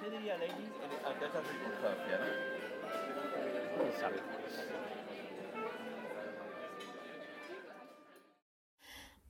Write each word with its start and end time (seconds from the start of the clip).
¿Qué 0.00 0.10
diría 0.10 0.34
ante 0.34 1.24
esta 1.26 1.40
circunstancia? 1.42 2.18
Quem 3.76 3.92
sabe? 4.00 4.16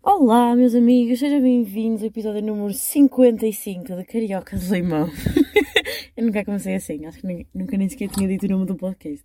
Olá, 0.02 0.54
meus 0.54 0.74
amigos, 0.74 1.18
sejam 1.18 1.40
bem-vindos 1.40 2.02
ao 2.02 2.08
episódio 2.08 2.42
número 2.42 2.72
55 2.74 3.88
da 3.96 4.04
Carioca 4.04 4.56
de 4.56 4.70
Limão. 4.70 5.08
eu 6.16 6.24
nunca 6.26 6.44
comecei 6.44 6.74
assim, 6.74 7.06
acho 7.06 7.20
que 7.20 7.26
nem- 7.26 7.46
nunca 7.54 7.76
nem 7.76 7.88
sequer 7.88 8.08
tinha 8.10 8.28
dito 8.28 8.44
o 8.46 8.48
nome 8.48 8.66
do 8.66 8.76
podcast. 8.76 9.24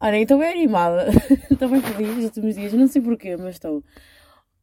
Ora, 0.00 0.18
estou 0.18 0.38
bem 0.38 0.50
animada, 0.52 1.08
estou 1.50 1.68
bem 1.68 1.80
feliz 1.80 2.14
nos 2.16 2.24
últimos 2.26 2.54
dias, 2.54 2.72
não 2.72 2.86
sei 2.86 3.02
porquê, 3.02 3.36
mas 3.36 3.56
estou. 3.56 3.82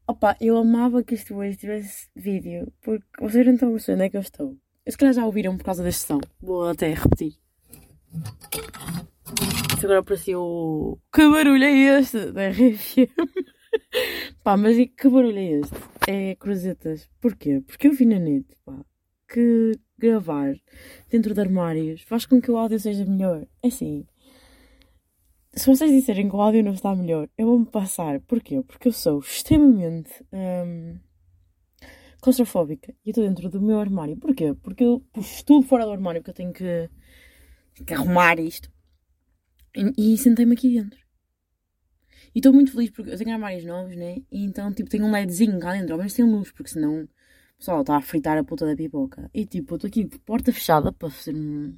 Opa, 0.07 0.35
eu 0.39 0.57
amava 0.57 1.03
que 1.03 1.13
este 1.15 1.33
hoje 1.33 1.57
tivesse 1.57 2.09
vídeo, 2.15 2.71
porque 2.81 3.05
vocês 3.19 3.45
não 3.45 3.53
estão 3.53 3.69
a 3.69 3.71
perceber 3.73 3.95
onde 3.95 4.05
é 4.05 4.09
que 4.09 4.17
eu 4.17 4.21
estou. 4.21 4.57
Eu 4.85 4.91
se 4.91 4.97
calhar 4.97 5.13
já 5.13 5.25
ouviram 5.25 5.57
por 5.57 5.63
causa 5.63 5.83
deste 5.83 6.07
som, 6.07 6.19
vou 6.41 6.67
até 6.67 6.93
repetir. 6.93 7.33
Isso 9.75 9.85
agora 9.85 10.03
parecia 10.03 10.39
o. 10.39 10.97
Que 11.13 11.29
barulho 11.29 11.63
é 11.63 11.99
este? 11.99 12.31
Da 12.31 12.49
RFM. 12.49 13.09
pá, 14.43 14.57
mas 14.57 14.77
e 14.77 14.87
que 14.87 15.07
barulho 15.07 15.37
é 15.37 15.59
este? 15.59 15.75
É 16.07 16.35
cruzetas. 16.35 17.09
Porquê? 17.19 17.61
Porque 17.65 17.87
eu 17.87 17.93
vi 17.93 18.05
na 18.05 18.19
net, 18.19 18.47
pá, 18.65 18.83
que 19.31 19.79
gravar 19.97 20.55
dentro 21.09 21.33
de 21.33 21.41
armários 21.41 22.01
faz 22.01 22.25
com 22.25 22.41
que 22.41 22.49
o 22.49 22.57
áudio 22.57 22.79
seja 22.79 23.05
melhor. 23.05 23.45
É 23.63 23.67
assim. 23.67 24.05
Se 25.53 25.67
vocês 25.67 25.91
disserem 25.91 26.29
que 26.29 26.35
o 26.35 26.41
áudio 26.41 26.63
não 26.63 26.73
está 26.73 26.95
melhor, 26.95 27.29
eu 27.37 27.45
vou-me 27.47 27.65
passar. 27.65 28.19
Porquê? 28.21 28.61
Porque 28.63 28.87
eu 28.87 28.93
sou 28.93 29.19
extremamente 29.19 30.11
hum, 30.33 30.97
claustrofóbica 32.21 32.93
e 33.05 33.09
eu 33.09 33.11
estou 33.11 33.23
dentro 33.27 33.49
do 33.49 33.61
meu 33.61 33.79
armário. 33.79 34.17
Porquê? 34.17 34.53
Porque 34.63 34.83
eu 34.83 35.01
pus 35.13 35.43
tudo 35.43 35.67
fora 35.67 35.85
do 35.85 35.91
armário, 35.91 36.21
porque 36.21 36.31
eu 36.31 36.35
tenho 36.35 36.53
que, 36.53 36.89
que 37.85 37.93
arrumar 37.93 38.39
isto. 38.39 38.69
E, 39.75 40.13
e 40.13 40.17
sentei-me 40.17 40.53
aqui 40.55 40.69
dentro. 40.75 40.99
E 42.35 42.39
estou 42.39 42.53
muito 42.53 42.71
feliz 42.73 42.89
porque 42.91 43.11
eu 43.11 43.17
tenho 43.17 43.33
armários 43.33 43.65
novos, 43.65 43.95
né? 43.95 44.17
E 44.31 44.43
então, 44.45 44.73
tipo, 44.73 44.89
tenho 44.89 45.05
um 45.05 45.11
LEDzinho 45.11 45.59
cá 45.59 45.73
dentro, 45.73 45.93
ao 45.93 45.97
menos 45.97 46.13
tem 46.13 46.25
luz, 46.25 46.51
porque 46.51 46.69
senão 46.71 47.03
o 47.03 47.09
pessoal 47.57 47.81
está 47.81 47.97
a 47.97 48.01
fritar 48.01 48.37
a 48.37 48.43
puta 48.43 48.65
da 48.65 48.75
pipoca. 48.75 49.29
E 49.33 49.45
tipo, 49.45 49.73
eu 49.73 49.75
estou 49.77 49.87
aqui 49.87 50.03
de 50.03 50.17
porta 50.19 50.51
fechada 50.53 50.91
para 50.91 51.09
fazer 51.09 51.35
um, 51.35 51.75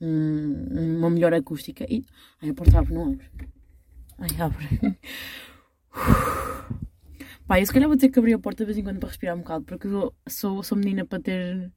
um- 0.00 0.98
uma 0.98 1.10
melhor 1.10 1.32
acústica. 1.34 1.84
E. 1.88 2.04
Ai, 2.40 2.50
a 2.50 2.54
porta 2.54 2.78
abre, 2.78 2.94
não 2.94 3.12
abre. 3.12 3.26
Ai, 4.18 4.30
abre. 4.40 4.66
Pá, 7.50 7.58
eu 7.58 7.66
se 7.66 7.72
calhar 7.72 7.88
vou 7.88 7.98
ter 7.98 8.08
que 8.08 8.16
abrir 8.16 8.34
a 8.34 8.38
porta 8.38 8.62
de 8.62 8.66
vez 8.66 8.78
em 8.78 8.84
quando 8.84 9.00
para 9.00 9.08
respirar 9.08 9.34
um 9.34 9.40
bocado, 9.40 9.64
porque 9.64 9.88
eu 9.88 10.14
sou, 10.28 10.62
sou 10.62 10.78
menina 10.78 11.04
para 11.04 11.20
ter. 11.20 11.72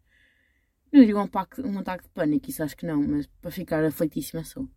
Não 0.91 1.03
digo 1.03 1.17
um, 1.17 1.23
ataque, 1.23 1.61
um 1.61 1.79
ataque 1.79 2.03
de 2.03 2.11
pânico, 2.11 2.47
isso 2.47 2.61
acho 2.61 2.77
que 2.77 2.85
não, 2.85 3.01
mas 3.01 3.25
para 3.41 3.49
ficar 3.49 3.83
aflitíssima 3.83 4.43
sou. 4.43 4.69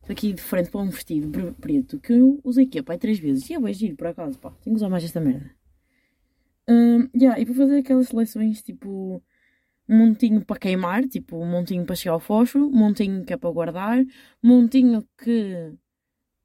Estou 0.00 0.12
aqui 0.12 0.32
de 0.32 0.42
frente 0.42 0.68
para 0.68 0.80
um 0.80 0.90
vestido 0.90 1.30
pre- 1.30 1.52
preto 1.52 2.00
que 2.00 2.14
eu 2.14 2.40
usei 2.42 2.64
aqui, 2.64 2.82
pá, 2.82 2.98
três 2.98 3.20
vezes. 3.20 3.48
E 3.48 3.54
é 3.54 3.60
bem 3.60 3.72
giro, 3.72 3.94
por 3.94 4.08
acaso, 4.08 4.40
pá. 4.40 4.50
Tenho 4.50 4.74
que 4.74 4.78
usar 4.78 4.88
mais 4.88 5.04
esta 5.04 5.20
merda. 5.20 5.48
Hum, 6.68 7.08
yeah, 7.14 7.40
e 7.40 7.46
para 7.46 7.54
fazer 7.54 7.78
aquelas 7.78 8.08
seleções, 8.08 8.60
tipo, 8.60 9.22
um 9.88 9.96
montinho 9.98 10.44
para 10.44 10.58
queimar, 10.58 11.04
tipo, 11.04 11.36
um 11.36 11.48
montinho 11.48 11.86
para 11.86 11.94
chegar 11.94 12.14
ao 12.14 12.18
fósforo, 12.18 12.66
um 12.66 12.76
montinho 12.76 13.24
que 13.24 13.32
é 13.32 13.36
para 13.36 13.52
guardar, 13.52 14.00
um 14.42 14.48
montinho 14.48 15.06
que 15.16 15.72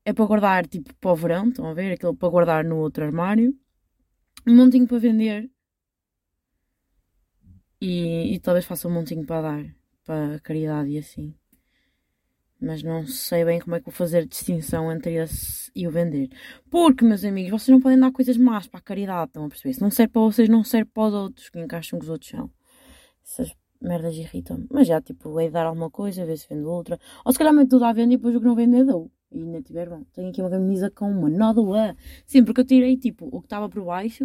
é 0.05 0.13
para 0.13 0.25
guardar, 0.25 0.67
tipo, 0.67 0.93
para 0.93 1.11
o 1.11 1.15
verão, 1.15 1.49
estão 1.49 1.65
a 1.65 1.73
ver? 1.73 1.93
Aquele 1.93 2.15
para 2.15 2.29
guardar 2.29 2.63
no 2.63 2.77
outro 2.77 3.03
armário. 3.03 3.51
Um 4.47 4.55
montinho 4.55 4.87
para 4.87 4.99
vender. 4.99 5.49
E, 7.81 8.33
e 8.33 8.39
talvez 8.39 8.65
faça 8.65 8.87
um 8.87 8.91
montinho 8.91 9.25
para 9.25 9.41
dar, 9.41 9.75
para 10.03 10.39
caridade 10.39 10.89
e 10.89 10.97
assim 10.97 11.35
mas 12.59 12.81
não 12.81 13.05
sei 13.05 13.45
bem 13.45 13.59
como 13.59 13.75
é 13.75 13.79
que 13.79 13.85
vou 13.85 13.93
fazer 13.93 14.25
distinção 14.25 14.91
entre 14.91 15.13
esse 15.15 15.71
e 15.75 15.87
o 15.87 15.91
vender. 15.91 16.29
Porque, 16.69 17.05
meus 17.05 17.23
amigos, 17.23 17.51
vocês 17.51 17.69
não 17.69 17.81
podem 17.81 17.99
dar 17.99 18.11
coisas 18.11 18.37
más 18.37 18.67
para 18.67 18.79
a 18.79 18.83
caridade, 18.83 19.27
estão 19.27 19.45
a 19.45 19.49
perceber? 19.49 19.73
Se 19.73 19.81
não 19.81 19.91
serve 19.91 20.13
para 20.13 20.21
vocês, 20.21 20.49
não 20.49 20.63
serve 20.63 20.89
para 20.91 21.07
os 21.07 21.13
outros, 21.13 21.49
que 21.49 21.59
encaixam 21.59 21.99
que 21.99 22.05
os 22.05 22.09
outros 22.09 22.31
são. 22.31 22.49
Essas 23.23 23.53
merdas 23.81 24.15
irritam-me. 24.15 24.67
Mas 24.71 24.87
já, 24.87 25.01
tipo, 25.01 25.39
é 25.39 25.49
dar 25.49 25.65
alguma 25.65 25.91
coisa, 25.91 26.25
ver 26.25 26.37
se 26.37 26.47
vendo 26.49 26.69
outra. 26.69 26.99
Ou 27.23 27.31
se 27.31 27.37
calhar 27.37 27.53
meto 27.53 27.69
tudo 27.69 27.85
à 27.85 27.93
venda 27.93 28.13
e 28.13 28.17
depois 28.17 28.35
o 28.35 28.39
que 28.39 28.45
não 28.45 28.55
vender 28.55 28.83
dou. 28.83 29.11
E 29.35 29.43
ainda 29.43 29.61
tiver 29.61 29.89
bom. 29.89 30.01
Tenho 30.13 30.29
aqui 30.29 30.41
uma 30.41 30.49
camisa 30.49 30.89
com 30.89 31.11
uma 31.11 31.29
nódoa. 31.29 31.93
Sim, 32.25 32.45
porque 32.45 32.61
eu 32.61 32.65
tirei, 32.65 32.95
tipo, 32.95 33.27
o 33.29 33.41
que 33.41 33.47
estava 33.47 33.67
por 33.67 33.83
baixo, 33.83 34.23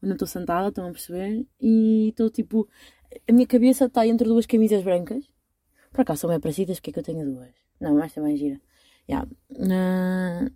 onde 0.00 0.12
eu 0.12 0.12
estou 0.12 0.28
sentada, 0.28 0.68
estão 0.68 0.86
a 0.86 0.92
perceber? 0.92 1.44
E 1.60 2.10
estou, 2.10 2.30
tipo, 2.30 2.68
a 3.28 3.32
minha 3.32 3.46
cabeça 3.46 3.86
está 3.86 4.06
entre 4.06 4.28
duas 4.28 4.46
camisas 4.46 4.84
brancas. 4.84 5.24
Por 5.90 6.02
acaso 6.02 6.20
são 6.20 6.30
bem 6.30 6.38
parecidas, 6.38 6.78
porque 6.78 6.90
é 6.90 6.92
que 6.92 6.98
eu 7.00 7.02
tenho 7.02 7.24
duas? 7.24 7.50
Não, 7.80 7.96
mas 7.96 8.14
também 8.14 8.36
gira. 8.36 8.60
Yeah. 9.08 9.28
Ah, 9.68 10.48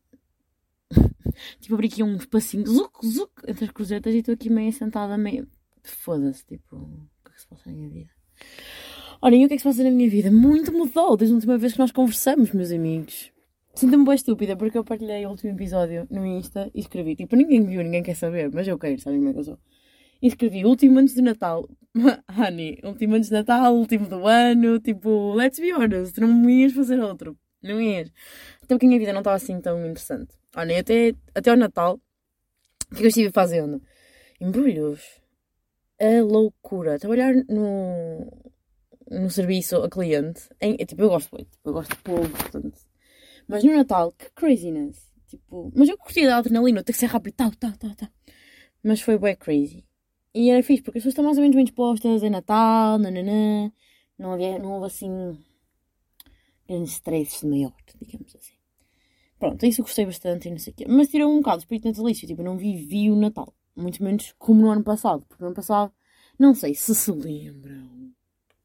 tipo, 1.61 1.75
abri 1.75 1.89
aqui 1.89 2.05
um 2.05 2.15
espacinho, 2.15 2.67
zuc, 2.67 3.05
zuc, 3.05 3.33
entre 3.49 3.65
as 3.65 3.73
cruzetas 3.73 4.15
e 4.15 4.19
estou 4.19 4.35
aqui 4.35 4.49
meio 4.49 4.73
sentada, 4.73 5.19
meio. 5.19 5.49
Foda-se, 5.83 6.47
tipo, 6.47 6.77
o 6.77 7.09
que 7.25 7.33
é 7.33 7.35
que 7.35 7.41
se 7.41 7.49
passa 7.49 7.71
na 7.71 7.77
minha 7.77 7.91
vida? 7.91 8.11
E 9.23 9.45
o 9.45 9.49
que 9.49 9.55
é 9.55 9.57
que 9.57 9.59
se 9.59 9.65
passa 9.65 9.83
na 9.83 9.91
minha 9.91 10.09
vida? 10.09 10.31
Muito 10.31 10.73
mudou 10.73 11.17
desde 11.17 11.35
a 11.35 11.37
última 11.37 11.59
vez 11.59 11.73
que 11.73 11.79
nós 11.81 11.91
conversamos, 11.91 12.53
meus 12.53 12.71
amigos. 12.71 13.33
Sinto-me 13.75 14.05
bem 14.05 14.15
estúpida 14.15 14.57
porque 14.57 14.77
eu 14.77 14.85
partilhei 14.85 15.25
o 15.25 15.31
último 15.31 15.53
episódio 15.53 16.07
no 16.11 16.27
Insta 16.27 16.71
e 16.75 16.81
escrevi, 16.81 17.15
tipo, 17.17 17.37
ninguém 17.37 17.65
viu, 17.65 17.83
ninguém 17.83 18.03
quer 18.03 18.17
saber, 18.17 18.51
mas 18.53 18.67
eu 18.67 18.79
quero, 18.79 18.99
sabem 19.01 19.21
como 19.21 19.31
é 19.31 19.33
que 19.33 19.39
eu 19.39 19.45
sou? 19.45 19.59
E 20.21 20.27
escrevi 20.27 20.65
último 20.65 20.99
antes 20.99 21.15
de 21.15 21.23
Natal. 21.23 21.67
Honey, 22.29 22.79
último 22.85 23.15
antes 23.15 23.31
de 23.31 23.35
Natal, 23.35 23.75
último 23.75 24.07
do 24.07 24.27
ano, 24.27 24.81
tipo, 24.81 25.35
let's 25.35 25.59
be 25.59 25.73
honest, 25.73 26.21
não 26.21 26.29
me 26.29 26.63
ias 26.63 26.73
fazer 26.73 27.01
outro. 27.01 27.39
Não 27.63 27.81
ias. 27.81 28.13
Até 28.63 28.75
porque 28.75 28.87
a 28.87 28.89
minha 28.89 28.99
vida 28.99 29.13
não 29.13 29.21
estava 29.21 29.37
assim 29.37 29.61
tão 29.61 29.79
interessante. 29.81 30.35
Olha, 30.57 30.81
até, 30.81 31.15
até 31.35 31.51
ao 31.51 31.57
Natal, 31.57 32.01
o 32.91 32.95
que 32.95 32.97
é 32.97 32.99
que 32.99 33.05
eu 33.05 33.09
estive 33.09 33.31
fazendo? 33.31 33.81
Embrulhos. 34.41 35.01
A 36.01 36.23
loucura. 36.23 36.99
Trabalhar 36.99 37.35
no, 37.49 38.31
no 39.11 39.31
serviço 39.31 39.77
a 39.77 39.89
cliente. 39.89 40.49
Em, 40.61 40.77
tipo, 40.77 41.03
eu 41.03 41.11
gosto 41.11 41.31
muito. 41.33 41.51
Eu 41.65 41.73
gosto 41.73 41.97
povo, 42.03 42.29
portanto. 42.31 42.90
Mas 43.51 43.65
no 43.65 43.77
Natal, 43.77 44.13
que 44.13 44.31
craziness. 44.31 45.11
Tipo, 45.27 45.71
mas 45.75 45.89
eu 45.89 45.99
curti 45.99 46.25
da 46.25 46.39
adrenalina, 46.39 46.83
tem 46.83 46.93
que 46.93 46.99
ser 46.99 47.07
rápido, 47.07 47.35
tal, 47.35 47.51
tal, 47.53 47.73
tal, 47.77 47.95
tal. 47.95 48.09
Mas 48.83 49.01
foi 49.01 49.19
bem 49.19 49.37
crazy. 49.37 49.85
E 50.35 50.51
era 50.51 50.63
fixe, 50.63 50.83
porque 50.83 50.99
as 50.99 51.03
pessoas 51.03 51.13
estão 51.13 51.25
mais 51.25 51.37
ou 51.37 51.43
menos 51.43 51.57
bem 51.57 51.65
dispostas 51.65 52.23
em 52.23 52.31
Natal, 52.31 52.99
nananã. 52.99 53.73
Não, 54.19 54.33
havia, 54.33 54.59
não 54.59 54.73
houve 54.73 54.87
assim 54.87 55.37
grandes 56.69 56.93
stresses 56.93 57.41
de 57.41 57.49
maior, 57.49 57.75
digamos 58.01 58.35
assim. 58.37 58.55
Pronto, 59.39 59.67
isso 59.67 59.81
eu 59.81 59.85
gostei 59.85 60.07
bastante 60.07 60.49
e 60.49 60.51
não 60.51 60.59
sei 60.59 60.73
o 60.73 60.77
quê. 60.77 60.87
Mas 60.89 61.09
tirou 61.09 61.33
um 61.33 61.39
bocado 61.39 61.57
o 61.57 61.61
espírito 61.61 61.89
natalício, 61.89 62.29
tipo, 62.29 62.43
eu 62.43 62.45
não 62.45 62.57
vivi 62.57 63.11
o 63.11 63.17
Natal. 63.17 63.53
Muito 63.75 64.03
menos 64.05 64.35
como 64.39 64.61
no 64.61 64.71
ano 64.71 64.85
passado, 64.85 65.25
porque 65.27 65.43
no 65.43 65.49
ano 65.49 65.57
passado, 65.57 65.93
não 66.39 66.55
sei 66.55 66.75
se 66.75 66.95
se 66.95 67.11
lembram, 67.11 68.13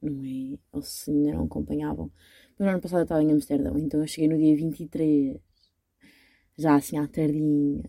não 0.02 0.24
é? 0.24 0.58
Ou 0.72 0.82
se 0.82 1.10
ainda 1.10 1.34
não 1.34 1.46
acompanhavam. 1.46 2.12
Mas 2.58 2.66
no 2.66 2.74
ano 2.74 2.82
passado 2.82 3.00
eu 3.00 3.04
estava 3.04 3.24
em 3.24 3.32
Amsterdão, 3.32 3.78
então 3.78 4.00
eu 4.00 4.08
cheguei 4.08 4.30
no 4.30 4.38
dia 4.38 4.56
23, 4.56 5.38
já 6.58 6.76
assim 6.76 6.98
à 6.98 7.08
tardinha. 7.08 7.84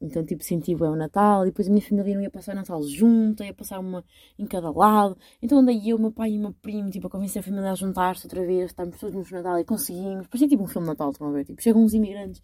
Então, 0.00 0.24
tipo, 0.24 0.42
senti 0.42 0.74
o 0.74 0.96
Natal, 0.96 1.44
e 1.44 1.50
depois 1.50 1.68
a 1.68 1.70
minha 1.70 1.80
família 1.80 2.14
não 2.16 2.22
ia 2.22 2.30
passar 2.30 2.52
o 2.52 2.56
Natal 2.56 2.82
junto, 2.82 3.44
ia 3.44 3.54
passar 3.54 3.78
uma 3.78 4.04
em 4.36 4.44
cada 4.46 4.70
lado. 4.70 5.16
Então 5.40 5.58
andei 5.58 5.80
eu, 5.86 5.96
meu 5.96 6.10
pai 6.10 6.32
e 6.32 6.38
meu 6.38 6.52
primo, 6.52 6.90
tipo, 6.90 7.06
a 7.06 7.10
convencer 7.10 7.38
a 7.38 7.42
família 7.42 7.70
a 7.70 7.74
juntar-se 7.76 8.26
outra 8.26 8.44
vez, 8.44 8.70
estarmos 8.70 8.98
todos 8.98 9.30
no 9.30 9.36
Natal 9.36 9.60
e 9.60 9.64
conseguimos. 9.64 10.26
Parecia 10.26 10.48
tipo 10.48 10.64
um 10.64 10.66
filme 10.66 10.86
de 10.86 10.90
Natal, 10.90 11.10
estão 11.10 11.28
a 11.28 11.32
ver? 11.32 11.44
Tipo, 11.44 11.62
chegam 11.62 11.84
uns 11.84 11.94
imigrantes 11.94 12.42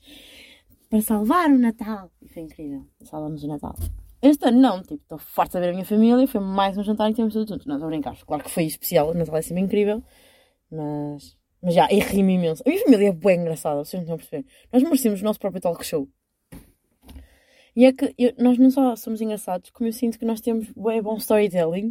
para 0.88 1.00
salvar 1.00 1.50
o 1.50 1.58
Natal. 1.58 2.12
E 2.22 2.28
foi 2.28 2.42
incrível, 2.42 2.86
salvamos 3.02 3.42
o 3.42 3.48
Natal. 3.48 3.74
Este 4.22 4.48
ano 4.48 4.60
não, 4.60 4.82
tipo, 4.82 5.02
estou 5.02 5.18
farta 5.18 5.58
de 5.58 5.64
ver 5.64 5.70
a 5.70 5.72
minha 5.72 5.84
família, 5.84 6.26
foi 6.28 6.40
mais 6.40 6.76
um 6.78 6.82
jantar 6.82 7.10
e 7.10 7.14
temos 7.14 7.34
todos 7.34 7.48
juntos. 7.48 7.66
Não, 7.66 7.74
estou 7.74 7.86
a 7.86 7.90
brincar, 7.90 8.16
claro 8.24 8.44
que 8.44 8.50
foi 8.50 8.64
especial, 8.64 9.10
o 9.10 9.14
Natal 9.14 9.36
é 9.36 9.42
sempre 9.42 9.62
incrível, 9.62 10.02
mas, 10.70 11.36
mas 11.62 11.74
já, 11.74 11.88
e 11.90 11.98
ri-me 12.00 12.34
imenso. 12.34 12.62
A 12.66 12.68
minha 12.70 12.82
família 12.84 13.08
é 13.08 13.12
bem 13.12 13.40
engraçada, 13.40 13.84
vocês 13.84 13.94
não 13.94 14.00
estão 14.02 14.14
a 14.14 14.18
perceber. 14.18 14.46
Nós 14.72 14.82
merecemos 14.82 15.20
o 15.20 15.24
nosso 15.24 15.38
próprio 15.40 15.60
talk 15.60 15.84
show. 15.84 16.08
E 17.76 17.84
é 17.84 17.92
que 17.92 18.14
eu- 18.18 18.34
nós 18.38 18.58
não 18.58 18.70
só 18.70 18.96
somos 18.96 19.20
engraçados, 19.20 19.70
como 19.70 19.88
eu 19.88 19.92
sinto 19.92 20.18
que 20.18 20.24
nós 20.24 20.40
temos 20.40 20.68
bem 20.72 21.00
bom 21.02 21.16
storytelling. 21.16 21.90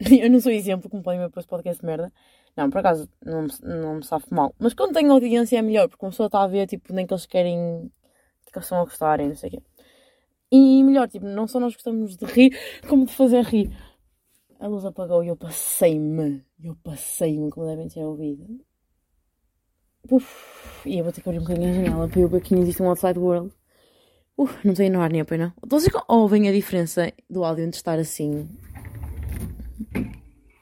Eu 0.26 0.30
não 0.30 0.40
sou 0.40 0.52
exemplo, 0.52 0.88
como 0.88 1.02
podem 1.02 1.18
ver 1.20 1.28
por 1.30 1.40
esse 1.40 1.48
podcast 1.48 1.84
merda. 1.84 2.12
Não, 2.56 2.70
por 2.70 2.78
acaso, 2.78 3.08
não, 3.24 3.46
não 3.64 3.94
me 3.96 4.04
safo 4.04 4.32
mal. 4.32 4.54
Mas 4.58 4.72
quando 4.74 4.92
tenho 4.94 5.12
audiência 5.12 5.58
é 5.58 5.62
melhor, 5.62 5.88
porque 5.88 6.04
uma 6.04 6.10
pessoa 6.10 6.26
está 6.26 6.42
a 6.42 6.46
ver, 6.46 6.66
tipo, 6.68 6.92
nem 6.92 7.04
que 7.06 7.12
eles 7.12 7.26
querem, 7.26 7.90
que 8.46 8.56
eles 8.56 8.64
estão 8.64 8.78
a 8.80 8.84
gostar 8.84 9.18
e 9.20 9.26
não 9.26 9.34
sei 9.34 9.48
o 9.48 9.52
quê. 9.52 9.62
E 10.52 10.82
melhor, 10.84 11.08
tipo, 11.08 11.26
não 11.26 11.46
só 11.48 11.58
nós 11.60 11.74
gostamos 11.74 12.16
de 12.16 12.24
rir, 12.26 12.56
como 12.88 13.06
de 13.06 13.12
fazer 13.12 13.42
rir. 13.44 13.70
A 14.60 14.66
luz 14.68 14.84
apagou 14.84 15.22
e 15.22 15.28
eu 15.28 15.36
passei-me. 15.36 16.44
Eu 16.62 16.76
passei-me, 16.82 17.50
como 17.50 17.66
devem 17.66 17.88
ter 17.88 18.04
ouvido. 18.04 18.46
Uf, 20.10 20.26
e 20.86 21.02
vou 21.02 21.12
ter 21.12 21.20
que 21.20 21.28
abrir 21.28 21.40
um 21.40 21.42
bocadinho 21.42 21.70
a 21.70 21.74
janela 21.74 22.08
para 22.08 22.20
eu 22.20 22.28
ver 22.28 22.40
que 22.40 22.54
não 22.54 22.62
existe 22.62 22.82
um 22.82 22.88
outside 22.88 23.18
world. 23.18 23.52
Uf, 24.36 24.66
não 24.66 24.72
no 24.90 25.00
ar 25.00 25.10
nem 25.10 25.24
pois 25.24 25.40
não. 25.40 25.52
Vocês 25.66 25.92
ouvem 26.06 26.48
a 26.48 26.52
diferença 26.52 27.12
do 27.28 27.44
áudio 27.44 27.64
entre 27.64 27.76
estar 27.76 27.98
assim 27.98 28.48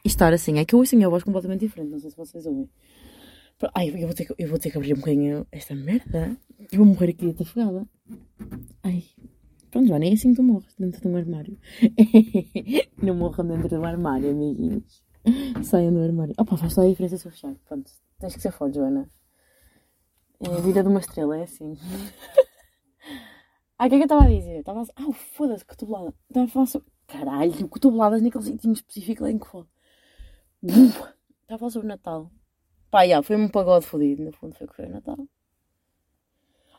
e 0.05 0.09
estar 0.09 0.33
assim. 0.33 0.59
É 0.59 0.65
que 0.65 0.75
eu 0.75 0.79
ouço 0.79 0.95
a 0.95 0.99
minha 0.99 1.11
voz 1.11 1.23
completamente 1.23 1.61
diferente, 1.61 1.91
não 1.91 1.99
sei 1.99 2.11
se 2.11 2.17
vocês 2.17 2.47
ouvem. 2.47 2.69
Ai, 3.75 3.89
eu 3.91 4.07
vou 4.07 4.15
ter 4.15 4.25
que, 4.25 4.35
eu 4.39 4.49
vou 4.49 4.59
ter 4.59 4.71
que 4.71 4.79
abrir 4.79 4.95
um 4.95 4.97
bocadinho 4.97 5.47
esta 5.51 5.75
merda. 5.75 6.37
Eu 6.73 6.79
vou 6.79 6.87
morrer 6.87 7.11
aqui 7.11 7.35
afogada. 7.41 7.87
Ai. 8.83 9.05
Pronto, 9.71 9.89
já 9.89 9.99
nem 9.99 10.15
assim 10.15 10.33
tu 10.33 10.43
morres 10.43 10.75
dentro 10.79 11.01
de 11.01 11.09
um 11.09 11.17
armário. 11.17 11.59
não 13.03 13.15
morram 13.15 13.47
dentro 13.47 13.69
de 13.69 13.75
um 13.75 13.85
armário, 13.85 14.31
amiguinhos. 14.31 15.03
Saiam 15.63 15.93
do 15.93 16.01
armário. 16.01 16.35
Opa, 16.39 16.57
faz 16.57 16.73
só 16.73 16.83
a 16.83 16.89
diferença 16.89 17.19
se 17.19 17.27
eu 17.27 17.33
fechar. 17.33 17.55
Pronto, 17.67 17.91
tens 18.19 18.35
que 18.35 18.41
ser 18.41 18.53
forte, 18.53 18.77
Joana. 18.77 19.09
É 20.41 20.49
a 20.49 20.61
vida 20.61 20.83
de 20.83 20.89
uma 20.89 21.01
estrela, 21.01 21.39
é 21.39 21.43
assim. 21.45 21.77
Ah, 23.79 23.87
o 23.87 23.89
que 23.91 23.95
é 23.95 23.99
que 23.99 24.03
eu 24.03 24.07
estava 24.07 24.25
a 24.25 24.29
dizer? 24.29 24.61
Estava 24.61 24.83
a... 24.83 24.85
Ah, 24.97 25.13
foda-se, 25.13 25.65
cotovelada. 25.65 26.15
Estava 26.29 26.47
a 26.47 26.49
falar 26.49 26.67
sobre. 26.67 26.89
Caralho, 27.07 27.69
cotoveladas 27.69 28.23
naquele 28.23 28.45
sítio 28.45 28.73
específico 28.73 29.23
lá 29.23 29.31
em 29.31 29.39
que 29.39 29.47
foi. 29.47 29.65
Estava 30.63 31.57
a 31.57 31.59
falar 31.59 31.71
sobre 31.71 31.89
Natal. 31.89 32.31
Pá, 32.91 33.07
já, 33.07 33.23
foi 33.23 33.37
um 33.37 33.49
pagode 33.49 33.87
fodido, 33.87 34.25
no 34.25 34.33
fundo 34.33 34.55
foi 34.55 34.67
que 34.67 34.75
foi 34.75 34.87
o 34.87 34.91
Natal. 34.91 35.19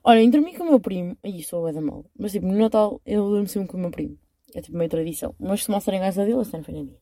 Olha, 0.03 0.21
entre 0.21 0.41
mim 0.41 0.53
com 0.55 0.63
o 0.63 0.69
meu 0.69 0.79
primo. 0.79 1.17
Ih, 1.23 1.43
sou 1.43 1.67
a 1.67 1.71
da 1.71 1.81
mal. 1.81 2.05
Mas 2.17 2.31
tipo, 2.31 2.47
no 2.47 2.57
Natal 2.57 3.01
eu 3.05 3.29
durmo 3.29 3.47
sempre 3.47 3.69
com 3.69 3.77
o 3.77 3.81
meu 3.81 3.91
primo. 3.91 4.17
É 4.55 4.61
tipo 4.61 4.77
meio 4.77 4.89
tradição. 4.89 5.35
Mas 5.39 5.63
se 5.63 5.69
mostrarem 5.69 6.01
a 6.01 6.05
casa 6.05 6.25
dele, 6.25 6.41
está 6.41 6.57
no 6.57 6.63
fim 6.63 6.85
dia. 6.85 6.99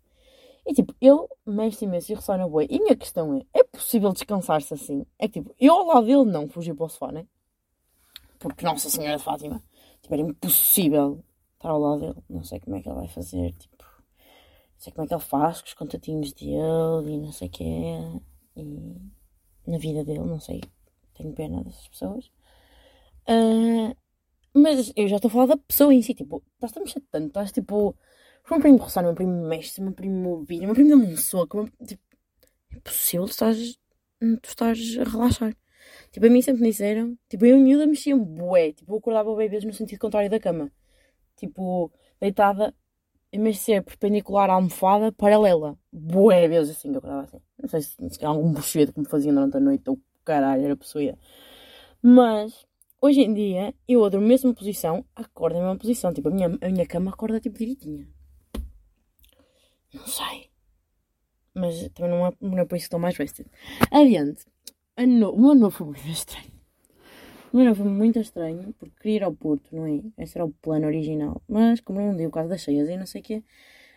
E 0.65 0.73
tipo, 0.73 0.95
ele 0.99 1.27
mexe 1.45 1.85
imenso 1.85 2.11
e 2.11 2.15
ressona 2.15 2.47
boi. 2.47 2.67
E 2.69 2.77
a 2.77 2.79
minha 2.79 2.95
questão 2.95 3.35
é: 3.35 3.59
é 3.59 3.63
possível 3.63 4.11
descansar-se 4.11 4.73
assim? 4.73 5.05
É 5.19 5.27
que 5.27 5.41
tipo, 5.41 5.53
eu 5.59 5.73
ao 5.73 5.85
lado 5.85 6.07
dele 6.07 6.25
não 6.25 6.49
fugi 6.49 6.73
para 6.73 6.85
o 6.85 6.89
sofá, 6.89 7.11
né? 7.11 7.27
Porque 8.39 8.65
Nossa 8.65 8.89
Senhora 8.89 9.17
de 9.17 9.23
Fátima. 9.23 9.63
Tipo, 10.01 10.13
era 10.13 10.23
impossível 10.23 11.23
estar 11.55 11.69
ao 11.69 11.79
lado 11.79 12.01
dele. 12.01 12.23
Não 12.29 12.43
sei 12.43 12.59
como 12.59 12.75
é 12.75 12.81
que 12.81 12.89
ele 12.89 12.95
vai 12.95 13.07
fazer. 13.07 13.53
Tipo, 13.53 13.83
não 13.83 14.79
sei 14.79 14.93
como 14.93 15.05
é 15.05 15.07
que 15.07 15.13
ele 15.13 15.21
faz 15.21 15.61
com 15.61 15.67
os 15.67 15.73
contatinhos 15.73 16.33
dele 16.33 17.13
e 17.13 17.17
não 17.17 17.31
sei 17.31 17.47
o 17.47 17.51
que 17.51 17.63
é. 17.63 18.21
E 18.57 18.95
na 19.67 19.77
vida 19.77 20.03
dele, 20.03 20.19
não 20.19 20.39
sei. 20.39 20.61
Tenho 21.15 21.33
pena 21.33 21.63
dessas 21.63 21.87
pessoas. 21.87 22.25
Uh, 23.27 23.95
mas 24.53 24.93
eu 24.95 25.07
já 25.07 25.17
estou 25.17 25.29
a 25.29 25.31
falar 25.31 25.45
da 25.47 25.57
pessoa 25.57 25.93
em 25.93 26.01
si. 26.01 26.13
Tipo, 26.13 26.41
a 26.61 26.79
mexer 26.79 27.01
tanto. 27.11 27.27
Estás 27.27 27.51
tipo. 27.51 27.95
Foi 28.45 28.57
um 28.59 28.61
primo 28.61 28.77
roçar, 28.77 29.09
um 29.09 29.15
primo 29.15 29.47
mestre, 29.47 29.83
um 29.83 29.91
primo 29.91 30.43
vira, 30.43 30.69
um 30.69 30.73
primo 30.73 30.89
da 30.91 30.95
um 30.95 31.17
soco. 31.17 31.67
Tipo, 31.85 32.01
é 32.75 32.79
possível 32.79 33.25
tu 33.25 33.31
estás, 33.31 33.57
tu 34.19 34.47
estás 34.47 34.97
a 34.99 35.03
relaxar. 35.03 35.57
Tipo, 36.11 36.27
a 36.27 36.29
mim 36.29 36.41
sempre 36.43 36.61
me 36.61 36.69
disseram, 36.69 37.17
tipo, 37.27 37.43
eu 37.43 37.57
e 37.57 37.59
miúda 37.59 37.87
mexiam 37.87 38.23
bué, 38.23 38.71
tipo, 38.71 38.93
eu 38.93 38.97
acordava 38.97 39.35
bem 39.35 39.49
vezes 39.49 39.65
no 39.65 39.73
sentido 39.73 39.99
contrário 39.99 40.29
da 40.29 40.39
cama. 40.39 40.71
Tipo, 41.35 41.91
deitada, 42.21 42.73
em 43.33 43.41
vez 43.41 43.55
de 43.55 43.61
ser 43.63 43.83
perpendicular 43.83 44.49
à 44.49 44.53
almofada, 44.53 45.11
paralela. 45.11 45.75
Bué 45.91 46.47
vezes 46.47 46.77
assim, 46.77 46.91
eu 46.91 46.99
acordava 46.99 47.23
assim. 47.23 47.41
Não 47.59 47.67
sei 47.67 47.81
se, 47.81 47.95
se 48.11 48.23
algum 48.25 48.53
buchedo 48.53 48.93
que 48.93 48.99
me 48.99 49.07
faziam 49.07 49.33
durante 49.33 49.57
a 49.57 49.59
noite, 49.59 49.89
ou 49.89 49.99
caralho, 50.23 50.63
era 50.63 50.75
possuída. 50.77 51.17
Mas, 51.99 52.65
hoje 53.01 53.21
em 53.21 53.33
dia, 53.33 53.73
eu 53.87 54.05
adoro 54.05 54.23
a 54.23 54.27
mesma 54.27 54.53
posição, 54.53 55.03
acordo 55.15 55.55
na 55.55 55.61
mesma 55.61 55.79
posição. 55.79 56.13
Tipo, 56.13 56.29
a 56.29 56.31
minha, 56.31 56.57
a 56.61 56.69
minha 56.69 56.85
cama 56.85 57.09
acorda, 57.09 57.39
tipo, 57.39 57.57
direitinha. 57.57 58.07
Não 59.95 60.07
sei. 60.07 60.49
Mas 61.53 61.89
também 61.89 62.11
não 62.11 62.27
é, 62.27 62.33
não 62.41 62.59
é 62.59 62.65
por 62.65 62.75
isso 62.75 62.83
que 62.83 62.87
estou 62.87 62.99
mais 62.99 63.15
vested. 63.15 63.49
Adiante 63.91 64.45
no... 65.03 65.31
O 65.31 65.41
meu 65.41 65.55
novo 65.55 65.75
foi 65.75 65.87
muito 65.87 66.07
estranho. 66.07 66.51
O 67.51 67.57
meu 67.57 67.65
novo 67.65 67.83
foi 67.83 67.91
muito 67.91 68.19
estranho, 68.19 68.73
porque 68.73 68.95
queria 68.99 69.17
ir 69.17 69.23
ao 69.23 69.33
Porto, 69.33 69.75
não 69.75 69.85
é? 69.85 70.01
Esse 70.23 70.37
era 70.37 70.45
o 70.45 70.51
plano 70.51 70.85
original. 70.85 71.41
Mas, 71.47 71.81
como 71.81 71.99
não 71.99 72.15
deu 72.15 72.29
o 72.29 72.31
caso 72.31 72.49
das 72.49 72.61
cheias 72.61 72.87
e 72.89 72.97
não 72.97 73.05
sei 73.05 73.21
o 73.21 73.23
quê, 73.23 73.43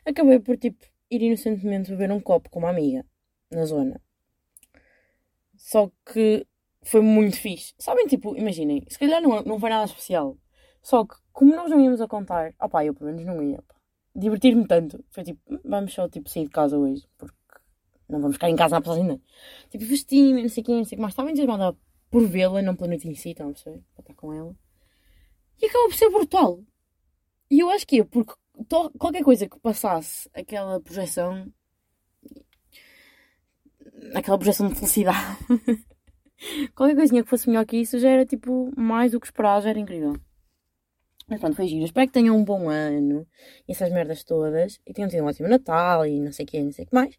acabei 0.04 0.38
por, 0.40 0.56
tipo, 0.56 0.84
ir 1.10 1.22
inocentemente 1.22 1.90
beber 1.90 2.10
um 2.10 2.20
copo 2.20 2.48
com 2.50 2.60
uma 2.60 2.70
amiga, 2.70 3.04
na 3.50 3.64
zona. 3.64 4.00
Só 5.56 5.90
que 6.06 6.46
foi 6.82 7.00
muito 7.00 7.36
fixe. 7.36 7.74
Sabem, 7.78 8.06
tipo, 8.06 8.36
imaginem, 8.36 8.84
se 8.88 8.98
calhar 8.98 9.20
não, 9.20 9.42
não 9.42 9.58
foi 9.58 9.70
nada 9.70 9.84
especial. 9.86 10.38
Só 10.80 11.04
que, 11.04 11.16
como 11.32 11.54
nós 11.54 11.70
não 11.70 11.80
íamos 11.80 12.00
a 12.00 12.06
contar, 12.08 12.54
opá, 12.60 12.84
eu 12.84 12.94
pelo 12.94 13.10
menos 13.10 13.24
não 13.24 13.42
ia, 13.42 13.62
Divertir-me 14.18 14.66
tanto. 14.66 15.04
Foi 15.10 15.22
tipo, 15.22 15.40
vamos 15.64 15.94
só, 15.94 16.08
tipo, 16.08 16.28
sair 16.28 16.44
de 16.44 16.50
casa 16.50 16.76
hoje, 16.76 17.06
porque 17.16 17.36
não 18.08 18.20
vamos 18.20 18.36
ficar 18.36 18.50
em 18.50 18.56
casa 18.56 18.76
na 18.76 18.80
passagem 18.80 19.20
Tipo, 19.70 19.84
vesti-me, 19.84 20.42
não 20.42 20.48
sei 20.48 20.62
quê, 20.62 20.72
não 20.72 20.84
sei 20.84 20.96
o 20.96 20.98
que 20.98 21.02
mais. 21.02 21.12
Estava 21.12 21.30
entusiasmada 21.30 21.76
por 22.10 22.26
vê-la, 22.26 22.62
não 22.62 22.74
pela 22.74 22.88
noite 22.88 23.08
em 23.08 23.14
si, 23.14 23.30
estão 23.30 23.48
a 23.48 23.52
perceber? 23.52 23.82
Para 23.94 24.02
estar 24.02 24.14
com 24.14 24.32
ela. 24.32 24.54
E 25.60 25.66
acaba 25.66 25.88
por 25.88 25.94
ser 25.94 26.10
brutal. 26.10 26.64
E 27.50 27.60
eu 27.60 27.70
acho 27.70 27.86
que 27.86 28.00
é 28.00 28.04
porque 28.04 28.34
qualquer 28.98 29.22
coisa 29.22 29.48
que 29.48 29.58
passasse 29.60 30.28
aquela 30.34 30.80
projeção. 30.80 31.52
aquela 34.14 34.38
projeção 34.38 34.68
de 34.68 34.74
felicidade. 34.74 35.38
qualquer 36.74 36.96
coisinha 36.96 37.22
que 37.22 37.30
fosse 37.30 37.48
melhor 37.48 37.66
que 37.66 37.76
isso 37.76 37.98
já 37.98 38.10
era 38.10 38.26
tipo 38.26 38.72
mais 38.76 39.12
do 39.12 39.20
que 39.20 39.26
esperar, 39.26 39.62
já 39.62 39.70
era 39.70 39.78
incrível. 39.78 40.14
Mas 41.28 41.40
pronto, 41.40 41.56
foi 41.56 41.68
giro. 41.68 41.84
Espero 41.84 42.06
que 42.06 42.12
tenham 42.12 42.36
um 42.36 42.44
bom 42.44 42.70
ano 42.70 43.26
e 43.68 43.72
essas 43.72 43.90
merdas 43.92 44.24
todas. 44.24 44.80
E 44.86 44.92
tenham 44.92 45.08
tido 45.08 45.22
um 45.22 45.26
ótimo 45.26 45.48
Natal 45.48 46.06
e 46.06 46.18
não 46.20 46.32
sei 46.32 46.44
o 46.44 46.48
que, 46.48 46.62
não 46.62 46.72
sei 46.72 46.84
o 46.84 46.88
que 46.88 46.94
mais 46.94 47.18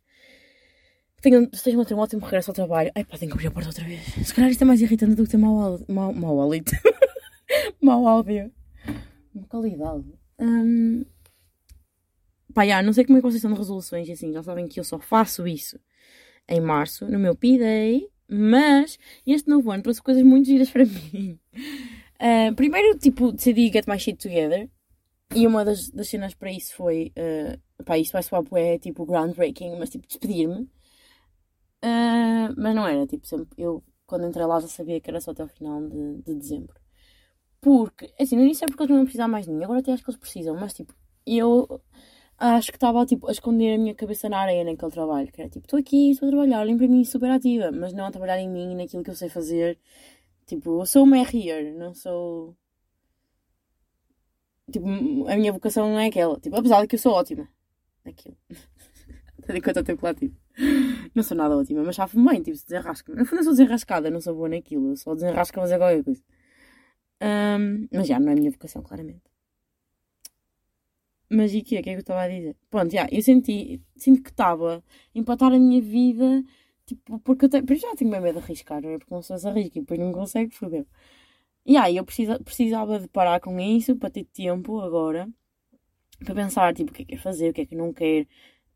tenham, 1.22 1.48
estejam 1.52 1.82
a 1.82 1.86
ter 1.86 1.94
um 1.94 2.00
ótimo 2.00 2.24
regresso 2.24 2.52
ao 2.52 2.56
trabalho. 2.56 2.92
Ai 2.96 3.04
pá, 3.04 3.18
tenho 3.18 3.32
que 3.32 3.38
abrir 3.38 3.48
a 3.48 3.52
porta 3.52 3.70
outra 3.70 3.86
vez. 3.86 4.02
Se 4.02 4.34
calhar 4.34 4.50
isto 4.50 4.62
é 4.62 4.66
mais 4.66 4.82
irritante 4.82 5.16
do 5.16 5.24
que 5.24 5.30
ter 5.30 5.38
mau, 5.38 5.80
mau, 5.88 6.14
mau 6.14 6.42
hálito. 6.42 6.72
mau 7.82 8.08
áudio. 8.08 8.52
Qualidade. 9.48 10.06
Um... 10.40 11.06
Pá, 12.54 12.66
já, 12.66 12.82
não 12.82 12.94
sei 12.94 13.06
como 13.06 13.18
é 13.18 13.22
que 13.22 13.28
vocês 13.28 13.36
estão 13.36 13.52
de 13.52 13.58
resoluções 13.58 14.10
assim. 14.10 14.34
Já 14.34 14.44
sabem 14.44 14.68
que 14.68 14.80
eu 14.80 14.84
só 14.84 15.00
faço 15.00 15.48
isso 15.48 15.80
em 16.48 16.60
março, 16.60 17.06
no 17.06 17.20
meu 17.20 17.36
P-Day. 17.36 18.08
Mas 18.32 19.00
este 19.26 19.50
novo 19.50 19.72
ano 19.72 19.82
trouxe 19.82 20.02
coisas 20.02 20.24
muito 20.24 20.48
giras 20.48 20.70
para 20.70 20.86
mim. 20.86 21.40
Uh, 22.22 22.54
primeiro, 22.56 22.98
tipo, 23.00 23.32
decidi 23.32 23.72
get 23.72 23.88
my 23.88 23.98
shit 23.98 24.18
together. 24.18 24.70
E 25.36 25.46
uma 25.46 25.64
das, 25.64 25.90
das 25.92 26.10
cenas 26.10 26.34
para 26.34 26.52
isso 26.52 26.76
foi. 26.76 27.14
Uh, 27.18 27.84
pá, 27.84 27.98
isso 27.98 28.12
vai 28.12 28.24
soar 28.24 28.44
é 28.56 28.80
tipo 28.80 29.06
groundbreaking, 29.06 29.78
mas 29.78 29.90
tipo, 29.90 30.08
despedir-me. 30.08 30.70
Uh, 31.84 32.54
mas 32.58 32.76
não 32.76 32.88
era, 32.88 33.06
tipo, 33.08 33.26
sempre. 33.28 33.48
Eu, 33.58 33.84
quando 34.06 34.28
entrei 34.28 34.46
lá, 34.46 34.60
já 34.60 34.68
sabia 34.68 35.00
que 35.00 35.10
era 35.10 35.22
só 35.22 35.32
até 35.32 35.44
o 35.44 35.48
final 35.48 35.82
de, 35.88 36.22
de 36.24 36.36
dezembro. 36.36 36.76
Porque, 37.62 38.12
assim, 38.20 38.36
no 38.36 38.44
início 38.44 38.66
é 38.66 38.68
porque 38.68 38.84
eles 38.84 38.96
não 38.96 39.04
precisar 39.04 39.28
mais 39.28 39.46
de 39.46 39.52
mim, 39.52 39.64
agora 39.64 39.80
até 39.80 39.92
acho 39.92 40.04
que 40.04 40.10
eles 40.10 40.20
precisam, 40.20 40.56
mas 40.56 40.74
tipo, 40.74 40.94
eu 41.26 41.82
acho 42.38 42.72
que 42.72 42.78
estava 42.78 43.06
tipo, 43.06 43.28
a 43.28 43.32
esconder 43.32 43.76
a 43.76 43.78
minha 43.78 43.94
cabeça 43.96 44.30
na 44.30 44.40
areia 44.40 44.64
naquele 44.64 44.92
trabalho, 44.92 45.32
que 45.32 45.42
era 45.42 45.50
tipo, 45.50 45.66
estou 45.66 45.80
aqui, 45.80 46.12
estou 46.12 46.28
a 46.30 46.32
trabalhar, 46.32 46.64
lembro 46.64 46.88
para 46.88 46.96
mim 46.96 47.04
super 47.04 47.30
ativa, 47.32 47.72
mas 47.72 47.94
não 47.94 48.06
a 48.06 48.12
trabalhar 48.12 48.40
em 48.40 48.50
mim 48.50 48.72
e 48.72 48.76
naquilo 48.76 49.04
que 49.04 49.10
eu 49.10 49.16
sei 49.16 49.30
fazer. 49.30 49.78
Tipo, 50.50 50.82
eu 50.82 50.86
sou 50.88 51.04
uma 51.04 51.20
RR, 51.20 51.72
não 51.78 51.94
sou. 51.94 52.58
Tipo, 54.72 54.88
a 55.28 55.36
minha 55.38 55.54
vocação 55.54 55.88
não 55.88 56.00
é 56.00 56.08
aquela. 56.08 56.40
Tipo, 56.40 56.56
apesar 56.56 56.82
de 56.82 56.88
que 56.88 56.96
eu 56.96 57.00
sou 57.00 57.14
ótima. 57.14 57.48
Aquilo. 58.04 58.36
Até 59.44 59.58
enquanto 59.58 59.78
eu 59.78 59.84
tempo 59.84 60.04
lá, 60.04 60.14
tipo. 60.16 60.36
Não 61.14 61.22
sou 61.22 61.38
nada 61.38 61.56
ótima, 61.56 61.84
mas 61.84 61.96
chafo 61.96 62.20
bem, 62.24 62.42
tipo, 62.42 62.58
desenrasca. 62.58 63.14
No 63.14 63.26
fundo, 63.26 63.40
eu 63.42 63.44
sou 63.44 63.54
desenrascada, 63.54 64.10
não 64.10 64.20
sou 64.22 64.34
boa 64.34 64.50
naquilo. 64.50 64.90
Eu 64.90 64.98
só 64.98 65.14
desenrasca 65.14 65.62
fazer 65.62 65.78
qualquer 65.78 66.04
coisa. 66.04 66.24
Um, 67.22 67.88
mas 67.92 68.08
já, 68.08 68.20
não 68.20 68.30
é 68.30 68.34
a 68.34 68.36
minha 68.36 68.52
vocação, 68.52 68.82
claramente. 68.82 69.22
Mas 71.30 71.54
e 71.54 71.60
o 71.60 71.64
que 71.64 71.78
é? 71.78 71.80
O 71.80 71.84
que 71.84 71.90
é 71.92 71.94
que 71.94 71.98
eu 71.98 72.02
estava 72.02 72.24
a 72.24 72.28
dizer? 72.28 72.56
Pronto, 72.72 72.92
já, 72.92 73.08
eu 73.12 73.22
senti, 73.22 73.82
sinto 73.96 74.24
que 74.24 74.32
estava 74.32 74.78
a 74.78 75.20
empatar 75.20 75.54
a 75.54 75.60
minha 75.60 75.80
vida, 75.80 76.44
tipo, 76.90 77.20
porque 77.20 77.46
eu 77.46 77.50
tenho, 77.50 77.66
já 77.76 77.96
tenho 77.96 78.12
medo 78.12 78.40
de 78.40 78.40
arriscar, 78.40 78.82
não 78.82 78.90
é? 78.92 78.98
Porque 78.98 79.14
não 79.14 79.22
sou 79.22 79.36
arrisca 79.36 79.78
e 79.80 79.82
depois 79.82 80.00
não 80.00 80.12
consegue, 80.12 80.54
fodeu. 80.56 80.86
E 81.66 81.78
aí, 81.78 81.98
eu 81.98 82.06
precisa, 82.06 82.40
precisava 82.40 83.00
de 83.00 83.08
parar 83.08 83.40
com 83.40 83.60
isso 83.60 83.96
para 83.96 84.10
ter 84.10 84.26
tempo 84.26 84.80
agora 84.82 85.30
para 86.24 86.36
pensar, 86.36 86.74
tipo, 86.74 86.92
o 86.92 86.94
que 86.94 87.04
é 87.04 87.06
que 87.06 87.16
é 87.16 87.18
fazer, 87.18 87.50
o 87.50 87.54
que 87.54 87.62
é 87.62 87.66
que 87.66 87.76
não 87.76 87.94
quero, 87.94 88.28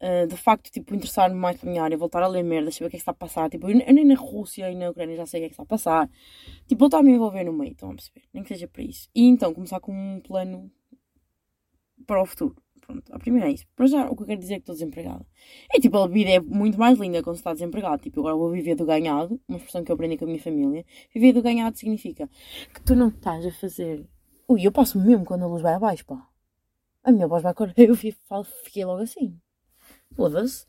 uh, 0.02 0.28
de 0.28 0.38
facto, 0.38 0.72
tipo, 0.72 0.96
interessar-me 0.96 1.36
mais 1.36 1.60
pela 1.60 1.72
minha 1.72 1.84
área, 1.84 1.98
voltar 1.98 2.24
a 2.24 2.28
ler 2.28 2.44
merda, 2.44 2.72
saber 2.72 2.88
o 2.88 2.90
que 2.90 2.96
é 2.96 3.00
que 3.00 3.02
está 3.02 3.12
a 3.12 3.16
passar. 3.16 3.50
Tipo, 3.50 3.70
eu, 3.70 3.80
eu 3.80 3.94
nem 3.94 4.06
na 4.06 4.16
Rússia 4.16 4.70
e 4.72 4.76
na 4.76 4.90
Ucrânia 4.90 5.16
já 5.18 5.26
sei 5.26 5.42
o 5.42 5.42
que 5.42 5.46
é 5.46 5.50
que 5.50 5.54
está 5.54 5.64
a 5.64 5.66
passar. 5.66 6.10
Tipo, 6.68 6.80
voltar 6.80 7.00
a 7.00 7.04
me 7.04 7.12
envolver 7.12 7.44
no 7.44 7.54
meio, 7.54 7.74
estão 7.74 7.92
a 7.92 7.96
perceber? 7.96 8.24
Nem 8.34 8.44
que 8.44 8.50
seja 8.50 8.68
para 8.68 8.84
isso. 8.84 9.10
E 9.16 9.24
então, 9.28 9.54
começar 9.54 9.80
com 9.80 9.94
um 9.94 10.22
plano 10.22 10.72
para 12.06 12.22
o 12.22 12.26
futuro. 12.26 12.63
Pronto, 12.94 13.16
a 13.16 13.20
primeira 13.20 13.50
é 13.50 13.54
isso. 13.54 13.66
Para 13.76 13.88
já, 13.88 14.06
o 14.10 14.16
que 14.16 14.24
eu 14.24 14.28
quero 14.28 14.40
dizer 14.40 14.54
é 14.54 14.58
que 14.58 14.62
estou 14.62 14.76
desempregada. 14.76 15.26
É 15.74 15.80
tipo, 15.80 15.98
a 15.98 16.08
vida 16.08 16.32
é 16.32 16.40
muito 16.40 16.78
mais 16.80 17.00
linda 17.00 17.22
quando 17.24 17.36
se 17.36 17.42
está 17.42 17.54
desempregado. 17.54 18.02
Tipo, 18.02 18.22
agora 18.22 18.36
vou 18.36 18.52
viver 18.52 18.76
do 18.76 18.86
ganhado, 18.86 19.40
uma 19.48 19.58
expressão 19.58 19.84
que 19.84 19.92
eu 19.92 19.96
aprendi 19.96 20.18
com 20.18 20.26
a 20.26 20.28
minha 20.28 20.42
família. 20.42 20.86
Viver 21.14 21.34
do 21.34 21.42
ganhado 21.42 21.78
significa 21.78 22.30
que 22.74 22.82
tu 22.82 22.96
não 22.96 23.10
estás 23.10 23.46
a 23.46 23.52
fazer. 23.52 24.06
Ui, 24.48 24.66
eu 24.66 24.72
passo 24.72 25.00
mesmo 25.00 25.26
quando 25.26 25.44
a 25.44 25.48
luz 25.48 25.62
vai 25.62 25.74
abaixo, 25.74 26.06
pá. 26.06 26.28
A 27.04 27.12
minha 27.12 27.28
voz 27.28 27.44
vai 27.44 27.54
correr. 27.54 27.74
Eu 27.78 27.96
fiquei 27.96 28.86
logo 28.86 29.02
assim 29.02 29.38
foda-se. 30.16 30.66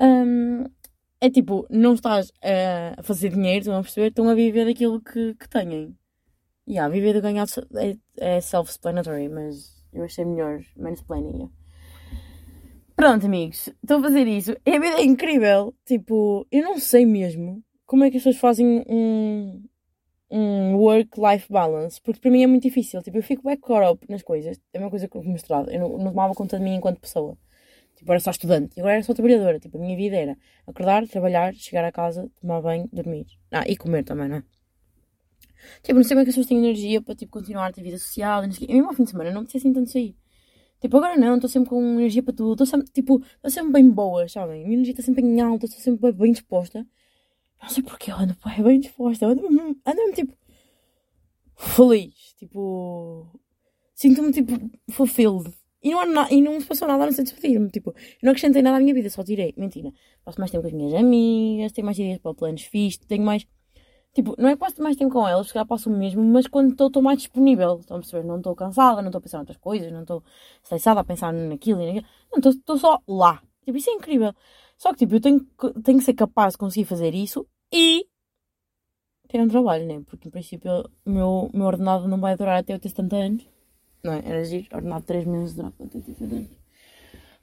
Um, 0.00 0.64
é 1.20 1.30
tipo, 1.30 1.66
não 1.70 1.94
estás 1.94 2.32
a 2.96 3.02
fazer 3.02 3.30
dinheiro, 3.30 3.60
estão 3.60 3.76
a 3.76 3.82
perceber? 3.82 4.08
Estão 4.08 4.28
a 4.28 4.34
viver 4.34 4.64
daquilo 4.64 5.00
que, 5.00 5.34
que 5.34 5.48
têm. 5.48 5.96
E 6.66 6.72
yeah, 6.74 6.92
viver 6.92 7.14
do 7.14 7.22
ganhar 7.22 7.46
é, 7.76 7.96
é 8.16 8.40
self-explanatory, 8.40 9.28
mas 9.28 9.84
eu 9.92 10.04
achei 10.04 10.24
melhor 10.24 10.60
mansplaining. 10.76 11.50
Pronto, 12.98 13.26
amigos, 13.26 13.68
estou 13.80 13.98
a 13.98 14.02
fazer 14.02 14.26
isso. 14.26 14.56
E 14.66 14.74
a 14.74 14.80
vida 14.80 14.96
é 14.96 15.04
incrível. 15.04 15.72
Tipo, 15.86 16.44
eu 16.50 16.64
não 16.64 16.80
sei 16.80 17.06
mesmo 17.06 17.62
como 17.86 18.02
é 18.02 18.10
que 18.10 18.16
as 18.16 18.24
pessoas 18.24 18.40
fazem 18.40 18.84
um, 18.88 19.62
um 20.28 20.74
work-life 20.74 21.46
balance, 21.48 22.00
porque 22.02 22.18
para 22.20 22.28
mim 22.28 22.42
é 22.42 22.48
muito 22.48 22.64
difícil. 22.64 23.00
Tipo, 23.00 23.18
eu 23.18 23.22
fico 23.22 23.44
bem 23.44 23.56
caught 23.56 23.92
up 23.92 24.04
nas 24.10 24.20
coisas. 24.20 24.60
É 24.72 24.80
uma 24.80 24.90
coisa 24.90 25.06
que 25.06 25.16
eu 25.16 25.22
mostrado. 25.22 25.70
Eu 25.70 25.78
não, 25.78 25.90
não 25.90 26.10
tomava 26.10 26.34
conta 26.34 26.58
de 26.58 26.64
mim 26.64 26.74
enquanto 26.74 26.98
pessoa. 26.98 27.38
Tipo, 27.94 28.10
era 28.10 28.18
só 28.18 28.32
estudante. 28.32 28.76
E 28.76 28.80
agora 28.80 28.94
era 28.94 29.04
só 29.04 29.14
trabalhadora. 29.14 29.60
Tipo, 29.60 29.78
a 29.78 29.80
minha 29.80 29.96
vida 29.96 30.16
era 30.16 30.36
acordar, 30.66 31.06
trabalhar, 31.06 31.54
chegar 31.54 31.84
a 31.84 31.92
casa, 31.92 32.28
tomar 32.40 32.60
banho, 32.60 32.88
dormir. 32.92 33.26
Ah, 33.52 33.62
e 33.64 33.76
comer 33.76 34.02
também, 34.02 34.28
não 34.28 34.38
é? 34.38 34.42
Tipo, 35.84 35.94
não 35.94 36.02
sei 36.02 36.16
como 36.16 36.22
é 36.22 36.24
que 36.24 36.30
as 36.30 36.34
pessoas 36.34 36.48
têm 36.48 36.58
energia 36.58 37.00
para, 37.00 37.14
tipo, 37.14 37.30
continuar 37.30 37.68
a 37.68 37.72
ter 37.72 37.80
vida 37.80 37.96
social. 37.96 38.42
E 38.44 38.72
mesmo 38.72 38.88
ao 38.88 38.94
fim 38.94 39.04
de 39.04 39.10
semana 39.10 39.30
não 39.30 39.42
me 39.42 39.46
assim 39.54 39.72
tanto 39.72 39.88
sair. 39.88 40.16
Tipo, 40.80 40.96
agora 40.98 41.16
não, 41.16 41.34
estou 41.34 41.50
sempre 41.50 41.70
com 41.70 41.82
energia 41.98 42.22
para 42.22 42.34
tudo. 42.34 42.52
Estou 42.52 42.66
sempre, 42.66 42.92
tipo, 42.92 43.22
estou 43.36 43.50
sempre 43.50 43.72
bem 43.72 43.90
boa, 43.90 44.28
sabem? 44.28 44.62
Minha 44.64 44.74
energia 44.74 44.92
está 44.92 45.02
sempre 45.02 45.24
em 45.24 45.40
alta, 45.40 45.66
estou 45.66 45.80
sempre 45.80 46.12
bem, 46.12 46.32
disposta. 46.32 46.86
Não 47.62 47.68
sei 47.68 47.82
porquê, 47.82 48.10
eu 48.12 48.16
ando 48.16 48.36
bem, 48.44 48.62
bem 48.62 48.80
disposta. 48.80 49.24
Eu 49.24 49.30
ando, 49.30 49.46
ando 49.86 50.12
tipo, 50.14 50.34
feliz. 51.56 52.34
Tipo, 52.38 53.26
sinto-me, 53.94 54.32
tipo, 54.32 54.52
fulfilled. 54.90 55.52
E 55.82 55.90
não, 55.90 56.20
há 56.20 56.32
e 56.32 56.40
não 56.40 56.60
se 56.60 56.66
passou 56.66 56.88
nada 56.88 57.04
não 57.04 57.12
ser 57.12 57.22
despedir-me. 57.22 57.70
Tipo, 57.70 57.94
não 58.22 58.30
acrescentei 58.32 58.62
nada 58.62 58.76
à 58.76 58.80
minha 58.80 58.94
vida, 58.94 59.10
só 59.10 59.22
tirei. 59.24 59.54
Mentira. 59.56 59.92
Passo 60.24 60.38
mais 60.38 60.50
tempo 60.50 60.62
com 60.62 60.68
as 60.68 60.74
minhas 60.74 60.94
amigas, 60.94 61.72
tenho 61.72 61.84
mais 61.84 61.98
ideias 61.98 62.18
para 62.18 62.34
planos 62.34 62.62
fixos, 62.62 63.04
tenho 63.06 63.24
mais. 63.24 63.46
Tipo, 64.14 64.34
não 64.38 64.48
é 64.48 64.52
que 64.52 64.58
passo 64.58 64.82
mais 64.82 64.96
tempo 64.96 65.12
com 65.12 65.28
elas, 65.28 65.46
se 65.46 65.52
calhar 65.52 65.66
passo 65.66 65.90
mesmo, 65.90 66.24
mas 66.24 66.46
quando 66.46 66.72
estou, 66.72 66.88
estou 66.88 67.02
mais 67.02 67.18
disponível. 67.18 67.78
Estão 67.78 67.98
a 67.98 68.00
perceber? 68.00 68.26
Não 68.26 68.38
estou 68.38 68.54
cansada, 68.54 69.00
não 69.00 69.08
estou 69.08 69.18
a 69.18 69.22
pensar 69.22 69.38
em 69.38 69.40
outras 69.40 69.58
coisas, 69.58 69.92
não 69.92 70.00
estou 70.02 70.22
estressada 70.62 71.00
a 71.00 71.04
pensar 71.04 71.32
naquilo 71.32 71.82
e 71.82 71.86
naquilo. 71.86 72.06
Não, 72.32 72.38
estou, 72.38 72.52
estou 72.52 72.78
só 72.78 73.00
lá. 73.06 73.42
Tipo, 73.64 73.78
isso 73.78 73.90
é 73.90 73.92
incrível. 73.92 74.34
Só 74.76 74.92
que, 74.92 74.98
tipo, 75.00 75.14
eu 75.16 75.20
tenho, 75.20 75.40
tenho 75.84 75.98
que 75.98 76.04
ser 76.04 76.14
capaz 76.14 76.54
de 76.54 76.58
conseguir 76.58 76.86
fazer 76.86 77.14
isso 77.14 77.46
e 77.72 78.06
ter 79.28 79.40
um 79.40 79.48
trabalho, 79.48 79.86
né? 79.86 80.02
Porque, 80.06 80.28
em 80.28 80.30
princípio, 80.30 80.70
o 81.04 81.10
meu, 81.10 81.50
meu 81.52 81.66
ordenado 81.66 82.08
não 82.08 82.20
vai 82.20 82.36
durar 82.36 82.58
até 82.58 82.72
eu 82.74 82.78
ter 82.78 82.88
70 82.88 83.16
anos. 83.16 83.48
Não 84.02 84.12
é? 84.12 84.22
Era 84.24 84.44
giro, 84.44 84.66
ordenado 84.72 85.04
3 85.04 85.26
meses 85.26 85.54
durar 85.54 85.72
até 85.78 85.86
ter 85.86 86.02
70 86.02 86.34
anos. 86.34 86.50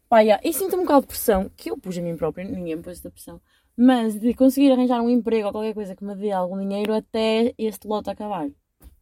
Pá, 0.09 0.19
yeah. 0.21 0.41
e 0.47 0.53
sinto 0.53 0.75
um 0.75 0.81
bocado 0.81 1.01
de 1.01 1.07
pressão, 1.07 1.49
que 1.55 1.71
eu 1.71 1.77
pus 1.77 1.97
a 1.97 2.01
mim 2.01 2.15
própria, 2.15 2.45
ninguém 2.45 2.75
me 2.75 2.83
pôs 2.83 2.99
essa 2.99 3.09
pressão 3.09 3.41
mas 3.77 4.19
de 4.19 4.33
conseguir 4.33 4.71
arranjar 4.71 5.01
um 5.01 5.09
emprego 5.09 5.47
ou 5.47 5.51
qualquer 5.51 5.73
coisa 5.73 5.95
que 5.95 6.03
me 6.03 6.15
dê 6.15 6.31
algum 6.31 6.57
dinheiro 6.59 6.93
até 6.93 7.53
este 7.57 7.87
lote 7.87 8.09
acabar. 8.09 8.49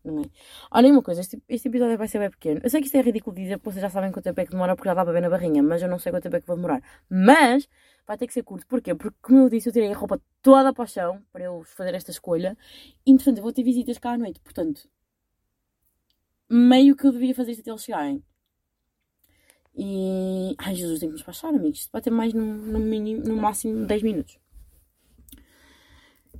É? 0.05 0.29
Olha 0.69 0.91
uma 0.91 1.01
coisa, 1.01 1.21
este, 1.21 1.41
este 1.47 1.69
episódio 1.69 1.97
vai 1.97 2.07
ser 2.09 2.19
bem 2.19 2.29
pequeno. 2.29 2.59
Eu 2.61 2.69
sei 2.69 2.81
que 2.81 2.87
isto 2.87 2.95
é 2.95 3.01
ridículo 3.01 3.35
dizer, 3.35 3.57
porque 3.57 3.71
vocês 3.71 3.81
já 3.81 3.89
sabem 3.89 4.11
quanto 4.11 4.25
tempo 4.25 4.41
é 4.41 4.45
que 4.45 4.51
demora 4.51 4.75
porque 4.75 4.89
já 4.89 4.93
dá 4.93 5.03
para 5.03 5.13
ver 5.13 5.21
na 5.21 5.29
barrinha, 5.29 5.63
mas 5.63 5.81
eu 5.81 5.87
não 5.87 5.97
sei 5.97 6.11
quanto 6.11 6.23
tempo 6.23 6.35
é 6.35 6.41
que 6.41 6.47
vou 6.47 6.57
demorar. 6.57 6.81
Mas 7.09 7.69
vai 8.05 8.17
ter 8.17 8.27
que 8.27 8.33
ser 8.33 8.43
curto. 8.43 8.67
Porquê? 8.67 8.93
Porque, 8.95 9.17
como 9.21 9.39
eu 9.39 9.49
disse, 9.49 9.69
eu 9.69 9.73
tirei 9.73 9.91
a 9.91 9.95
roupa 9.95 10.19
toda 10.41 10.73
para 10.73 10.83
o 10.83 10.87
chão 10.87 11.21
para 11.31 11.45
eu 11.45 11.63
fazer 11.63 11.93
esta 11.95 12.11
escolha. 12.11 12.57
E, 13.05 13.11
entretanto, 13.11 13.37
eu 13.37 13.43
vou 13.43 13.53
ter 13.53 13.63
visitas 13.63 13.97
cá 13.97 14.11
à 14.11 14.17
noite. 14.17 14.41
Portanto, 14.41 14.89
meio 16.49 16.95
que 16.95 17.07
eu 17.07 17.11
devia 17.11 17.33
fazer 17.33 17.51
isto 17.51 17.61
até 17.61 17.71
eles 17.71 17.83
chegarem. 17.83 18.23
E. 19.75 20.55
Ai, 20.57 20.75
Jesus, 20.75 20.99
tenho 20.99 21.11
que 21.11 21.13
me 21.13 21.17
despachar, 21.17 21.53
amigos. 21.53 21.89
Vai 21.91 22.01
ter 22.01 22.11
mais 22.11 22.33
no, 22.33 22.43
no, 22.43 22.79
mínimo, 22.79 23.23
no 23.25 23.35
máximo 23.37 23.85
10 23.85 24.03
minutos. 24.03 24.42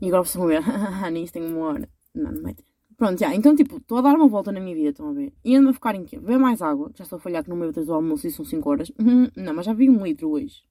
E 0.03 0.07
agora 0.07 0.25
vocês 0.25 0.36
vão 0.36 0.48
ver, 0.48 0.62
nisso 1.13 1.31
tenho 1.31 1.55
uma 1.55 1.67
hora. 1.67 1.89
Não, 2.13 2.29
não 2.29 2.41
vai 2.41 2.53
ter. 2.53 2.65
Pronto, 2.98 3.17
já. 3.17 3.33
Então, 3.33 3.55
tipo, 3.55 3.77
estou 3.77 4.00
a 4.00 4.01
dar 4.01 4.13
uma 4.15 4.27
volta 4.27 4.51
na 4.51 4.60
minha 4.60 4.75
vida, 4.75 4.89
estão 4.89 5.07
a 5.07 5.13
ver? 5.13 5.33
E 5.45 5.55
ando 5.55 5.69
a 5.69 5.74
focar 5.74 5.95
em 5.95 6.03
quê? 6.03 6.19
Beber 6.19 6.38
mais 6.38 6.62
água. 6.62 6.91
Já 6.93 7.05
estou 7.05 7.15
a 7.15 7.19
falhar 7.22 7.41
que 7.41 7.50
não 7.50 7.57
bebo 7.57 7.72
desde 7.72 7.89
o 7.89 7.95
almoço 7.95 8.27
e 8.27 8.31
são 8.31 8.43
5 8.43 8.69
horas. 8.69 8.91
Uhum, 9.00 9.29
não, 9.33 9.53
mas 9.53 9.65
já 9.65 9.72
vi 9.72 9.89
um 9.89 10.03
litro 10.03 10.29
hoje. 10.29 10.62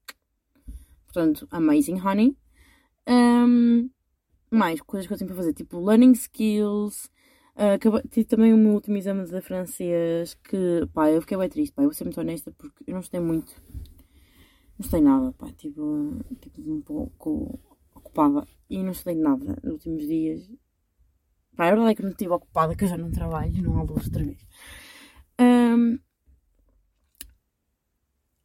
Portanto, 1.07 1.49
amazing 1.51 1.99
honey. 1.99 2.37
Um, 3.09 3.89
mais 4.51 4.83
coisas 4.83 5.07
que 5.07 5.15
eu 5.15 5.17
tenho 5.17 5.29
para 5.29 5.37
fazer, 5.39 5.55
tipo 5.55 5.83
learning 5.83 6.12
skills. 6.12 7.09
Uh, 7.57 8.09
tive 8.11 8.27
também 8.27 8.53
o 8.53 8.59
meu 8.59 8.75
último 8.75 8.99
exame 8.99 9.25
de 9.25 9.41
francês 9.41 10.35
que, 10.45 10.87
pá, 10.93 11.11
eu 11.11 11.23
fiquei 11.23 11.39
bem 11.39 11.49
triste, 11.49 11.73
pá, 11.73 11.83
eu 11.83 11.89
vou 11.89 11.95
ser 11.95 12.05
muito 12.05 12.21
honesta 12.21 12.53
porque 12.53 12.85
eu 12.87 12.93
não 12.93 13.01
estudei 13.01 13.21
muito. 13.21 13.55
Não 14.79 14.81
estudei 14.81 15.01
nada, 15.01 15.33
pá, 15.33 15.51
tipo, 15.53 16.19
tipo 16.39 16.71
um 16.71 16.83
pouco 16.83 17.59
ocupada 18.12 18.47
e 18.69 18.83
não 18.83 18.92
estudei 18.92 19.16
nada 19.16 19.57
nos 19.62 19.73
últimos 19.73 20.07
dias. 20.07 20.49
Pá, 21.57 21.66
a 21.66 21.71
verdade 21.71 21.92
é 21.92 21.95
que 21.95 22.02
não 22.02 22.11
estive 22.11 22.33
ocupada, 22.33 22.76
que 22.76 22.85
eu 22.85 22.88
já 22.88 22.97
não 22.97 23.11
trabalho, 23.11 23.62
não 23.62 23.78
há 23.78 23.83
luz 23.83 24.07
outra 24.07 24.25
vez. 24.25 24.47
Um, 25.40 25.99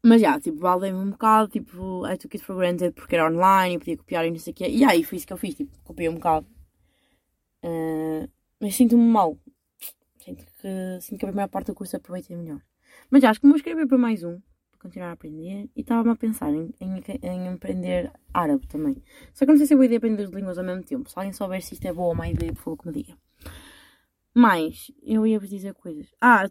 mas 0.03 0.21
já, 0.21 0.39
tipo, 0.39 0.57
valdei-me 0.57 0.97
um 0.97 1.11
bocado, 1.11 1.49
tipo, 1.49 2.05
I 2.07 2.17
took 2.17 2.35
it 2.35 2.45
for 2.45 2.55
granted 2.55 2.93
porque 2.93 3.15
era 3.15 3.29
online 3.29 3.75
e 3.75 3.79
podia 3.79 3.97
copiar 3.97 4.25
e 4.25 4.31
não 4.31 4.39
sei 4.39 4.51
o 4.53 4.55
quê. 4.55 4.67
E 4.69 4.83
aí 4.83 5.03
foi 5.03 5.17
isso 5.17 5.27
que 5.27 5.33
eu 5.33 5.37
fiz, 5.37 5.55
tipo, 5.55 5.77
copiei 5.83 6.09
um 6.09 6.15
bocado. 6.15 6.47
Uh, 7.63 8.29
mas 8.59 8.75
sinto-me 8.75 9.03
mal. 9.03 9.37
Sinto 10.19 10.45
que, 10.45 11.01
sinto 11.01 11.19
que 11.19 11.25
a 11.25 11.29
primeira 11.29 11.49
parte 11.49 11.67
do 11.67 11.75
curso 11.75 11.95
aproveitei 11.95 12.35
melhor. 12.35 12.61
Mas 13.09 13.21
já, 13.21 13.29
acho 13.29 13.39
que 13.39 13.47
vou 13.47 13.55
escrever 13.55 13.87
para 13.87 13.97
mais 13.97 14.23
um 14.23 14.39
continuar 14.87 15.09
a 15.09 15.13
aprender 15.13 15.69
e 15.75 15.81
estava-me 15.81 16.11
a 16.11 16.15
pensar 16.15 16.51
em, 16.53 16.73
em, 16.79 17.03
em, 17.21 17.49
aprender 17.49 18.11
árabe 18.33 18.67
também. 18.67 19.01
Só 19.33 19.45
que 19.45 19.51
não 19.51 19.57
sei 19.57 19.67
se 19.67 19.73
é 19.73 19.75
boa 19.75 19.85
ideia 19.85 19.97
aprender 19.97 20.23
as 20.23 20.31
línguas 20.31 20.57
ao 20.57 20.63
mesmo 20.63 20.83
tempo. 20.83 21.09
Se 21.09 21.17
alguém 21.17 21.33
souber 21.33 21.61
se 21.61 21.73
isto 21.73 21.85
é 21.85 21.93
boa 21.93 22.09
ou 22.09 22.15
má 22.15 22.29
ideia, 22.29 22.53
por 22.53 22.61
favor, 22.61 22.77
que 22.77 22.87
me 22.87 22.93
diga. 22.93 23.17
Mas, 24.33 24.91
eu 25.03 25.25
ia-vos 25.25 25.49
dizer 25.49 25.73
coisas. 25.73 26.07
Ah, 26.21 26.49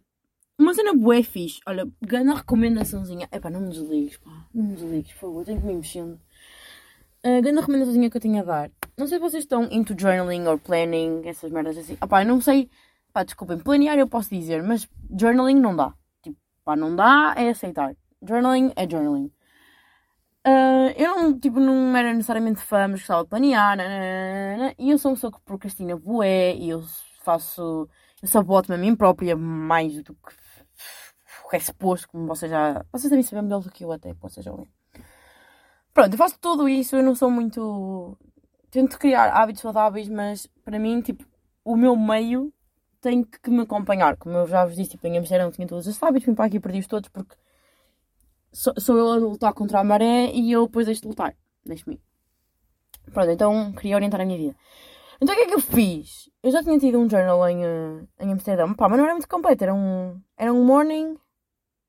uma 0.59 0.75
cena 0.75 0.95
boa 0.95 1.17
é 1.17 1.23
fixe. 1.23 1.61
Olha, 1.67 1.87
grande 2.01 2.35
recomendaçãozinha. 2.35 3.29
Epá, 3.31 3.51
não 3.51 3.61
me 3.61 3.69
desligues, 3.69 4.17
pá. 4.17 4.49
Não 4.55 4.65
me 4.65 4.75
desligues, 4.75 5.13
por 5.13 5.21
favor, 5.21 5.45
tenho 5.45 5.61
que 5.61 5.67
me 5.67 5.75
mexendo. 5.75 6.19
A 7.23 7.41
grande 7.41 7.61
recomendaçãozinha 7.61 8.11
que 8.11 8.17
eu 8.17 8.21
tenho 8.21 8.41
a 8.41 8.45
dar. 8.45 8.71
Não 8.97 9.07
sei 9.07 9.19
se 9.19 9.23
vocês 9.23 9.45
estão 9.45 9.69
into 9.71 9.95
journaling 9.99 10.47
or 10.47 10.59
planning, 10.59 11.23
essas 11.27 11.51
merdas 11.51 11.77
assim. 11.77 11.97
Ah, 12.01 12.07
pá, 12.07 12.25
não 12.25 12.41
sei. 12.41 12.71
Pá, 13.13 13.23
desculpem, 13.23 13.59
planear 13.59 13.99
eu 13.99 14.09
posso 14.09 14.31
dizer, 14.31 14.63
mas 14.63 14.89
journaling 15.19 15.61
não 15.61 15.77
dá. 15.77 15.95
Tipo, 16.23 16.39
pá, 16.65 16.75
não 16.75 16.97
dá, 16.97 17.35
é 17.37 17.49
aceitar. 17.51 17.95
Journaling 18.23 18.73
é 18.77 18.89
journaling. 18.89 19.31
Uh, 20.47 20.95
eu 20.97 21.17
não, 21.17 21.39
tipo, 21.39 21.59
não 21.59 21.97
era 21.97 22.13
necessariamente 22.15 22.61
fã, 22.61 22.87
mas 22.87 23.01
gostava 23.01 23.25
de 23.25 23.31
planear. 23.31 23.77
Nanana, 23.77 24.75
e 24.79 24.91
eu 24.91 24.99
sou 24.99 25.11
uma 25.11 25.17
pessoa 25.17 25.33
que 25.33 25.41
procrastina 25.41 25.97
bué 25.97 26.55
e 26.55 26.71
eu 26.71 26.85
faço. 27.25 27.89
Eu 28.23 28.29
saboto-me 28.29 28.77
a 28.77 28.79
mim 28.79 28.95
própria 28.95 29.37
mais 29.37 30.03
do 30.03 30.15
que 30.15 31.57
é 31.57 31.61
suposto, 31.61 32.09
como 32.09 32.27
vocês 32.27 32.51
já. 32.51 32.85
Vocês 32.93 33.11
devem 33.11 33.23
saber 33.23 33.43
melhor 33.43 33.61
do 33.61 33.71
que 33.71 33.85
eu 33.85 33.93
até, 33.93 34.13
vocês 34.15 34.45
já 34.45 34.53
veem. 34.53 34.69
Pronto, 35.93 36.13
eu 36.13 36.19
faço 36.19 36.39
tudo 36.41 36.69
isso, 36.69 36.97
eu 36.97 37.03
não 37.03 37.15
sou 37.15 37.31
muito. 37.31 38.17
Tento 38.71 38.99
criar 38.99 39.31
hábitos 39.31 39.63
saudáveis, 39.63 40.09
mas 40.09 40.47
para 40.65 40.79
mim, 40.79 41.01
tipo, 41.01 41.25
o 41.65 41.77
meu 41.77 41.97
meio 41.97 42.53
tem 43.01 43.25
que 43.25 43.51
me 43.51 43.63
acompanhar. 43.63 44.17
Como 44.17 44.37
eu 44.37 44.47
já 44.47 44.65
vos 44.65 44.77
disse, 44.77 44.91
tipo, 44.91 45.07
em 45.07 45.19
Amsterdão 45.19 45.51
tinha 45.51 45.67
todos 45.67 45.87
os 45.87 46.03
hábitos, 46.03 46.27
vim 46.27 46.35
para 46.35 46.47
aqui 46.47 46.57
e 46.57 46.61
perdi-os 46.61 46.87
todos 46.87 47.09
porque 47.09 47.37
sou, 48.53 48.73
sou 48.79 48.97
eu 48.97 49.13
a 49.13 49.17
lutar 49.17 49.53
contra 49.53 49.81
a 49.81 49.85
maré 49.85 50.31
e 50.33 50.53
eu 50.53 50.67
depois 50.67 50.87
deixo 50.87 51.03
de 51.03 51.09
lutar. 51.09 51.37
Deixo-me 51.65 51.97
ir. 51.97 52.01
Pronto, 53.13 53.31
então 53.31 53.73
queria 53.73 53.97
orientar 53.97 54.21
a 54.21 54.25
minha 54.25 54.39
vida. 54.39 54.57
Então 55.21 55.35
o 55.35 55.39
que 55.39 55.45
é 55.45 55.47
que 55.47 55.55
eu 55.55 55.61
fiz? 55.61 56.29
Eu 56.43 56.51
já 56.51 56.63
tinha 56.63 56.79
tido 56.79 56.99
um 56.99 57.09
journal 57.09 57.49
em, 57.49 57.65
uh, 57.65 58.09
em 58.21 58.33
Amsterdão, 58.33 58.75
pá, 58.75 58.89
mas 58.89 58.99
não 58.99 59.05
era 59.05 59.15
muito 59.15 59.29
completo, 59.29 59.65
era 59.65 59.75
um, 59.75 60.21
era 60.37 60.53
um 60.53 60.65
morning 60.65 61.17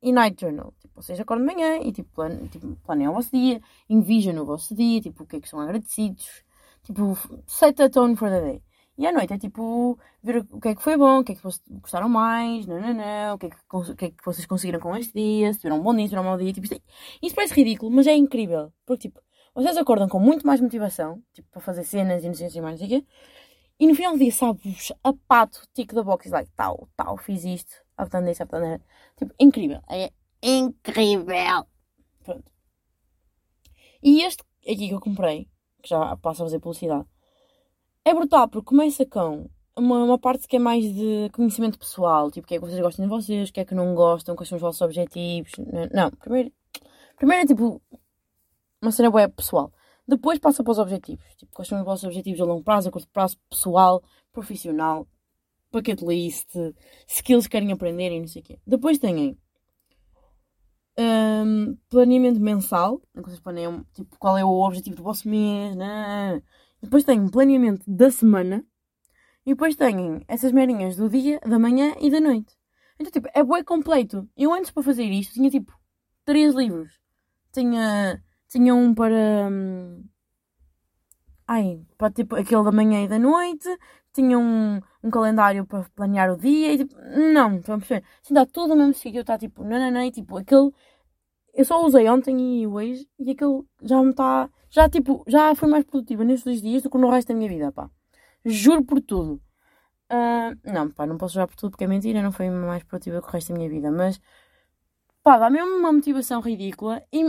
e 0.01 0.11
night 0.11 0.39
journal. 0.39 0.73
Tipo, 0.79 1.01
vocês 1.01 1.19
acordam 1.19 1.45
de 1.45 1.53
manhã 1.53 1.77
e 1.81 1.91
tipo, 1.91 2.09
plane, 2.13 2.47
tipo, 2.47 2.75
planeiam 2.85 3.11
o 3.11 3.15
vosso 3.15 3.31
dia, 3.31 3.61
envision 3.89 4.37
o 4.37 4.45
vosso 4.45 4.73
dia, 4.73 5.01
tipo, 5.01 5.23
o 5.23 5.27
que 5.27 5.37
é 5.37 5.41
que 5.41 5.49
são 5.49 5.59
agradecidos, 5.59 6.43
tipo, 6.83 7.17
set 7.45 7.81
a 7.81 7.89
tone 7.89 8.15
for 8.15 8.29
the 8.29 8.41
day. 8.41 8.63
E 8.97 9.05
à 9.05 9.11
noite 9.11 9.31
é 9.31 9.37
tipo 9.37 9.97
ver 10.23 10.37
o 10.49 10.59
que 10.59 10.69
é 10.69 10.75
que 10.75 10.81
foi 10.81 10.97
bom, 10.97 11.19
o 11.19 11.23
que 11.23 11.33
é 11.33 11.35
que 11.35 11.41
gostaram 11.81 12.09
mais, 12.09 12.65
não, 12.65 12.81
não, 12.81 12.93
não, 12.95 13.35
o, 13.35 13.37
que 13.37 13.45
é 13.45 13.49
que, 13.51 13.57
o 13.71 13.95
que 13.95 14.05
é 14.05 14.09
que 14.09 14.25
vocês 14.25 14.47
conseguiram 14.47 14.79
com 14.79 14.95
este 14.95 15.13
dia, 15.13 15.53
se 15.53 15.59
tiveram 15.59 15.79
um 15.79 15.83
bom 15.83 15.93
dia, 15.93 16.05
se 16.05 16.09
tiveram 16.09 16.23
um 16.23 16.29
mau 16.29 16.37
dia. 16.37 16.51
Tipo, 16.51 16.65
isto, 16.65 16.75
é, 16.75 17.35
parece 17.35 17.53
ridículo, 17.53 17.91
mas 17.91 18.07
é 18.07 18.15
incrível. 18.15 18.73
Porque 18.87 19.07
tipo, 19.07 19.21
vocês 19.53 19.77
acordam 19.77 20.09
com 20.09 20.19
muito 20.19 20.47
mais 20.47 20.59
motivação, 20.59 21.21
tipo, 21.31 21.47
para 21.51 21.61
fazer 21.61 21.83
cenas 21.83 22.23
e 22.23 22.27
não 22.27 22.33
sei, 22.33 22.61
mais. 22.61 22.81
E 22.81 23.87
no 23.87 23.93
final 23.93 24.13
do 24.13 24.19
dia, 24.19 24.31
sabe-vos 24.31 24.91
a 25.03 25.13
pato, 25.27 25.61
tick 25.75 25.93
da 25.93 26.01
box, 26.01 26.31
like, 26.31 26.49
tal, 26.55 26.89
tal, 26.95 27.17
fiz 27.17 27.43
isto, 27.45 27.75
I've 27.99 28.09
done 28.09 28.33
that. 28.33 28.83
Tipo, 29.15 29.31
incrível. 29.39 29.81
É 29.89 30.11
incrível. 30.41 31.67
Pronto. 32.23 32.51
E 34.01 34.23
este 34.23 34.43
aqui 34.63 34.87
que 34.87 34.93
eu 34.93 34.99
comprei, 34.99 35.47
que 35.83 35.89
já 35.89 36.17
passo 36.17 36.41
a 36.41 36.45
fazer 36.45 36.59
publicidade 36.59 37.05
é 38.09 38.13
brutal, 38.13 38.47
porque 38.47 38.65
começa 38.65 39.05
com 39.05 39.49
uma, 39.75 40.03
uma 40.03 40.17
parte 40.17 40.47
que 40.47 40.55
é 40.55 40.59
mais 40.59 40.83
de 40.83 41.29
conhecimento 41.33 41.77
pessoal, 41.77 42.31
tipo, 42.31 42.45
o 42.45 42.47
que 42.47 42.55
é 42.55 42.59
que 42.59 42.65
vocês 42.65 42.79
gostam 42.79 43.05
de 43.05 43.09
vocês, 43.09 43.49
o 43.49 43.53
que 43.53 43.59
é 43.59 43.65
que 43.65 43.75
não 43.75 43.93
gostam, 43.93 44.35
quais 44.35 44.49
são 44.49 44.55
os 44.55 44.61
vossos 44.61 44.81
objetivos. 44.81 45.51
Não, 45.93 46.09
primeiro, 46.11 46.51
primeiro 47.17 47.43
é 47.43 47.45
tipo 47.45 47.81
uma 48.81 48.91
cena 48.91 49.09
web 49.09 49.33
pessoal. 49.33 49.71
Depois 50.07 50.39
passa 50.39 50.63
para 50.63 50.71
os 50.71 50.79
objetivos. 50.79 51.25
Tipo, 51.35 51.53
quais 51.53 51.67
são 51.67 51.79
os 51.79 51.85
vossos 51.85 52.05
objetivos 52.05 52.39
a 52.39 52.45
longo 52.45 52.63
prazo, 52.63 52.87
a 52.87 52.91
curto 52.91 53.09
prazo, 53.09 53.37
pessoal, 53.49 54.01
profissional, 54.31 55.05
bucket 55.71 56.01
list, 56.01 56.49
skills 57.07 57.45
que 57.45 57.51
querem 57.51 57.71
aprender 57.73 58.11
e 58.11 58.19
não 58.19 58.27
sei 58.27 58.41
o 58.41 58.45
quê. 58.45 58.59
Depois 58.65 58.97
têm 58.97 59.37
um, 60.97 61.77
planeamento 61.89 62.39
mensal, 62.39 63.01
em 63.15 63.21
que 63.21 63.29
vocês 63.29 63.41
planeiam 63.41 63.85
tipo, 63.93 64.17
qual 64.17 64.37
é 64.37 64.45
o 64.45 64.65
objetivo 64.65 64.95
do 64.95 65.03
vosso 65.03 65.27
mês, 65.27 65.75
né? 65.75 66.41
Depois 66.81 67.03
têm 67.03 67.27
planeamento 67.27 67.83
da 67.87 68.11
semana, 68.11 68.65
e 69.45 69.51
depois 69.51 69.77
têm 69.77 70.25
essas 70.27 70.51
merinhas 70.51 70.97
do 70.97 71.09
dia, 71.09 71.39
da 71.39 71.57
manhã 71.57 71.95
e 72.01 72.11
da 72.11 72.19
noite. 72.19 72.53
Então, 72.99 73.11
tipo, 73.11 73.29
é 73.33 73.43
bué 73.43 73.63
completo. 73.63 74.27
Eu 74.35 74.53
antes 74.53 74.71
para 74.71 74.83
fazer 74.83 75.05
isto 75.05 75.35
tinha 75.35 75.49
tipo 75.49 75.71
três 76.25 76.53
livros. 76.53 76.99
Tinha, 77.53 78.21
tinha 78.49 78.75
um 78.75 78.93
para. 78.93 79.49
Hum, 79.49 80.03
ai, 81.47 81.81
para 81.97 82.11
tipo 82.11 82.35
aquele 82.35 82.63
da 82.63 82.71
manhã 82.73 83.05
e 83.05 83.07
da 83.07 83.17
noite. 83.17 83.69
Tinha 84.13 84.37
um, 84.37 84.81
um 85.01 85.09
calendário 85.09 85.65
para 85.65 85.87
planear 85.95 86.31
o 86.33 86.37
dia 86.37 86.73
e 86.73 86.77
tipo, 86.79 86.95
não, 87.33 87.57
estão 87.57 87.75
a 87.75 87.77
perceber? 87.77 88.03
Assim 88.21 88.33
dá 88.33 88.45
tudo 88.45 88.69
no 88.69 88.77
mesmo 88.77 88.95
sítio, 88.95 89.21
está 89.21 89.37
tipo, 89.37 89.63
não, 89.63 89.79
não, 89.79 89.91
não, 89.91 90.03
e 90.03 90.11
tipo, 90.11 90.37
aquele. 90.37 90.71
Eu 91.53 91.65
só 91.65 91.85
usei 91.85 92.09
ontem 92.09 92.61
e 92.61 92.67
hoje 92.67 93.07
e 93.19 93.31
aquele 93.31 93.63
já 93.81 94.01
me 94.01 94.09
está. 94.09 94.49
Já 94.69 94.89
tipo, 94.89 95.23
já 95.27 95.55
fui 95.55 95.69
mais 95.69 95.85
produtiva 95.85 96.23
nestes 96.23 96.43
dois 96.43 96.61
dias 96.61 96.83
do 96.83 96.89
que 96.89 96.97
no 96.97 97.09
resto 97.09 97.29
da 97.29 97.35
minha 97.35 97.49
vida, 97.49 97.71
pá. 97.71 97.89
Juro 98.45 98.83
por 98.83 99.01
tudo. 99.01 99.41
Uh, 100.11 100.55
não, 100.71 100.89
pá, 100.89 101.05
não 101.05 101.17
posso 101.17 101.33
jurar 101.33 101.47
por 101.47 101.55
tudo 101.55 101.71
porque 101.71 101.83
é 101.83 101.87
mentira, 101.87 102.21
não 102.21 102.31
foi 102.31 102.49
mais 102.49 102.83
produtiva 102.83 103.21
que 103.21 103.27
o 103.27 103.31
resto 103.31 103.49
da 103.49 103.57
minha 103.57 103.69
vida, 103.69 103.91
mas 103.91 104.21
pá, 105.21 105.37
dá 105.37 105.49
mesmo 105.49 105.77
uma 105.77 105.91
motivação 105.91 106.39
ridícula 106.39 107.03
e 107.11 107.23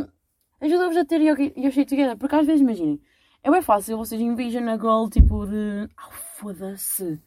ajuda-vos 0.61 0.97
a 0.97 1.05
ter 1.05 1.21
your 1.21 1.73
shit 1.73 1.87
together, 1.87 2.17
porque 2.17 2.37
às 2.37 2.47
vezes 2.47 2.61
imaginem, 2.61 3.01
é 3.43 3.51
bem 3.51 3.63
fácil 3.63 3.97
vocês 3.97 4.21
envision 4.21 4.69
a 4.69 4.77
goal 4.77 5.09
tipo 5.09 5.47
de. 5.47 5.89
Ah, 5.97 6.11
foda-se. 6.37 7.21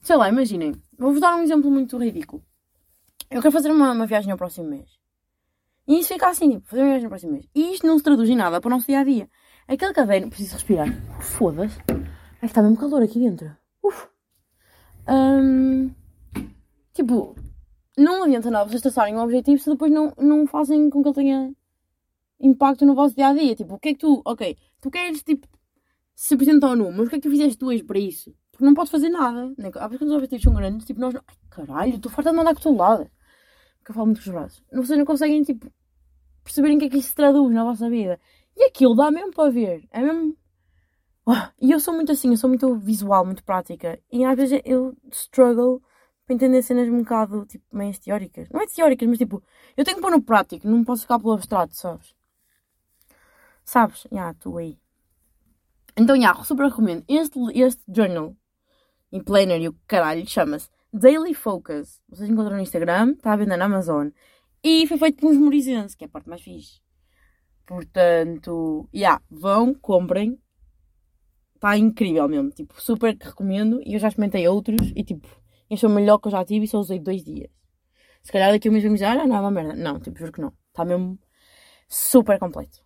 Sei 0.00 0.16
lá, 0.16 0.28
imaginem, 0.28 0.72
vou-vos 0.98 1.20
dar 1.20 1.36
um 1.36 1.42
exemplo 1.42 1.70
muito 1.70 1.98
ridículo. 1.98 2.42
Eu 3.30 3.42
quero 3.42 3.52
fazer 3.52 3.70
uma, 3.70 3.92
uma 3.92 4.06
viagem 4.06 4.30
ao 4.30 4.38
próximo 4.38 4.68
mês. 4.68 4.95
E 5.86 6.00
isso 6.00 6.12
fica 6.12 6.28
assim, 6.28 6.50
tipo, 6.50 6.66
fazer 6.66 6.82
uma 6.82 6.88
viagem 6.88 7.04
ao 7.04 7.10
próximo 7.10 7.32
mês. 7.32 7.48
E 7.54 7.74
isto 7.74 7.86
não 7.86 7.96
se 7.96 8.04
traduz 8.04 8.28
em 8.28 8.36
nada 8.36 8.60
para 8.60 8.68
o 8.68 8.70
nosso 8.70 8.86
dia 8.86 9.00
a 9.00 9.04
dia. 9.04 9.28
Aquele 9.68 9.92
caderno, 9.92 10.28
preciso 10.28 10.54
respirar. 10.54 10.88
Foda-se. 11.20 11.78
Que 12.40 12.46
está 12.46 12.62
mesmo 12.62 12.76
calor 12.76 13.02
aqui 13.02 13.18
dentro. 13.18 13.50
Uf. 13.82 14.08
Um, 15.08 15.90
tipo, 16.92 17.34
não 17.96 18.24
adianta 18.24 18.50
nada 18.50 18.68
vocês 18.68 18.82
traçarem 18.82 19.16
um 19.16 19.20
objetivo 19.20 19.60
se 19.60 19.70
depois 19.70 19.90
não, 19.90 20.12
não 20.18 20.46
fazem 20.46 20.90
com 20.90 21.02
que 21.02 21.08
ele 21.08 21.14
tenha 21.14 21.52
impacto 22.40 22.84
no 22.84 22.94
vosso 22.94 23.14
dia 23.14 23.28
a 23.28 23.34
dia. 23.34 23.54
Tipo, 23.54 23.74
o 23.74 23.78
que 23.78 23.90
é 23.90 23.92
que 23.92 24.00
tu, 24.00 24.22
ok, 24.24 24.56
tu 24.80 24.90
queres 24.90 25.22
tipo 25.22 25.48
100% 26.16 26.62
ao 26.64 26.76
número, 26.76 26.98
mas 26.98 27.06
o 27.06 27.10
que 27.10 27.16
é 27.16 27.18
que 27.20 27.28
tu 27.28 27.30
fizeste 27.30 27.64
hoje 27.64 27.82
para 27.82 27.98
isso? 27.98 28.34
Porque 28.50 28.64
não 28.64 28.74
podes 28.74 28.90
fazer 28.90 29.08
nada. 29.08 29.52
Há 29.74 29.88
vezes 29.88 29.98
quando 29.98 30.10
os 30.10 30.16
objetivos 30.16 30.42
são 30.42 30.54
grandes, 30.54 30.86
tipo, 30.86 31.00
nós. 31.00 31.14
Ai 31.14 31.22
caralho, 31.50 31.96
estou 31.96 32.12
farta 32.12 32.30
de 32.30 32.36
mandar 32.36 32.54
com 32.54 32.70
o 32.70 32.76
lado. 32.76 33.10
Porque 33.86 33.92
eu 33.92 33.94
falo 33.94 34.06
muito 34.06 34.20
com 34.20 34.30
os 34.30 34.34
braços. 34.34 34.64
Vocês 34.72 34.98
não 34.98 35.04
conseguem, 35.06 35.44
tipo, 35.44 35.72
perceberem 36.42 36.76
o 36.76 36.80
que 36.80 36.86
é 36.86 36.90
que 36.90 36.96
isso 36.96 37.10
se 37.10 37.14
traduz 37.14 37.54
na 37.54 37.62
vossa 37.62 37.88
vida. 37.88 38.18
E 38.56 38.64
aquilo 38.64 38.96
dá 38.96 39.12
mesmo 39.12 39.32
para 39.32 39.48
ver. 39.48 39.86
É 39.92 40.00
mesmo 40.00 40.36
Oh, 41.24 41.32
e 41.60 41.70
eu 41.72 41.80
sou 41.80 41.94
muito 41.94 42.10
assim, 42.12 42.30
eu 42.30 42.36
sou 42.36 42.48
muito 42.48 42.76
visual, 42.78 43.24
muito 43.24 43.44
prática. 43.44 44.00
E 44.12 44.24
às 44.24 44.36
vezes 44.36 44.60
eu 44.64 44.96
struggle 45.12 45.80
para 46.24 46.34
entender 46.34 46.62
cenas 46.62 46.88
um 46.88 46.98
bocado, 46.98 47.46
tipo, 47.46 47.64
meio 47.76 47.96
teóricas. 47.98 48.48
Não 48.50 48.60
é 48.60 48.66
teóricas, 48.66 49.08
mas 49.08 49.18
tipo, 49.18 49.42
eu 49.76 49.84
tenho 49.84 49.96
que 49.96 50.02
pôr 50.02 50.10
no 50.10 50.22
prático, 50.22 50.66
não 50.68 50.84
posso 50.84 51.02
ficar 51.02 51.18
pelo 51.20 51.32
abstrato, 51.32 51.76
sabes? 51.76 52.14
Sabes? 53.64 54.02
Já, 54.02 54.08
yeah, 54.12 54.34
tu 54.38 54.58
aí. 54.58 54.78
Então, 55.96 56.16
já, 56.16 56.22
yeah, 56.22 56.44
super 56.44 56.66
recomendo. 56.66 57.04
Este, 57.08 57.38
este 57.54 57.82
journal, 57.88 58.36
em 59.12 59.22
planner 59.22 59.60
e 59.60 59.68
o 59.68 59.76
caralho, 59.86 60.26
chama-se 60.28 60.68
Daily 60.92 61.34
Focus. 61.34 62.00
Vocês 62.08 62.28
encontram 62.28 62.56
no 62.56 62.62
Instagram, 62.62 63.12
está 63.12 63.32
à 63.32 63.36
venda 63.36 63.56
na 63.56 63.64
Amazon. 63.66 64.08
E 64.62 64.86
foi 64.86 64.98
feito 64.98 65.20
por 65.20 65.30
uns 65.30 65.38
morizenses, 65.38 65.94
que 65.94 66.04
é 66.04 66.06
a 66.06 66.10
parte 66.10 66.28
mais 66.28 66.42
fixe. 66.42 66.80
Portanto, 67.66 68.88
já, 68.92 68.98
yeah, 68.98 69.22
vão, 69.30 69.74
comprem 69.74 70.38
Está 71.56 71.76
incrível 71.76 72.28
mesmo. 72.28 72.50
Tipo, 72.50 72.80
super 72.80 73.16
recomendo. 73.18 73.80
E 73.84 73.94
eu 73.94 73.98
já 73.98 74.08
experimentei 74.08 74.46
outros 74.46 74.92
e 74.94 75.02
tipo, 75.02 75.26
este 75.70 75.84
é 75.84 75.88
o 75.88 75.90
melhor 75.90 76.18
que 76.18 76.28
eu 76.28 76.32
já 76.32 76.44
tive 76.44 76.64
e 76.66 76.68
só 76.68 76.78
usei 76.78 77.00
dois 77.00 77.24
dias. 77.24 77.50
Se 78.22 78.32
calhar 78.32 78.52
daqui 78.52 78.68
a 78.68 78.70
um 78.70 78.74
mês 78.74 78.84
dizer, 78.84 79.04
ah, 79.06 79.26
não, 79.26 79.36
é 79.36 79.40
uma 79.40 79.50
merda. 79.50 79.74
Não, 79.74 79.98
tipo, 79.98 80.18
juro 80.18 80.32
que 80.32 80.40
não. 80.40 80.52
Está 80.68 80.84
mesmo 80.84 81.18
super 81.88 82.38
completo. 82.38 82.84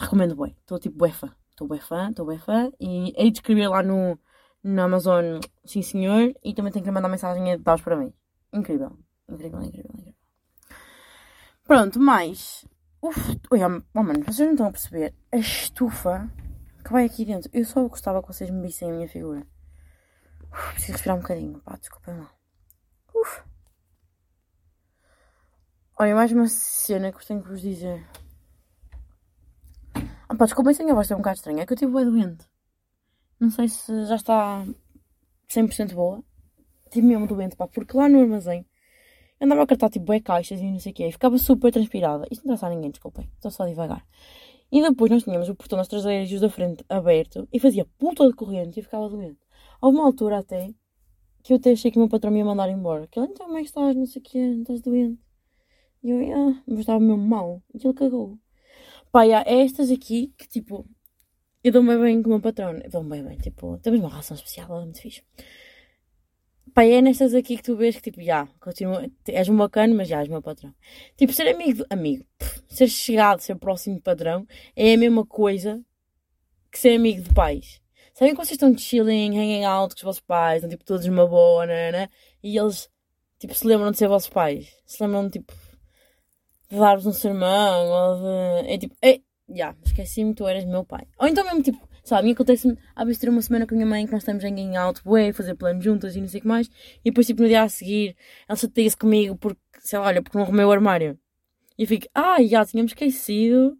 Recomendo 0.00 0.36
bem. 0.36 0.56
Estou 0.60 0.78
tipo 0.78 0.96
bué 0.96 1.12
fã. 1.12 1.34
Estou 1.50 1.68
bué 1.68 1.78
fã, 1.78 2.10
estou 2.10 2.26
bué 2.26 2.38
fã. 2.38 2.70
E 2.80 3.12
hei 3.16 3.30
de 3.30 3.38
escrever 3.38 3.68
lá 3.68 3.82
no, 3.82 4.18
no 4.64 4.82
Amazon, 4.82 5.40
sim 5.64 5.82
senhor. 5.82 6.34
E 6.42 6.54
também 6.54 6.72
tenho 6.72 6.84
que 6.84 6.90
mandar 6.90 7.08
mensagem 7.08 7.52
a 7.52 7.56
dar 7.58 7.74
os 7.74 7.82
parabéns. 7.82 8.14
Incrível. 8.52 8.98
Incrível, 9.28 9.62
incrível, 9.62 9.90
incrível. 9.92 10.14
Pronto, 11.64 12.00
mais. 12.00 12.66
Uf, 13.02 13.38
olha, 13.50 13.82
oh, 13.94 14.02
mano, 14.02 14.24
vocês 14.24 14.38
não 14.38 14.52
estão 14.52 14.66
a 14.66 14.72
perceber. 14.72 15.14
A 15.30 15.36
estufa 15.36 16.30
que 16.82 16.92
vai 16.92 17.04
aqui 17.04 17.24
dentro. 17.24 17.50
Eu 17.52 17.64
só 17.64 17.86
gostava 17.86 18.22
que 18.22 18.28
vocês 18.28 18.50
me 18.50 18.62
vissem 18.62 18.90
a 18.90 18.94
minha 18.94 19.08
figura. 19.08 19.46
Uf, 20.50 20.72
preciso 20.72 20.92
respirar 20.92 21.16
um 21.18 21.20
bocadinho. 21.20 21.60
Pá, 21.60 21.76
desculpem 21.76 22.16
lá. 22.16 22.30
Uf. 23.14 23.42
Olha, 25.98 26.14
mais 26.14 26.32
uma 26.32 26.48
cena 26.48 27.12
que 27.12 27.18
eu 27.18 27.26
tenho 27.26 27.42
que 27.42 27.48
vos 27.48 27.60
dizer. 27.60 28.06
Ah, 30.28 30.34
pá, 30.34 30.44
desculpem 30.46 30.74
se 30.74 30.82
a 30.82 30.84
minha 30.84 30.94
voz 30.94 31.10
é 31.10 31.14
um 31.14 31.18
bocado 31.18 31.36
estranha. 31.36 31.62
É 31.62 31.66
que 31.66 31.72
eu 31.72 31.76
estive 31.76 31.92
bem 31.92 32.04
doente. 32.04 32.53
Não 33.44 33.50
sei 33.50 33.68
se 33.68 34.06
já 34.06 34.16
está 34.16 34.64
100% 35.50 35.92
boa. 35.92 36.24
Estive 36.86 37.06
mesmo 37.06 37.26
doente, 37.26 37.54
pá, 37.56 37.68
porque 37.68 37.94
lá 37.94 38.08
no 38.08 38.22
armazém 38.22 38.64
andava 39.38 39.64
a 39.64 39.66
cartar 39.66 39.90
tipo 39.90 40.06
bué 40.06 40.18
caixas 40.18 40.58
e 40.60 40.64
não 40.64 40.78
sei 40.78 40.92
o 40.92 40.94
quê. 40.94 41.08
E 41.08 41.12
ficava 41.12 41.36
super 41.36 41.70
transpirada. 41.70 42.26
Isto 42.30 42.46
não 42.48 42.54
está 42.54 42.68
a 42.68 42.70
ninguém, 42.70 42.90
desculpem. 42.90 43.30
Estou 43.34 43.50
só 43.50 43.66
devagar. 43.66 44.02
E 44.72 44.80
depois 44.80 45.10
nós 45.10 45.24
tínhamos 45.24 45.50
o 45.50 45.54
portão 45.54 45.76
das 45.76 45.88
traseiras 45.88 46.30
e 46.30 46.36
os 46.36 46.40
da 46.40 46.48
frente 46.48 46.82
aberto 46.88 47.46
e 47.52 47.60
fazia 47.60 47.84
puta 47.98 48.26
de 48.26 48.32
corrente 48.32 48.78
e 48.78 48.80
eu 48.80 48.84
ficava 48.84 49.10
doente. 49.10 49.38
Houve 49.78 49.98
uma 49.98 50.06
altura 50.06 50.38
até 50.38 50.72
que 51.42 51.52
eu 51.52 51.58
até 51.58 51.72
achei 51.72 51.90
que 51.90 51.98
o 51.98 52.00
meu 52.00 52.08
patrão 52.08 52.32
me 52.32 52.38
ia 52.38 52.46
mandar 52.46 52.70
embora. 52.70 53.06
Que 53.08 53.20
ele, 53.20 53.28
então, 53.30 53.44
como 53.44 53.58
é 53.58 53.60
que 53.60 53.66
estás? 53.66 53.94
Não 53.94 54.06
sei 54.06 54.22
o 54.22 54.24
quê, 54.24 54.38
estás 54.38 54.80
doente. 54.80 55.20
E 56.02 56.10
eu, 56.10 56.18
ah, 56.34 56.62
mas 56.66 56.78
estava 56.78 56.98
mesmo 56.98 57.18
mal. 57.18 57.62
E 57.74 57.86
ele 57.86 57.92
cagou. 57.92 58.38
Pá, 59.12 59.26
é 59.26 59.60
estas 59.60 59.90
aqui 59.90 60.32
que 60.38 60.48
tipo, 60.48 60.86
eu 61.64 61.72
dou-me 61.72 61.96
bem 61.96 62.22
com 62.22 62.28
o 62.28 62.32
meu 62.32 62.40
patrão. 62.40 62.72
Eu 62.72 62.90
dou-me 62.90 63.10
bem 63.10 63.24
bem, 63.24 63.38
tipo, 63.38 63.78
temos 63.78 63.98
uma 63.98 64.10
relação 64.10 64.36
especial, 64.36 64.68
ela 64.68 64.82
é 64.82 64.84
muito 64.84 65.00
fixe. 65.00 65.22
Pá, 66.74 66.84
é 66.84 67.00
nestas 67.00 67.34
aqui 67.34 67.56
que 67.56 67.62
tu 67.62 67.76
vês 67.76 67.96
que 67.96 68.02
tipo, 68.02 68.22
já, 68.22 68.46
continua, 68.60 69.08
és 69.28 69.48
um 69.48 69.56
bacana, 69.56 69.94
mas 69.94 70.08
já 70.08 70.20
és 70.20 70.28
meu 70.28 70.42
patrão. 70.42 70.74
Tipo, 71.16 71.32
ser 71.32 71.48
amigo, 71.48 71.84
amigo, 71.88 72.24
pff, 72.38 72.62
ser 72.68 72.88
chegado, 72.88 73.40
ser 73.40 73.54
próximo 73.56 73.96
de 73.96 74.02
padrão, 74.02 74.46
é 74.76 74.94
a 74.94 74.98
mesma 74.98 75.24
coisa 75.24 75.82
que 76.70 76.78
ser 76.78 76.96
amigo 76.96 77.22
de 77.22 77.32
pais. 77.32 77.80
Sabem 78.12 78.34
que 78.34 78.38
vocês 78.38 78.52
estão 78.52 78.76
chilling, 78.76 79.36
hanging 79.36 79.64
out 79.64 79.94
com 79.94 79.98
os 79.98 80.02
vossos 80.02 80.20
pais, 80.20 80.56
estão 80.56 80.70
tipo 80.70 80.84
todos 80.84 81.06
numa 81.06 81.26
boa, 81.26 81.64
né, 81.66 81.90
né? 81.92 82.08
E 82.42 82.58
eles, 82.58 82.90
tipo, 83.38 83.54
se 83.54 83.66
lembram 83.66 83.90
de 83.90 83.98
ser 83.98 84.08
vossos 84.08 84.28
pais. 84.28 84.68
Se 84.84 85.02
lembram, 85.02 85.30
tipo, 85.30 85.52
de 86.68 86.76
dar-vos 86.76 87.06
um 87.06 87.12
sermão, 87.12 87.86
ou 87.88 88.62
de... 88.62 88.72
É 88.72 88.78
tipo, 88.78 88.96
ei, 89.00 89.24
já, 89.56 89.74
esqueci-me, 89.84 90.34
tu 90.34 90.46
eras 90.46 90.64
meu 90.64 90.84
pai. 90.84 91.06
Ou 91.18 91.28
então 91.28 91.44
mesmo, 91.44 91.62
tipo, 91.62 91.88
Sabe, 92.04 92.20
a 92.20 92.22
mim 92.24 92.32
acontece-me, 92.32 92.78
às 92.94 93.06
vezes, 93.06 93.18
ter 93.18 93.30
uma 93.30 93.40
semana 93.40 93.66
com 93.66 93.74
a 93.74 93.76
minha 93.76 93.86
mãe 93.86 94.04
que 94.04 94.12
nós 94.12 94.20
estamos 94.20 94.44
em 94.44 94.76
alto, 94.76 95.00
bué, 95.02 95.32
fazer 95.32 95.54
planos 95.54 95.82
juntas 95.82 96.14
e 96.14 96.20
não 96.20 96.28
sei 96.28 96.38
o 96.38 96.42
que 96.42 96.48
mais, 96.48 96.68
e 97.02 97.10
depois, 97.10 97.26
tipo, 97.26 97.40
no 97.40 97.48
dia 97.48 97.62
a 97.62 97.68
seguir, 97.68 98.14
ela 98.46 98.56
chateia-se 98.56 98.94
comigo 98.94 99.36
porque, 99.38 99.58
sei 99.80 99.98
lá, 99.98 100.06
olha, 100.08 100.22
porque 100.22 100.36
não 100.36 100.44
arrumei 100.44 100.66
o 100.66 100.70
armário. 100.70 101.18
E 101.78 101.82
eu 101.84 101.88
fico, 101.88 102.06
ah, 102.14 102.42
já 102.42 102.64
tínhamos 102.66 102.92
esquecido, 102.92 103.78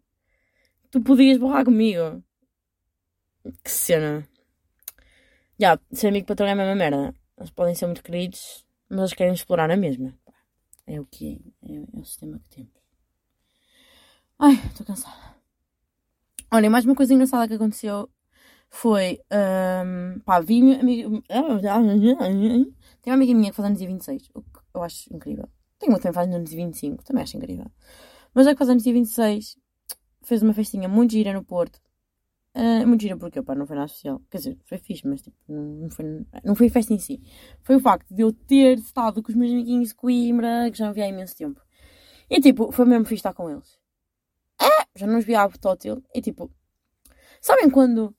tu 0.91 1.03
podias 1.03 1.37
borrar 1.37 1.67
comigo. 1.67 2.25
Que 3.63 3.71
cena. 3.71 4.27
Já, 5.61 5.79
ser 5.93 6.09
amigo 6.09 6.27
patrão 6.27 6.49
é 6.49 6.53
a 6.53 6.57
mesma 6.57 6.75
merda. 6.75 7.15
Eles 7.37 7.51
podem 7.51 7.75
ser 7.75 7.87
muito 7.87 8.03
queridos, 8.03 8.65
mas 8.89 9.01
eles 9.01 9.13
querem 9.13 9.35
explorar 9.35 9.71
a 9.71 9.77
mesma. 9.77 10.15
É 10.87 10.99
o 10.99 11.05
que 11.05 11.43
é, 11.63 11.73
é, 11.73 11.77
é 11.77 12.01
o 12.01 12.05
sistema 12.05 12.39
que 12.39 12.49
temos. 12.49 12.73
Ai, 14.39 14.55
estou 14.55 14.87
cansada. 14.87 15.34
Olha, 16.55 16.71
mais 16.71 16.85
uma 16.85 16.95
coisa 16.95 17.13
engraçada 17.13 17.49
que 17.49 17.55
aconteceu 17.55 18.09
foi. 18.71 19.19
Um, 19.33 20.21
pá, 20.21 20.39
vi. 20.39 20.61
Amiga, 20.77 21.09
tem 23.03 23.13
uma 23.13 23.15
amiga 23.15 23.35
minha 23.35 23.51
que 23.51 23.57
faz 23.57 23.67
anos 23.67 23.79
dia 23.81 23.89
26, 23.89 24.31
o 24.33 24.41
que 24.41 24.61
eu 24.73 24.83
acho 24.85 25.13
incrível. 25.13 25.49
Tenho 25.81 25.91
uma 25.91 25.99
que 25.99 26.05
também 26.05 26.15
faz 26.15 26.33
anos 26.33 26.49
dia 26.49 26.65
25, 26.65 27.03
também 27.03 27.25
acho 27.25 27.37
incrível. 27.37 27.67
Mas 28.33 28.47
a 28.47 28.53
que 28.53 28.59
faz 28.59 28.71
anos 28.71 28.85
dia 28.85 28.93
26 28.93 29.57
fez 30.23 30.43
uma 30.45 30.55
festinha 30.55 30.89
muito 30.89 31.11
gira 31.11 31.33
no 31.33 31.43
Porto. 31.43 31.81
Uh, 32.55 32.87
muito 32.87 33.03
gira 33.03 33.17
porque, 33.17 33.43
pá, 33.43 33.57
não 33.57 33.67
foi 33.67 33.75
nada 33.75 33.87
especial. 33.87 34.23
Quer 34.31 34.39
dizer, 34.39 34.59
foi 34.65 34.79
fixe, 34.79 35.09
mas 35.09 35.23
tipo, 35.23 35.37
não 35.49 35.91
foi, 35.91 36.05
não 36.45 36.55
foi 36.55 36.69
festa 36.69 36.95
em 36.95 37.01
si. 37.01 37.21
Foi 37.65 37.75
o 37.75 37.81
facto 37.81 38.15
de 38.15 38.23
eu 38.23 38.33
ter 38.33 38.79
estado 38.79 39.21
com 39.25 39.33
os 39.33 39.37
meus 39.37 39.51
amiguinhos 39.51 39.89
de 39.89 39.97
Coimbra, 39.97 40.71
que 40.71 40.79
já 40.79 40.87
não 40.87 40.95
via 40.95 41.07
há 41.07 41.09
imenso 41.09 41.37
tempo. 41.37 41.61
E 42.31 42.41
tipo, 42.41 42.71
foi 42.71 42.85
mesmo 42.85 43.07
fixe 43.07 43.17
estar 43.17 43.35
com 43.35 43.51
eles 43.51 43.83
já 44.97 45.07
não 45.07 45.19
os 45.19 45.25
via 45.25 45.43
há 45.43 45.49
tótil. 45.51 46.03
E 46.15 46.21
tipo, 46.21 46.51
sabem 47.41 47.71
quando 47.71 48.15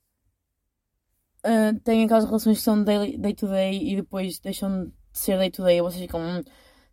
uh, 1.44 1.80
têm 1.84 2.04
aquelas 2.04 2.24
relações 2.24 2.58
que 2.58 2.64
são 2.64 2.82
day, 2.82 3.16
day 3.18 3.34
to 3.34 3.46
day 3.48 3.92
e 3.92 3.96
depois 3.96 4.38
deixam 4.38 4.86
de 4.86 4.92
ser 5.12 5.38
day 5.38 5.50
to 5.50 5.62
day 5.64 5.78
e 5.78 5.82
vocês 5.82 6.02
ficam, 6.02 6.20
hum, 6.20 6.42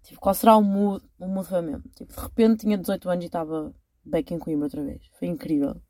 Tipo, 0.04 0.20
qual 0.20 0.36
será 0.36 0.58
o 0.58 0.62
mood? 0.62 1.04
O 1.18 1.28
mood 1.28 1.48
foi 1.48 1.62
mesmo. 1.62 1.84
Tipo, 1.96 2.14
de 2.14 2.22
repente 2.22 2.62
tinha 2.62 2.78
18 2.78 3.10
anos 3.10 3.24
e 3.24 3.28
estava 3.28 3.74
back 4.04 4.34
em 4.34 4.40
Coimbra 4.40 4.66
outra 4.66 4.84
vez. 4.84 5.02
Foi 5.14 5.28
incrível. 5.30 5.82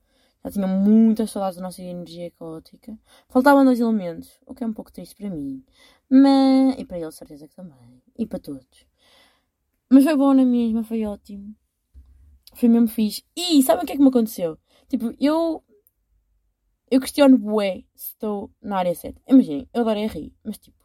Já 0.43 0.51
tinha 0.51 0.67
muitas 0.67 1.31
saudades 1.31 1.57
da 1.57 1.63
nossa 1.63 1.81
energia 1.81 2.29
caótica. 2.31 2.97
Faltavam 3.27 3.65
dois 3.65 3.79
elementos, 3.79 4.39
o 4.45 4.53
que 4.53 4.63
é 4.63 4.67
um 4.67 4.73
pouco 4.73 4.91
triste 4.91 5.15
para 5.15 5.29
mim. 5.29 5.63
Mas. 6.09 6.77
E 6.77 6.85
para 6.85 6.99
ele, 6.99 7.11
certeza 7.11 7.47
que 7.47 7.55
também. 7.55 8.01
E 8.17 8.25
para 8.27 8.39
todos. 8.39 8.85
Mas 9.89 10.03
foi 10.03 10.15
bom 10.15 10.33
na 10.33 10.45
mesma, 10.45 10.83
foi 10.83 11.05
ótimo. 11.05 11.55
Foi 12.53 12.69
mesmo 12.69 12.87
fixe. 12.87 13.23
E 13.35 13.61
sabem 13.63 13.83
o 13.83 13.87
que 13.87 13.93
é 13.93 13.95
que 13.95 14.01
me 14.01 14.09
aconteceu? 14.09 14.57
Tipo, 14.87 15.13
eu. 15.19 15.63
Eu 16.91 16.99
questiono 17.01 17.37
bué 17.37 17.83
se 17.95 18.09
estou 18.09 18.51
na 18.61 18.77
área 18.77 18.93
certa. 18.93 19.19
Imaginem, 19.27 19.67
eu 19.73 19.81
adorei 19.81 20.05
rir, 20.07 20.33
mas 20.43 20.57
tipo. 20.57 20.77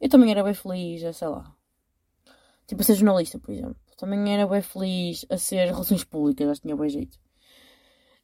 Eu 0.00 0.08
também 0.08 0.30
era 0.30 0.42
bem 0.42 0.54
feliz, 0.54 1.04
a, 1.04 1.12
sei 1.12 1.28
lá. 1.28 1.54
Tipo, 2.66 2.82
a 2.82 2.84
ser 2.84 2.94
jornalista, 2.94 3.38
por 3.38 3.52
exemplo. 3.52 3.76
Também 3.96 4.32
era 4.32 4.46
bem 4.46 4.62
feliz 4.62 5.26
a 5.30 5.36
ser 5.36 5.66
relações 5.66 6.04
públicas, 6.04 6.48
acho 6.48 6.60
que 6.60 6.68
tinha 6.68 6.76
bem 6.76 6.88
jeito. 6.88 7.18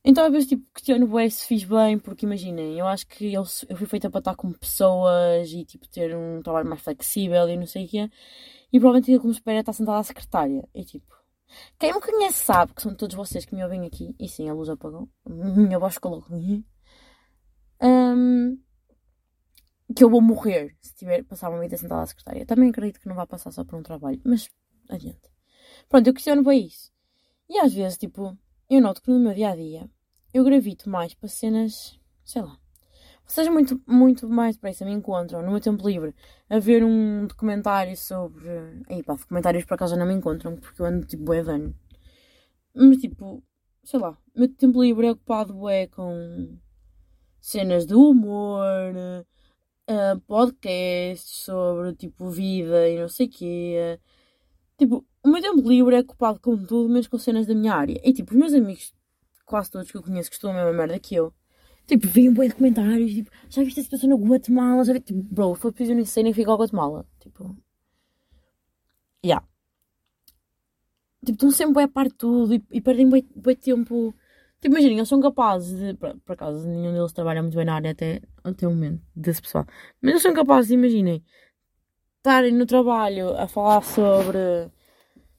Então 0.09 0.25
às 0.25 0.31
vezes 0.31 0.49
tipo, 0.49 0.65
questiono 0.73 1.09
bem 1.09 1.29
se 1.29 1.45
fiz 1.45 1.65
bem, 1.65 1.99
porque 1.99 2.25
imaginem, 2.25 2.79
eu 2.79 2.87
acho 2.87 3.09
que 3.09 3.33
eu, 3.33 3.43
eu 3.69 3.77
fui 3.77 3.87
feita 3.89 4.09
para 4.09 4.21
estar 4.21 4.37
com 4.37 4.53
pessoas 4.53 5.51
e 5.51 5.65
tipo 5.65 5.89
ter 5.89 6.17
um 6.17 6.41
trabalho 6.43 6.69
mais 6.69 6.81
flexível 6.81 7.49
e 7.49 7.57
não 7.57 7.67
sei 7.67 7.87
o 7.87 7.89
quê. 7.89 8.11
E 8.73 8.79
provavelmente 8.79 9.13
aquilo 9.13 9.33
que 9.33 9.39
espera 9.39 9.59
é 9.59 9.61
estar 9.61 9.73
sentada 9.73 9.99
à 9.99 10.03
secretária. 10.05 10.69
E 10.73 10.85
tipo, 10.85 11.13
quem 11.79 11.93
me 11.93 12.01
conhece 12.01 12.45
sabe 12.45 12.75
que 12.75 12.83
são 12.83 12.95
todos 12.95 13.15
vocês 13.15 13.45
que 13.45 13.55
me 13.55 13.63
ouvem 13.63 13.87
aqui. 13.87 14.15
E 14.19 14.29
sim, 14.29 14.49
a 14.49 14.55
luz 14.55 14.69
apagou. 14.69 15.09
Minha 15.27 15.79
voz 15.79 15.95
ficou 15.95 16.13
louca. 16.13 16.35
Um, 17.83 18.59
que 19.95 20.03
eu 20.03 20.11
vou 20.11 20.21
morrer 20.21 20.77
se 20.81 20.95
tiver 20.95 21.23
passar 21.25 21.51
uma 21.51 21.61
vida 21.61 21.77
sentada 21.77 22.03
à 22.03 22.07
secretária. 22.07 22.47
Também 22.47 22.71
acredito 22.71 23.01
que 23.01 23.09
não 23.09 23.15
vai 23.15 23.27
passar 23.27 23.53
só 23.53 23.65
por 23.65 23.79
um 23.79 23.83
trabalho, 23.83 24.21
mas 24.25 24.49
adiante. 24.89 25.31
Pronto, 25.89 26.07
eu 26.07 26.15
questiono 26.15 26.43
bem 26.43 26.67
isso. 26.67 26.91
E 27.49 27.59
às 27.59 27.73
vezes, 27.73 27.99
tipo, 27.99 28.37
eu 28.69 28.81
noto 28.81 29.01
que 29.03 29.11
no 29.11 29.21
meu 29.21 29.35
dia 29.35 29.51
a 29.51 29.57
dia 29.57 29.89
eu 30.35 30.45
gravito 30.45 30.91
mais 30.91 31.15
para 31.15 31.29
cenas, 31.29 31.99
sei 32.25 32.43
lá. 32.43 32.59
Vocês 33.27 33.49
muito, 33.49 33.81
muito 33.87 34.29
mais 34.29 34.57
depressa 34.57 34.85
me 34.85 34.93
encontram 34.93 35.43
no 35.43 35.51
meu 35.51 35.61
tempo 35.61 35.87
livre 35.87 36.15
a 36.49 36.59
ver 36.59 36.85
um 36.85 37.27
documentário 37.27 37.97
sobre. 37.97 38.49
Aí 38.89 39.03
pá, 39.03 39.15
documentários 39.15 39.65
por 39.65 39.75
acaso 39.75 39.97
não 39.97 40.07
me 40.07 40.15
encontram 40.15 40.57
porque 40.57 40.81
eu 40.81 40.87
ando 40.87 41.07
tipo 41.07 41.25
bué 41.25 41.43
de 41.43 41.75
Mas 42.75 42.99
tipo, 42.99 43.43
sei 43.83 43.99
lá, 43.99 44.17
meu 44.35 44.49
tempo 44.49 44.81
livre 44.83 45.09
é 45.09 45.11
ocupado 45.11 45.55
bué 45.55 45.89
com 45.89 46.57
cenas 47.41 47.85
de 47.85 47.95
humor, 47.95 49.25
uh, 49.91 50.21
podcasts 50.27 51.45
sobre 51.45 51.95
tipo 51.95 52.31
vida 52.31 52.89
e 52.89 52.99
não 53.01 53.09
sei 53.09 53.27
o 53.27 53.31
quê. 53.31 54.01
Tipo, 54.79 55.05
o 55.25 55.29
meu 55.29 55.43
tempo 55.43 55.69
livre 55.69 55.97
é 55.97 56.01
ocupado 56.01 56.39
com 56.41 56.57
tudo, 56.57 56.89
menos 56.89 57.09
com 57.09 57.19
cenas 57.19 57.47
da 57.47 57.55
minha 57.55 57.75
área. 57.75 58.01
E 58.05 58.13
tipo, 58.13 58.33
os 58.33 58.39
meus 58.39 58.55
amigos, 58.55 58.95
quase 59.45 59.71
todos 59.71 59.91
que 59.91 59.97
eu 59.97 60.03
conheço, 60.03 60.31
que 60.31 60.37
estão 60.37 60.51
a 60.51 60.55
mesma 60.55 60.73
merda 60.73 60.99
que 60.99 61.15
eu, 61.15 61.33
tipo, 61.87 62.07
veem 62.09 62.33
bem 62.33 62.51
comentários, 62.51 63.13
tipo, 63.15 63.31
já 63.49 63.63
viste 63.63 63.81
a 63.81 63.83
situação 63.85 64.11
no 64.11 64.17
Guatemala, 64.17 64.85
já 64.85 64.93
viste, 64.93 65.07
tipo, 65.07 65.23
bro, 65.23 65.55
foi 65.55 65.73
preciso 65.73 65.95
nem 65.95 66.05
sei 66.05 66.23
nem 66.23 66.33
ficar 66.33 66.53
ao 66.53 66.59
Guatemala. 66.59 67.07
Tipo, 67.21 67.57
yeah. 69.25 69.47
Tipo, 71.25 71.33
estão 71.33 71.51
sempre 71.51 71.83
a 71.83 71.89
par 71.89 72.09
de 72.09 72.15
tudo 72.15 72.55
e, 72.55 72.65
e 72.71 72.81
perdem 72.81 73.09
bem 73.11 73.57
tempo. 73.57 74.15
Tipo, 74.61 74.75
imaginem, 74.75 74.99
eles 74.99 75.09
são 75.09 75.21
capazes 75.21 75.79
de. 75.79 75.95
Por, 75.95 76.17
por 76.21 76.33
acaso, 76.33 76.67
nenhum 76.69 76.93
deles 76.93 77.13
trabalha 77.13 77.43
muito 77.43 77.57
bem 77.57 77.65
na 77.67 77.75
área 77.75 77.91
até, 77.93 78.23
até 78.45 78.67
o 78.67 78.71
momento 78.71 79.03
desse 79.15 79.43
pessoal. 79.43 79.67
Mas 80.01 80.11
eles 80.11 80.23
são 80.23 80.33
capazes 80.35 80.69
de, 80.69 80.75
imaginem, 80.75 81.25
estarem 82.19 82.53
no 82.53 82.67
trabalho 82.67 83.31
a 83.37 83.47
falar 83.49 83.83
sobre 83.83 84.71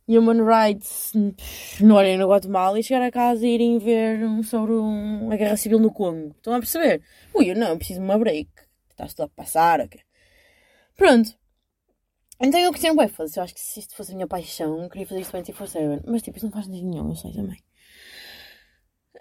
human 0.07 0.43
rights 0.43 1.11
no, 1.13 1.35
no 1.81 2.27
Guatemala 2.27 2.79
e 2.79 2.83
chegar 2.83 3.03
a 3.03 3.11
casa 3.11 3.45
e 3.45 3.53
irem 3.53 3.77
ver 3.77 4.19
sobre 4.43 4.73
um, 4.73 5.31
a 5.31 5.35
guerra 5.35 5.57
civil 5.57 5.79
no 5.79 5.91
Congo. 5.91 6.33
Estão 6.37 6.53
a 6.53 6.59
perceber? 6.59 7.01
Ui, 7.33 7.51
eu 7.51 7.55
não, 7.55 7.77
preciso 7.77 7.99
de 7.99 8.05
uma 8.05 8.17
break. 8.17 8.49
Estás 8.89 9.13
tudo 9.13 9.25
a 9.25 9.29
passar, 9.29 9.81
ok? 9.81 9.99
Pronto. 10.95 11.37
Então 12.39 12.59
eu 12.59 12.71
queria 12.71 12.93
bem 12.95 13.07
fazer. 13.07 13.39
Eu 13.39 13.43
acho 13.43 13.53
que 13.53 13.59
se 13.59 13.79
isto 13.79 13.95
fosse 13.95 14.11
a 14.11 14.15
minha 14.15 14.27
paixão, 14.27 14.83
eu 14.83 14.89
queria 14.89 15.07
fazer 15.07 15.21
isto 15.21 15.35
24-7. 15.37 16.03
Mas 16.07 16.21
tipo, 16.21 16.37
isto 16.37 16.45
não 16.45 16.51
faz 16.51 16.67
nenhum, 16.67 17.09
eu 17.09 17.15
sei 17.15 17.33
também. 17.33 17.59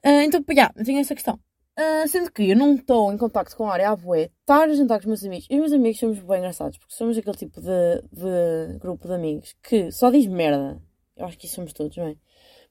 Uh, 0.05 0.23
então, 0.23 0.41
já, 0.49 0.55
yeah, 0.55 0.85
tenho 0.85 1.01
essa 1.01 1.15
questão. 1.15 1.41
Uh, 1.79 2.09
sendo 2.09 2.33
que 2.33 2.51
eu 2.51 2.57
não 2.57 2.75
estou 2.75 3.13
em 3.13 3.19
contacto 3.19 3.55
com 3.55 3.69
a 3.69 3.73
área 3.75 3.95
boé, 3.95 4.31
estar 4.41 4.63
a 4.63 4.75
jantar 4.75 4.99
com 4.99 5.03
os 5.03 5.07
meus 5.07 5.25
amigos. 5.25 5.47
E 5.51 5.55
os 5.57 5.61
meus 5.61 5.73
amigos 5.73 6.01
somos 6.01 6.19
bem 6.21 6.39
engraçados, 6.39 6.79
porque 6.79 6.95
somos 6.95 7.19
aquele 7.19 7.37
tipo 7.37 7.61
de, 7.61 8.03
de 8.13 8.79
grupo 8.79 9.07
de 9.07 9.15
amigos 9.15 9.55
que 9.63 9.93
só 9.93 10.11
diz 10.11 10.27
merda. 10.27 10.81
Eu 11.15 11.27
acho 11.27 11.37
que 11.37 11.45
isso 11.45 11.57
somos 11.57 11.75
todos, 11.75 11.95
não 11.99 12.07
é? 12.07 12.17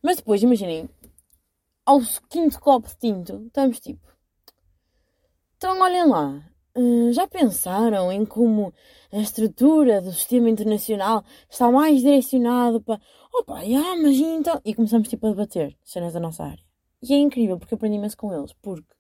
Mas 0.01 0.17
depois, 0.17 0.41
imaginem, 0.41 0.89
ao 1.85 2.01
quinto 2.29 2.59
copo 2.59 2.87
de 2.87 2.97
tinto, 2.97 3.45
estamos 3.45 3.79
tipo. 3.79 4.07
Então, 5.57 5.79
olhem 5.79 6.07
lá. 6.07 6.43
Uh, 6.75 7.13
já 7.13 7.27
pensaram 7.27 8.11
em 8.11 8.25
como 8.25 8.73
a 9.11 9.19
estrutura 9.19 10.01
do 10.01 10.11
sistema 10.11 10.49
internacional 10.49 11.23
está 11.49 11.71
mais 11.71 12.01
direcionado 12.01 12.81
para. 12.81 12.99
Opa, 13.31 13.59
ah, 13.59 13.95
mas 14.01 14.17
então. 14.17 14.59
E 14.65 14.73
começamos 14.73 15.07
tipo 15.07 15.27
a 15.27 15.29
debater 15.29 15.77
cenas 15.83 16.13
da 16.13 16.19
nossa 16.19 16.43
área. 16.43 16.63
E 17.01 17.13
é 17.13 17.17
incrível 17.17 17.57
porque 17.59 17.75
aprendi 17.75 17.97
imenso 17.97 18.17
com 18.17 18.33
eles. 18.33 18.51
Porque 18.61 18.94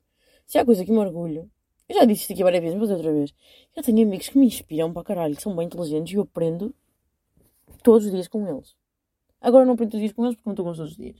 se 0.45 0.57
há 0.57 0.65
coisa 0.65 0.85
que 0.85 0.91
me 0.91 0.97
orgulho, 0.97 1.49
eu 1.87 1.95
já 1.95 2.05
disse 2.05 2.21
isto 2.21 2.33
aqui 2.33 2.43
várias 2.43 2.63
vezes, 2.63 2.77
mas 2.79 2.89
outra 2.89 3.11
vez. 3.11 3.33
Eu 3.75 3.83
tenho 3.83 4.01
amigos 4.01 4.29
que 4.29 4.37
me 4.37 4.47
inspiram 4.47 4.91
para 4.91 5.03
caralho, 5.03 5.35
que 5.35 5.41
são 5.41 5.55
bem 5.55 5.67
inteligentes 5.67 6.13
e 6.13 6.15
eu 6.15 6.23
aprendo 6.23 6.73
todos 7.83 8.05
os 8.05 8.11
dias 8.11 8.27
com 8.27 8.47
eles. 8.47 8.75
Agora 9.39 9.65
não 9.65 9.73
aprendo 9.73 9.91
todos 9.91 10.03
os 10.03 10.07
dias 10.07 10.13
com 10.13 10.25
eles 10.25 10.35
porque 10.35 10.49
não 10.49 10.53
estou 10.53 10.65
com 10.65 10.73
todos 10.73 10.91
os 10.91 10.97
dias. 10.97 11.17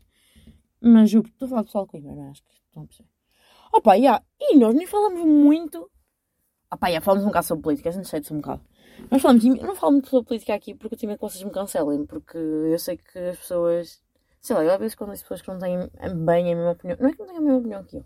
Mas 0.82 1.14
eu 1.14 1.22
estou 1.22 1.46
a 1.46 1.50
falar 1.50 1.64
pessoal 1.64 1.88
com 1.88 2.00
não 2.00 2.30
acho 2.30 2.44
que 2.44 2.52
estão 2.52 2.84
a 2.84 2.86
perceber. 2.86 3.10
Opa, 3.74 3.94
yeah. 3.96 4.24
e 4.40 4.58
nós 4.58 4.74
nem 4.74 4.88
falamos 4.88 5.24
muito. 5.26 5.90
Opa, 6.72 6.88
yeah, 6.88 7.04
falamos 7.04 7.26
um 7.26 7.28
bocado 7.28 7.46
sobre 7.46 7.64
política, 7.64 7.90
a 7.90 7.92
gente 7.92 8.08
sei 8.08 8.22
um 8.32 8.38
bocado. 8.38 8.64
Nós 9.12 9.22
falamos, 9.22 9.44
eu 9.44 9.56
não 9.56 9.76
falo 9.76 9.94
muito 9.94 10.10
sobre 10.10 10.28
política 10.28 10.54
aqui 10.56 10.74
porque 10.74 10.96
eu 10.96 11.00
tenho 11.00 11.10
medo 11.10 11.20
que 11.20 11.30
vocês 11.30 11.44
me 11.44 11.52
cancelem, 11.52 12.06
porque 12.06 12.38
eu 12.38 12.80
sei 12.80 12.98
que 12.98 13.20
as 13.20 13.38
pessoas 13.38 14.04
sei 14.46 14.56
lá, 14.56 14.64
eu 14.64 14.72
às 14.72 14.80
vezes 14.80 14.96
quando 14.96 15.12
as 15.12 15.22
pessoas 15.22 15.42
que 15.42 15.48
não 15.48 15.58
têm 15.58 15.90
bem 16.24 16.54
a 16.54 16.56
mesma 16.56 16.72
opinião, 16.72 16.98
não 17.00 17.10
é 17.10 17.14
que 17.14 17.20
não 17.20 17.26
têm 17.26 17.38
a 17.38 17.42
mesma 17.42 17.58
opinião 17.58 17.84
que 17.84 17.98
eu, 17.98 18.06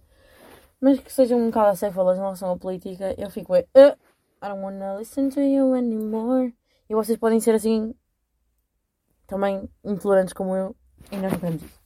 mas 0.82 1.00
que 1.00 1.12
sejam 1.12 1.40
um 1.40 1.48
bocado 1.48 1.70
acéfalas 1.70 2.18
em 2.18 2.22
relação 2.22 2.52
à 2.52 2.58
política, 2.58 3.14
eu 3.18 3.30
fico, 3.30 3.54
uh, 3.54 3.58
I 3.58 4.48
don't 4.48 4.62
wanna 4.62 4.98
listen 4.98 5.30
to 5.30 5.42
you 5.42 5.74
anymore. 5.74 6.54
E 6.90 6.96
vocês 6.96 7.18
podem 7.18 7.40
ser 7.40 7.56
assim, 7.56 7.94
também 9.28 9.70
intolerantes 9.84 10.34
como 10.34 10.56
eu, 10.56 10.76
e 11.12 11.18
nós 11.18 11.32
não 11.32 11.40
queremos 11.40 11.64
isso. 11.64 11.80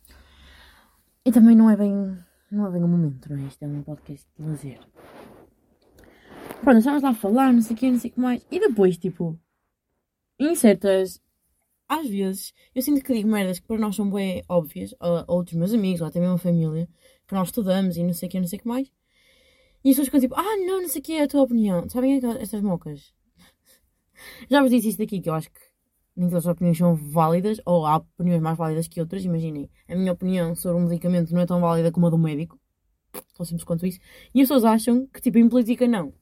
E 1.26 1.32
também 1.32 1.56
não 1.56 1.70
é 1.70 1.76
bem, 1.76 2.18
não 2.52 2.68
é 2.68 2.72
bem 2.72 2.84
o 2.84 2.88
momento, 2.88 3.30
não 3.30 3.44
é? 3.44 3.48
Isto 3.48 3.64
é 3.64 3.68
um 3.68 3.82
podcast 3.82 4.28
de 4.38 4.46
lazer. 4.46 4.80
Pronto, 6.62 6.78
estamos 6.78 7.02
lá 7.04 7.10
a 7.10 7.14
falar, 7.14 7.52
não 7.52 7.62
sei 7.62 7.76
o 7.76 7.80
que, 7.80 7.92
não 7.92 8.00
sei 8.00 8.12
o 8.12 8.14
que 8.14 8.20
mais. 8.20 8.46
E 8.50 8.60
depois, 8.60 8.98
tipo, 8.98 9.38
em 10.40 10.56
certas 10.56 11.22
às 11.88 12.10
vezes, 12.10 12.54
eu 12.74 12.82
sinto 12.82 13.04
que 13.04 13.14
digo 13.14 13.30
merdas 13.30 13.60
que 13.60 13.68
para 13.68 13.78
nós 13.78 13.96
são 13.96 14.10
bem 14.10 14.44
óbvias, 14.50 14.96
a, 15.00 15.26
outros 15.28 15.56
meus 15.56 15.74
amigos, 15.74 16.02
ou 16.02 16.08
até 16.08 16.20
mesmo 16.20 16.36
a 16.36 16.40
família, 16.40 16.88
que 17.34 17.40
nós 17.40 17.48
estudamos 17.48 17.98
e 17.98 18.04
não 18.04 18.14
sei 18.14 18.28
o 18.30 18.32
que, 18.32 18.40
não 18.40 18.48
sei 18.48 18.60
o 18.60 18.62
que 18.62 18.68
mais. 18.68 18.88
E 19.84 19.90
as 19.90 19.96
pessoas 19.96 20.08
ficam 20.08 20.20
tipo, 20.20 20.36
ah, 20.36 20.58
não, 20.66 20.82
não 20.82 20.88
sei 20.88 21.02
o 21.02 21.04
que 21.04 21.14
é 21.14 21.24
a 21.24 21.28
tua 21.28 21.42
opinião. 21.42 21.90
Sabem 21.90 22.22
estas 22.40 22.62
mocas? 22.62 23.14
Já 24.50 24.62
vos 24.62 24.70
disse 24.70 24.90
isto 24.90 25.00
daqui, 25.00 25.20
que 25.20 25.30
eu 25.30 25.34
acho 25.34 25.50
que 25.50 25.60
nem 26.16 26.30
todas 26.30 26.46
as 26.46 26.52
opiniões 26.52 26.78
são 26.78 26.96
válidas, 26.96 27.60
ou 27.66 27.86
há 27.86 27.98
opiniões 27.98 28.42
mais 28.42 28.58
válidas 28.58 28.88
que 28.88 29.02
outras. 29.02 29.26
Imaginem, 29.26 29.70
a 29.90 29.96
minha 29.96 30.14
opinião 30.14 30.56
sobre 30.56 30.82
um 30.82 30.86
medicamento 30.88 31.34
não 31.34 31.42
é 31.42 31.46
tão 31.46 31.60
válida 31.60 31.92
como 31.92 32.08
a 32.08 32.10
do 32.10 32.18
médico. 32.18 32.60
Tão 33.36 33.46
simples 33.46 33.64
quanto 33.64 33.86
isso. 33.86 34.00
E 34.34 34.42
as 34.42 34.48
pessoas 34.48 34.64
acham 34.64 35.08
que, 35.08 35.20
tipo, 35.20 35.38
em 35.40 35.50
política 35.50 35.88
não. 35.88 36.14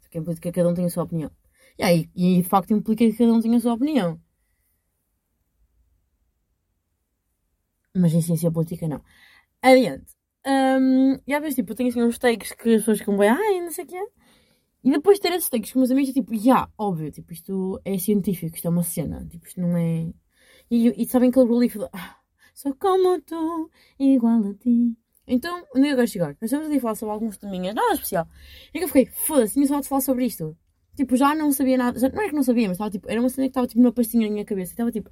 Porque 0.00 0.18
em 0.18 0.24
política 0.24 0.50
cada 0.52 0.68
um 0.68 0.74
tem 0.74 0.86
a 0.86 0.90
sua 0.90 1.04
opinião. 1.04 1.30
E 1.78 1.82
aí, 1.82 2.10
e 2.14 2.42
de 2.42 2.48
facto 2.48 2.72
implica 2.72 3.04
que 3.04 3.12
cada 3.12 3.32
um 3.32 3.40
tenha 3.40 3.58
a 3.58 3.60
sua 3.60 3.74
opinião. 3.74 4.18
Mas 7.94 8.12
em 8.14 8.20
ciência 8.22 8.50
política 8.50 8.88
não. 8.88 9.02
Adiante. 9.62 10.14
Um, 10.46 11.18
e 11.26 11.34
às 11.34 11.40
vezes, 11.40 11.56
tipo, 11.56 11.72
eu 11.72 11.76
tenho 11.76 11.88
assim 11.90 12.02
uns 12.02 12.18
takes 12.18 12.52
que 12.52 12.74
as 12.74 12.80
pessoas 12.82 12.98
ficam 12.98 13.16
bem, 13.16 13.28
ai, 13.30 13.60
não 13.60 13.70
sei 13.72 13.84
o 13.84 13.88
que 13.88 13.96
é. 13.96 14.06
E 14.84 14.90
depois 14.92 15.18
ter 15.18 15.32
esses 15.32 15.48
takes 15.50 15.72
com 15.72 15.80
meus 15.80 15.90
amigos, 15.90 16.12
tipo, 16.12 16.32
já, 16.34 16.40
yeah, 16.42 16.72
óbvio, 16.78 17.10
tipo, 17.10 17.32
isto 17.32 17.80
é 17.84 17.98
científico, 17.98 18.54
isto 18.54 18.66
é 18.66 18.70
uma 18.70 18.84
cena, 18.84 19.26
tipo, 19.28 19.46
isto 19.46 19.60
não 19.60 19.76
é. 19.76 20.12
E, 20.70 21.02
e 21.02 21.06
sabem 21.08 21.30
aquele 21.30 21.46
relief 21.46 21.76
de, 21.76 21.88
ah, 21.92 22.16
sou 22.54 22.74
como 22.76 23.20
tu, 23.22 23.70
igual 23.98 24.44
a 24.46 24.54
ti. 24.54 24.96
Então, 25.26 25.64
onde 25.74 25.88
é 25.88 25.92
eu 25.92 25.96
quero 25.96 26.08
chegar? 26.08 26.28
Nós 26.40 26.44
estamos 26.44 26.66
ali 26.66 26.76
a 26.76 26.80
falar 26.80 26.94
sobre 26.94 27.12
alguns 27.14 27.36
teminhas, 27.36 27.74
nada 27.74 27.94
especial. 27.94 28.28
E 28.72 28.78
que 28.78 28.84
eu 28.84 28.88
fiquei, 28.88 29.06
foda-se, 29.06 29.54
tinha 29.54 29.66
só 29.66 29.80
de 29.80 29.88
falar 29.88 30.00
sobre 30.00 30.26
isto. 30.26 30.56
Tipo, 30.96 31.16
já 31.16 31.34
não 31.34 31.52
sabia 31.52 31.76
nada, 31.76 31.98
já, 31.98 32.08
não 32.08 32.22
é 32.22 32.28
que 32.28 32.34
não 32.34 32.42
sabia, 32.44 32.68
mas 32.68 32.76
estava 32.76 32.90
tipo, 32.90 33.10
era 33.10 33.20
uma 33.20 33.28
cena 33.28 33.46
que 33.48 33.50
estava 33.50 33.66
tipo 33.66 33.80
numa 33.80 33.92
pastinha 33.92 34.26
na 34.26 34.32
minha 34.32 34.44
cabeça. 34.44 34.72
Estava 34.72 34.92
tipo, 34.92 35.10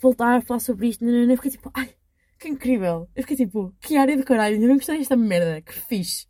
voltar 0.00 0.36
a 0.38 0.40
falar 0.40 0.60
sobre 0.60 0.88
isto, 0.88 1.04
e 1.04 1.36
fiquei 1.36 1.50
tipo, 1.52 1.70
ai, 1.74 1.94
que 2.40 2.48
incrível. 2.48 3.08
Eu 3.14 3.22
fiquei 3.22 3.36
tipo, 3.36 3.74
que 3.80 3.96
área 3.96 4.16
de 4.16 4.24
caralho, 4.24 4.54
ainda 4.54 4.66
não 4.66 4.76
gostei 4.76 4.98
desta 4.98 5.16
merda, 5.16 5.60
que 5.62 5.72
fixe. 5.72 6.26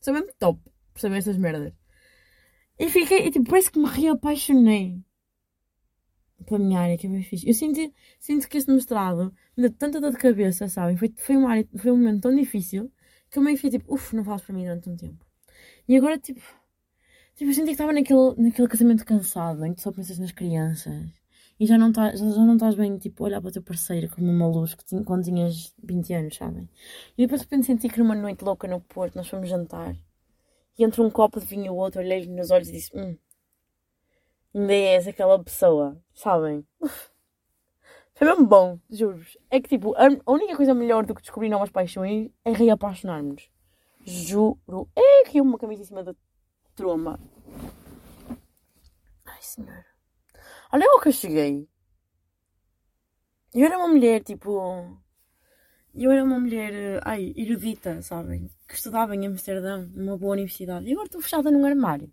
Sou 0.00 0.14
mesmo 0.14 0.32
top 0.38 0.60
por 0.92 1.00
saber 1.00 1.18
estas 1.18 1.36
merdas. 1.36 1.72
E 2.78 2.88
fiquei, 2.88 3.26
e 3.26 3.30
tipo, 3.30 3.50
parece 3.50 3.70
que 3.70 3.78
me 3.78 3.86
reapaixonei 3.86 5.04
para 6.46 6.56
a 6.56 6.58
minha 6.58 6.80
área, 6.80 6.96
que 6.98 7.06
é 7.06 7.10
bem 7.10 7.22
fixe. 7.22 7.46
Eu 7.46 7.54
sinto, 7.54 7.78
sinto 8.18 8.48
que 8.48 8.56
este 8.58 8.72
mestrado 8.72 9.34
me 9.56 9.64
deu 9.68 9.72
tanta 9.72 10.00
dor 10.00 10.12
de 10.12 10.16
cabeça, 10.16 10.66
sabem? 10.68 10.96
Foi, 10.96 11.12
foi, 11.16 11.36
uma 11.36 11.50
área, 11.50 11.68
foi 11.76 11.90
um 11.92 11.96
momento 11.98 12.22
tão 12.22 12.34
difícil 12.34 12.90
que 13.30 13.38
eu 13.38 13.42
meio 13.42 13.56
que 13.56 13.62
fiquei 13.62 13.78
tipo, 13.78 13.94
uff, 13.94 14.16
não 14.16 14.24
falas 14.24 14.42
para 14.42 14.54
mim 14.54 14.64
durante 14.64 14.88
um 14.88 14.96
tempo. 14.96 15.24
E 15.86 15.96
agora, 15.96 16.18
tipo, 16.18 16.40
tipo 17.34 17.50
eu 17.50 17.54
senti 17.54 17.66
que 17.66 17.72
estava 17.72 17.92
naquele, 17.92 18.34
naquele 18.38 18.68
casamento 18.68 19.04
cansado, 19.04 19.64
em 19.64 19.74
que 19.74 19.82
só 19.82 19.92
pensas 19.92 20.18
nas 20.18 20.32
crianças. 20.32 21.19
E 21.60 21.66
já 21.66 21.76
não, 21.76 21.92
tá, 21.92 22.16
já, 22.16 22.24
não 22.24 22.54
estás 22.54 22.74
bem, 22.74 22.96
tipo, 22.96 23.22
olhar 23.22 23.38
para 23.38 23.50
o 23.50 23.52
teu 23.52 23.62
parceiro 23.62 24.08
como 24.08 24.30
uma 24.32 24.46
luz 24.46 24.74
que 24.74 24.82
tinha, 24.82 25.04
quando 25.04 25.24
tinhas 25.24 25.74
20 25.84 26.14
anos, 26.14 26.34
sabem? 26.34 26.66
E 27.18 27.22
depois 27.26 27.42
de 27.42 27.46
repente 27.46 27.66
senti 27.66 27.86
que 27.86 27.98
numa 27.98 28.14
noite 28.14 28.42
louca 28.42 28.66
no 28.66 28.80
Porto 28.80 29.16
nós 29.16 29.28
fomos 29.28 29.46
jantar. 29.46 29.94
E 30.78 30.82
entre 30.82 31.02
um 31.02 31.10
copo 31.10 31.38
de 31.38 31.44
vinho 31.44 31.66
e 31.66 31.68
o 31.68 31.74
outro, 31.74 32.00
olhei-lhe 32.00 32.28
nos 32.28 32.50
olhos 32.50 32.70
e 32.70 32.72
disse: 32.72 32.90
Hum, 32.96 33.14
ainda 34.54 34.72
és 34.72 35.06
aquela 35.06 35.38
pessoa, 35.38 36.02
sabem? 36.14 36.66
Foi 38.14 38.26
mesmo 38.26 38.46
bom, 38.46 38.78
juro-vos. 38.88 39.36
É 39.50 39.60
que 39.60 39.68
tipo, 39.68 39.94
a 39.96 40.32
única 40.32 40.56
coisa 40.56 40.72
melhor 40.72 41.04
do 41.04 41.14
que 41.14 41.20
descobrir 41.20 41.50
novas 41.50 41.68
paixões 41.68 42.30
é 42.42 42.52
reapaixonar-nos. 42.52 43.50
Juro. 44.06 44.88
É 44.96 45.24
que 45.24 45.38
uma 45.42 45.58
camisa 45.58 45.82
em 45.82 45.86
cima 45.86 46.02
da 46.02 46.14
tromba. 46.74 47.20
Ai, 49.26 49.42
senhor. 49.42 49.89
Olha 50.72 50.86
o 50.94 51.00
que 51.00 51.08
eu 51.08 51.12
cheguei. 51.12 51.68
Eu 53.52 53.66
era 53.66 53.76
uma 53.76 53.88
mulher, 53.88 54.22
tipo. 54.22 54.96
Eu 55.92 56.12
era 56.12 56.22
uma 56.22 56.38
mulher, 56.38 57.00
ai, 57.04 57.34
erudita, 57.36 58.00
sabem? 58.02 58.48
Que 58.68 58.74
estudava 58.74 59.16
em 59.16 59.26
Amsterdão, 59.26 59.90
numa 59.92 60.16
boa 60.16 60.32
universidade. 60.32 60.86
E 60.86 60.92
agora 60.92 61.06
estou 61.06 61.20
fechada 61.20 61.50
num 61.50 61.66
armário. 61.66 62.12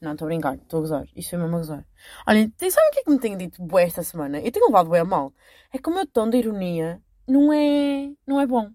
Não, 0.00 0.12
estou 0.12 0.26
a 0.26 0.28
brincar, 0.28 0.54
estou 0.54 0.78
a 0.78 0.80
gozar. 0.82 1.06
Isto 1.16 1.30
foi 1.30 1.38
mesmo 1.40 1.56
a 1.56 1.58
gozar. 1.58 1.86
Olhem, 2.28 2.52
sabem 2.56 2.88
o 2.88 2.92
que 2.92 3.00
é 3.00 3.02
que 3.02 3.10
me 3.10 3.18
tem 3.18 3.36
dito 3.36 3.60
bué 3.60 3.82
esta 3.82 4.04
semana? 4.04 4.40
Eu 4.40 4.52
tenho 4.52 4.66
levado 4.66 4.94
a 4.94 5.04
mal. 5.04 5.34
É 5.72 5.78
que 5.78 5.90
o 5.90 5.92
meu 5.92 6.06
tom 6.06 6.30
de 6.30 6.38
ironia 6.38 7.02
não 7.26 7.52
é, 7.52 8.12
não 8.24 8.40
é 8.40 8.46
bom. 8.46 8.70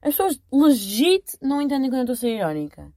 As 0.00 0.16
pessoas 0.16 0.40
legit 0.50 1.36
não 1.42 1.60
entendem 1.60 1.90
quando 1.90 2.08
eu 2.08 2.14
estou 2.14 2.14
a 2.14 2.16
ser 2.16 2.36
irónica. 2.38 2.90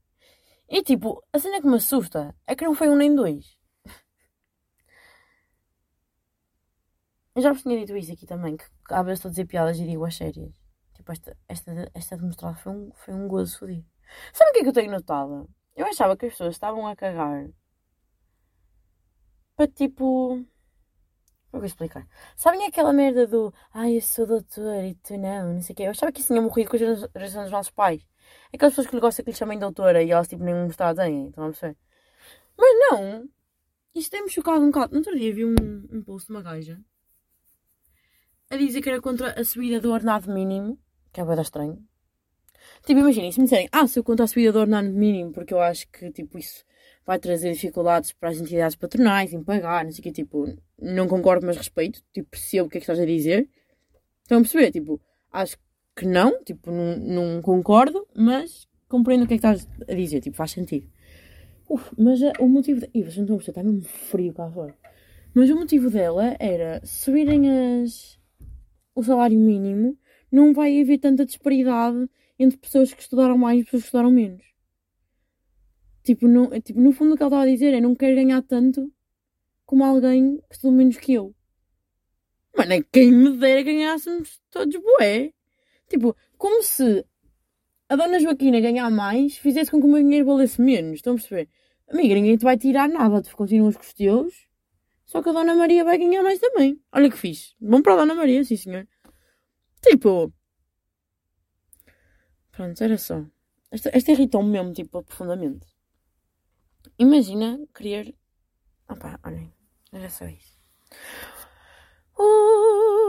E 0.66 0.82
tipo, 0.82 1.22
a 1.30 1.38
cena 1.38 1.60
que 1.60 1.66
me 1.66 1.76
assusta 1.76 2.34
é 2.46 2.54
que 2.56 2.64
não 2.64 2.74
foi 2.74 2.88
um 2.88 2.96
nem 2.96 3.14
dois. 3.14 3.60
Eu 7.34 7.42
já 7.42 7.52
vos 7.52 7.62
tinha 7.62 7.78
dito 7.78 7.96
isso 7.96 8.12
aqui 8.12 8.26
também, 8.26 8.56
que 8.56 8.64
às 8.90 9.04
vezes 9.04 9.18
estou 9.18 9.28
a 9.28 9.32
dizer 9.32 9.46
piadas 9.46 9.78
e 9.78 9.86
digo 9.86 10.04
as 10.04 10.16
sérias. 10.16 10.52
Tipo, 10.94 11.12
esta, 11.12 11.36
esta, 11.48 11.90
esta 11.94 12.16
demonstrada 12.16 12.56
foi 12.56 12.72
um, 12.72 12.92
foi 12.94 13.14
um 13.14 13.26
gozo 13.26 13.58
fodido. 13.58 13.86
Sabe 14.32 14.50
o 14.50 14.52
que 14.52 14.58
é 14.60 14.62
que 14.62 14.68
eu 14.68 14.72
tenho 14.72 14.92
notado? 14.92 15.48
Eu 15.74 15.86
achava 15.86 16.16
que 16.16 16.26
as 16.26 16.32
pessoas 16.32 16.54
estavam 16.54 16.86
a 16.86 16.94
cagar 16.94 17.48
para 19.56 19.68
tipo. 19.68 20.44
Vou 21.52 21.64
explicar. 21.64 22.06
Sabem 22.36 22.64
aquela 22.66 22.92
merda 22.92 23.26
do 23.26 23.52
ai, 23.72 23.96
eu 23.98 24.02
sou 24.02 24.26
doutor 24.26 24.84
e 24.84 24.94
tu 24.96 25.18
não, 25.18 25.54
não 25.54 25.62
sei 25.62 25.74
o 25.74 25.76
quê. 25.76 25.82
Eu 25.84 25.90
achava 25.90 26.10
que 26.12 26.20
isso 26.20 26.28
tinha 26.28 26.40
morrido 26.40 26.70
com 26.70 26.76
a 26.76 26.78
geração 26.78 27.42
dos 27.42 27.52
nossos 27.52 27.70
pais. 27.70 28.02
Aquelas 28.52 28.72
pessoas 28.72 28.88
que 28.88 29.00
gostam 29.00 29.24
que 29.24 29.30
lhe 29.30 29.36
chamem 29.36 29.58
doutora 29.58 30.02
e 30.02 30.10
elas 30.10 30.28
tipo 30.28 30.42
nem 30.44 30.66
estado 30.66 30.96
têm, 30.96 31.28
estão 31.28 31.44
a 31.44 31.48
perceber? 31.48 31.76
Mas 32.56 32.70
não! 32.90 33.28
Isto 33.94 34.10
tem-me 34.12 34.30
chocado 34.30 34.62
um 34.64 34.70
bocado. 34.70 34.92
No 34.92 34.98
outro 34.98 35.18
dia 35.18 35.34
vi 35.34 35.44
um, 35.44 35.54
um 35.92 36.02
post 36.02 36.28
de 36.28 36.32
uma 36.34 36.42
gaja 36.42 36.80
a 38.52 38.56
dizer 38.56 38.82
que 38.82 38.88
era 38.90 39.00
contra 39.00 39.32
a 39.40 39.44
subida 39.44 39.80
do 39.80 39.90
ordenado 39.90 40.30
mínimo, 40.32 40.78
que 41.10 41.20
é 41.20 41.24
bem 41.24 41.40
estranho. 41.40 41.78
Tipo, 42.84 43.00
imaginem, 43.00 43.32
se 43.32 43.40
me 43.40 43.46
disserem, 43.46 43.68
ah, 43.72 43.86
se 43.86 43.98
eu 43.98 44.04
conto 44.04 44.22
a 44.22 44.26
subida 44.26 44.52
do 44.52 44.58
ordenado 44.60 44.90
mínimo, 44.90 45.32
porque 45.32 45.54
eu 45.54 45.60
acho 45.60 45.88
que, 45.88 46.10
tipo, 46.10 46.38
isso 46.38 46.64
vai 47.06 47.18
trazer 47.18 47.52
dificuldades 47.52 48.12
para 48.12 48.28
as 48.28 48.38
entidades 48.38 48.76
patronais 48.76 49.32
em 49.32 49.42
pagar, 49.42 49.84
não 49.84 49.90
sei 49.90 50.00
o 50.00 50.02
que, 50.02 50.12
tipo, 50.12 50.54
não 50.80 51.08
concordo, 51.08 51.46
mas 51.46 51.56
respeito, 51.56 52.02
tipo, 52.12 52.28
percebo 52.30 52.66
o 52.66 52.70
que 52.70 52.76
é 52.76 52.80
que 52.80 52.84
estás 52.84 53.00
a 53.00 53.06
dizer. 53.06 53.48
Estão 54.22 54.38
a 54.38 54.40
perceber, 54.42 54.70
tipo, 54.70 55.00
acho 55.32 55.56
que 55.96 56.04
não, 56.04 56.42
tipo, 56.44 56.70
não, 56.70 56.96
não 56.98 57.42
concordo, 57.42 58.06
mas 58.14 58.68
compreendo 58.88 59.24
o 59.24 59.26
que 59.26 59.34
é 59.34 59.38
que 59.38 59.46
estás 59.46 59.66
a 59.88 59.94
dizer, 59.94 60.20
tipo, 60.20 60.36
faz 60.36 60.50
sentido. 60.50 60.86
Uf, 61.68 61.90
mas 61.96 62.20
é, 62.20 62.32
o 62.38 62.46
motivo... 62.46 62.80
De... 62.80 62.90
Ih, 62.92 63.02
vocês 63.02 63.16
não 63.16 63.24
estão 63.24 63.36
a 63.36 63.38
perceber, 63.38 63.60
está 63.60 63.62
mesmo 63.62 63.82
frio 63.82 64.34
cá 64.34 64.50
fora. 64.50 64.74
Mas 65.34 65.48
o 65.48 65.56
motivo 65.56 65.88
dela 65.88 66.36
era 66.38 66.84
subirem 66.84 67.48
as... 67.50 68.20
o 68.94 69.02
salário 69.02 69.38
mínimo, 69.38 69.98
não 70.30 70.52
vai 70.52 70.80
haver 70.80 70.98
tanta 70.98 71.26
disparidade 71.26 72.08
entre 72.38 72.58
pessoas 72.58 72.92
que 72.92 73.02
estudaram 73.02 73.38
mais 73.38 73.60
e 73.60 73.64
pessoas 73.64 73.82
que 73.82 73.86
estudaram 73.86 74.10
menos. 74.10 74.44
Tipo 76.02 76.26
no, 76.26 76.60
tipo, 76.60 76.80
no 76.80 76.92
fundo 76.92 77.14
o 77.14 77.16
que 77.16 77.22
ela 77.22 77.28
estava 77.28 77.42
a 77.44 77.46
dizer 77.46 77.74
é 77.74 77.80
não 77.80 77.94
quero 77.94 78.16
ganhar 78.16 78.42
tanto 78.42 78.92
como 79.64 79.84
alguém 79.84 80.38
que 80.48 80.54
estudou 80.54 80.76
menos 80.76 80.96
que 80.96 81.14
eu. 81.14 81.34
Mano, 82.56 82.72
é 82.72 82.82
quem 82.82 83.12
me 83.12 83.36
dera 83.36 83.62
ganhássemos 83.62 84.40
todos 84.50 84.76
bué. 84.76 85.32
Tipo, 85.88 86.16
como 86.36 86.62
se 86.62 87.04
a 87.88 87.96
dona 87.96 88.18
Joaquina 88.18 88.60
ganhar 88.60 88.90
mais 88.90 89.36
fizesse 89.36 89.70
com 89.70 89.78
que 89.78 89.86
o 89.86 89.90
meu 89.90 90.02
dinheiro 90.02 90.26
valesse 90.26 90.60
menos. 90.60 90.94
Estão 90.94 91.12
a 91.12 91.16
perceber? 91.16 91.48
Amiga, 91.88 92.14
ninguém 92.14 92.36
te 92.36 92.44
vai 92.44 92.56
tirar 92.56 92.88
nada, 92.88 93.22
tu 93.22 93.36
continuas 93.36 93.76
com 93.76 93.82
os 93.82 93.92
teus. 93.92 94.51
Só 95.12 95.22
que 95.22 95.28
a 95.28 95.32
Dona 95.32 95.54
Maria 95.54 95.84
vai 95.84 95.98
ganhar 95.98 96.22
mais 96.22 96.38
também. 96.38 96.80
Olha 96.90 97.10
que 97.10 97.18
fixe. 97.18 97.54
Bom 97.60 97.82
para 97.82 97.92
a 97.92 97.96
Dona 97.96 98.14
Maria, 98.14 98.42
sim 98.42 98.56
senhor. 98.56 98.88
Tipo, 99.82 100.32
Pronto, 102.52 102.82
era 102.82 102.96
só. 102.96 103.22
Esta, 103.70 103.90
esta 103.92 104.12
irritou-me 104.12 104.50
mesmo, 104.50 104.72
tipo, 104.72 105.02
profundamente. 105.02 105.66
Imagina 106.98 107.58
querer. 107.74 108.14
Opá, 108.88 109.18
olhem, 109.24 109.52
era 109.92 110.08
só 110.08 110.24
isso. 110.26 110.58
Uh, 112.18 113.01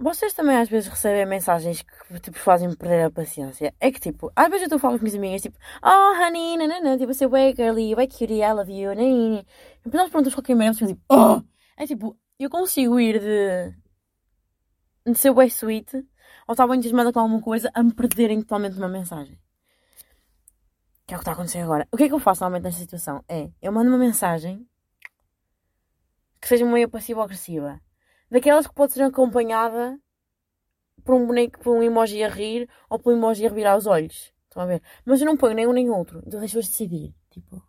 vocês 0.00 0.32
também 0.32 0.56
às 0.56 0.68
vezes 0.68 0.88
recebem 0.88 1.26
mensagens 1.26 1.82
que 1.82 2.20
tipo, 2.20 2.38
fazem 2.38 2.74
perder 2.74 3.04
a 3.04 3.10
paciência. 3.10 3.74
É 3.80 3.90
que 3.90 4.00
tipo, 4.00 4.32
às 4.34 4.48
vezes 4.48 4.62
eu 4.62 4.76
estou 4.76 4.80
com 4.80 4.94
as 4.94 5.00
minhas 5.00 5.14
amigas 5.14 5.42
tipo, 5.42 5.58
oh 5.82 6.22
honey, 6.22 6.56
nanana, 6.56 6.96
tipo, 6.96 7.12
você 7.12 7.26
way 7.26 7.54
girly, 7.54 7.94
way 7.94 8.06
cutie, 8.06 8.40
I 8.40 8.52
love 8.52 8.72
you, 8.72 8.94
nanana. 8.94 9.44
Depois 9.84 10.00
elas 10.00 10.10
perguntam 10.10 10.32
qualquer 10.32 10.54
merda, 10.56 10.86
tipo, 10.86 11.00
oh! 11.10 11.42
É 11.76 11.86
tipo, 11.86 12.16
eu 12.38 12.50
consigo 12.50 12.98
ir 13.00 13.20
de. 13.20 13.74
de 15.12 15.18
ser 15.18 15.32
way 15.32 15.48
sweet 15.48 15.96
ou 16.46 16.52
estavam 16.52 16.74
entusiasmada 16.74 17.12
com 17.12 17.20
alguma 17.20 17.42
coisa 17.42 17.70
a 17.74 17.82
me 17.82 17.92
perderem 17.92 18.40
totalmente 18.40 18.76
uma 18.78 18.88
mensagem. 18.88 19.38
Que 21.06 21.14
é 21.14 21.16
o 21.16 21.18
que 21.18 21.22
está 21.22 21.32
a 21.32 21.34
acontecer 21.34 21.60
agora. 21.60 21.86
O 21.92 21.96
que 21.96 22.04
é 22.04 22.08
que 22.08 22.14
eu 22.14 22.18
faço 22.18 22.42
normalmente 22.42 22.64
nesta 22.64 22.80
situação? 22.80 23.24
É, 23.28 23.50
eu 23.62 23.72
mando 23.72 23.90
uma 23.90 23.98
mensagem 23.98 24.66
que 26.40 26.48
seja 26.48 26.64
meio 26.64 26.88
passiva-agressiva. 26.88 27.80
Daquelas 28.30 28.66
que 28.66 28.74
pode 28.74 28.92
ser 28.92 29.02
acompanhada 29.02 29.98
por 31.04 31.14
um 31.14 31.26
boneco, 31.26 31.58
por 31.60 31.76
um 31.76 31.82
emoji 31.82 32.22
a 32.22 32.28
rir 32.28 32.68
ou 32.90 32.98
por 32.98 33.12
um 33.12 33.16
emoji 33.16 33.46
a 33.46 33.48
revirar 33.48 33.76
os 33.76 33.86
olhos. 33.86 34.32
Estão 34.44 34.62
a 34.62 34.66
ver? 34.66 34.82
Mas 35.04 35.20
eu 35.20 35.26
não 35.26 35.36
ponho 35.36 35.54
nem 35.54 35.66
um 35.66 35.72
nem 35.72 35.90
outro. 35.90 36.22
Então 36.26 36.40
deixo-vos 36.40 36.68
decidir. 36.68 37.14
Tipo, 37.30 37.62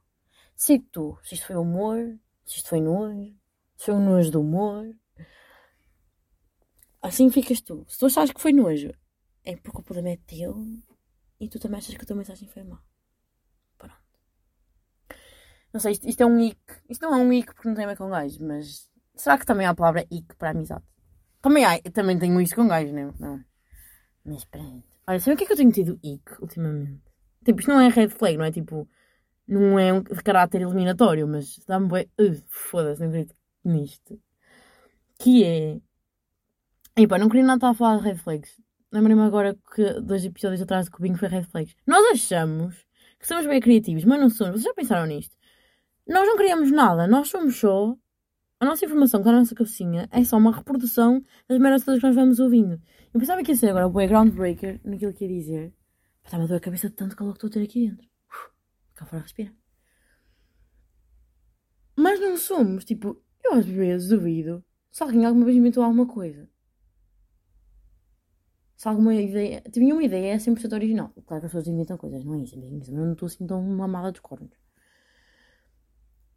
decide 0.55 0.85
tu. 0.91 1.17
Se 1.23 1.35
isto 1.35 1.47
foi 1.47 1.55
humor, 1.55 1.97
se 2.45 2.57
isto 2.57 2.69
foi 2.69 2.81
nojo, 2.81 3.33
se 3.77 3.85
foi 3.85 3.93
um 3.93 4.03
nojo 4.03 4.31
do 4.31 4.41
humor, 4.41 4.93
Assim 7.01 7.29
ficas 7.31 7.61
tu. 7.61 7.85
Se 7.87 7.97
tu 7.97 8.05
achas 8.05 8.31
que 8.31 8.41
foi 8.41 8.51
nojo, 8.51 8.93
é 9.43 9.55
porque 9.55 9.79
o 9.79 9.83
problema 9.83 10.09
é 10.09 10.17
teu 10.17 10.55
e 11.39 11.47
tu 11.47 11.59
também 11.59 11.77
achas 11.77 11.95
que 11.95 12.03
a 12.03 12.05
tua 12.05 12.15
mensagem 12.15 12.47
foi 12.49 12.63
má. 12.63 12.81
Pronto. 13.77 13.95
Não 15.71 15.79
sei, 15.79 15.93
isto, 15.93 16.07
isto 16.07 16.21
é 16.21 16.25
um 16.25 16.39
ic. 16.39 16.59
Isto 16.89 17.03
não 17.03 17.15
é 17.15 17.17
um 17.17 17.31
ic 17.31 17.53
porque 17.53 17.69
não 17.69 17.75
tem 17.75 17.85
a 17.85 17.87
ver 17.87 17.97
com 17.97 18.09
gajo, 18.09 18.43
mas 18.45 18.88
será 19.19 19.37
que 19.37 19.45
também 19.45 19.65
há 19.65 19.71
a 19.71 19.75
palavra 19.75 20.05
ic 20.11 20.35
para 20.37 20.51
amizade? 20.51 20.83
Também 21.41 21.65
há, 21.65 21.79
também 21.93 22.17
tenho 22.17 22.39
isso 22.41 22.55
com 22.55 22.67
gajo, 22.67 22.93
não? 22.93 23.13
não. 23.19 23.43
Mas 24.25 24.45
pronto. 24.45 24.83
Olha, 25.07 25.19
sabe 25.19 25.35
o 25.35 25.37
que 25.37 25.43
é 25.43 25.47
que 25.47 25.53
eu 25.53 25.57
tenho 25.57 25.71
tido 25.71 25.99
ic 26.03 26.41
ultimamente? 26.41 27.01
Tipo, 27.43 27.59
isto 27.59 27.71
não 27.71 27.79
é 27.79 27.87
red 27.89 28.09
flag, 28.09 28.37
não 28.37 28.45
é 28.45 28.51
tipo. 28.51 28.87
Não 29.47 29.79
é 29.79 29.91
um 29.91 30.03
de 30.03 30.23
caráter 30.23 30.61
eliminatório, 30.61 31.27
mas 31.27 31.57
dá-me 31.67 31.87
bem. 31.87 32.11
Uh, 32.19 32.43
Foda-se, 32.47 33.01
não 33.01 33.09
acredito 33.09 33.35
nisto. 33.63 34.21
Que 35.17 35.43
é 35.43 35.81
e 36.99 37.07
pá, 37.07 37.17
não 37.17 37.29
queria 37.29 37.45
nada 37.45 37.57
estar 37.57 37.69
a 37.69 37.73
falar 37.73 37.97
de 37.97 38.03
red 38.03 38.15
flags. 38.17 38.59
Lembrei-me 38.91 39.21
agora 39.21 39.57
que 39.73 40.01
dois 40.01 40.25
episódios 40.25 40.61
atrás 40.61 40.85
de 40.85 40.91
Cubinho 40.91 41.17
foi 41.17 41.29
red 41.29 41.43
flags. 41.43 41.73
Nós 41.87 42.05
achamos 42.11 42.75
que 43.17 43.25
somos 43.25 43.45
bem 43.45 43.61
criativos, 43.61 44.03
mas 44.03 44.19
não 44.19 44.29
somos. 44.29 44.55
Vocês 44.55 44.63
já 44.63 44.73
pensaram 44.73 45.05
nisto? 45.05 45.33
Nós 46.05 46.27
não 46.27 46.35
criamos 46.35 46.71
nada, 46.71 47.07
nós 47.07 47.29
somos 47.29 47.55
só. 47.55 47.95
A 48.59 48.65
nossa 48.65 48.85
informação 48.85 49.23
com 49.23 49.29
a 49.29 49.31
nossa 49.31 49.55
cabecinha 49.55 50.09
é 50.11 50.23
só 50.23 50.37
uma 50.37 50.53
reprodução 50.53 51.23
das 51.47 51.57
merdas 51.59 51.85
todas 51.85 51.99
que 51.99 52.05
nós 52.05 52.15
vamos 52.15 52.39
ouvindo. 52.39 52.81
Eu 53.13 53.19
pensava 53.19 53.41
que 53.41 53.51
ia 53.51 53.55
ser 53.55 53.69
agora 53.69 53.87
o 53.87 53.89
background 53.89 54.33
breaker 54.33 54.81
naquilo 54.83 55.13
que 55.13 55.25
ia 55.25 55.29
dizer. 55.29 55.73
Está-me 56.23 56.43
a 56.43 56.47
dor 56.47 56.57
a 56.57 56.59
cabeça 56.59 56.89
de 56.89 56.95
tanto 56.95 57.15
calor 57.15 57.33
que 57.33 57.37
estou 57.37 57.49
a 57.49 57.53
ter 57.53 57.63
aqui 57.63 57.89
dentro. 57.89 58.07
Uf, 58.29 58.49
cá 58.95 59.05
fora 59.05 59.21
respira. 59.21 59.53
Mas 61.95 62.19
não 62.19 62.35
somos, 62.37 62.83
tipo, 62.83 63.21
eu 63.43 63.53
às 63.53 63.65
vezes 63.65 64.09
duvido 64.09 64.63
se 64.91 65.03
alguém 65.03 65.25
alguma 65.25 65.45
vez 65.45 65.57
inventou 65.57 65.83
alguma 65.83 66.05
coisa 66.05 66.49
se 68.79 68.87
alguma 68.87 69.13
ideia. 69.13 69.61
Tinha 69.69 69.93
uma 69.93 70.03
ideia, 70.03 70.35
é 70.35 70.37
100% 70.37 70.73
original. 70.73 71.11
Claro 71.27 71.41
que 71.41 71.47
as 71.47 71.51
pessoas 71.51 71.67
inventam 71.67 71.97
coisas, 71.97 72.23
não 72.23 72.35
é 72.35 72.37
isso? 72.39 72.57
Mas 72.57 72.87
eu 72.87 72.95
não 72.95 73.11
estou 73.11 73.27
assim 73.27 73.45
tão 73.45 73.61
mamada 73.61 74.09
dos 74.09 74.21
cornos. 74.21 74.57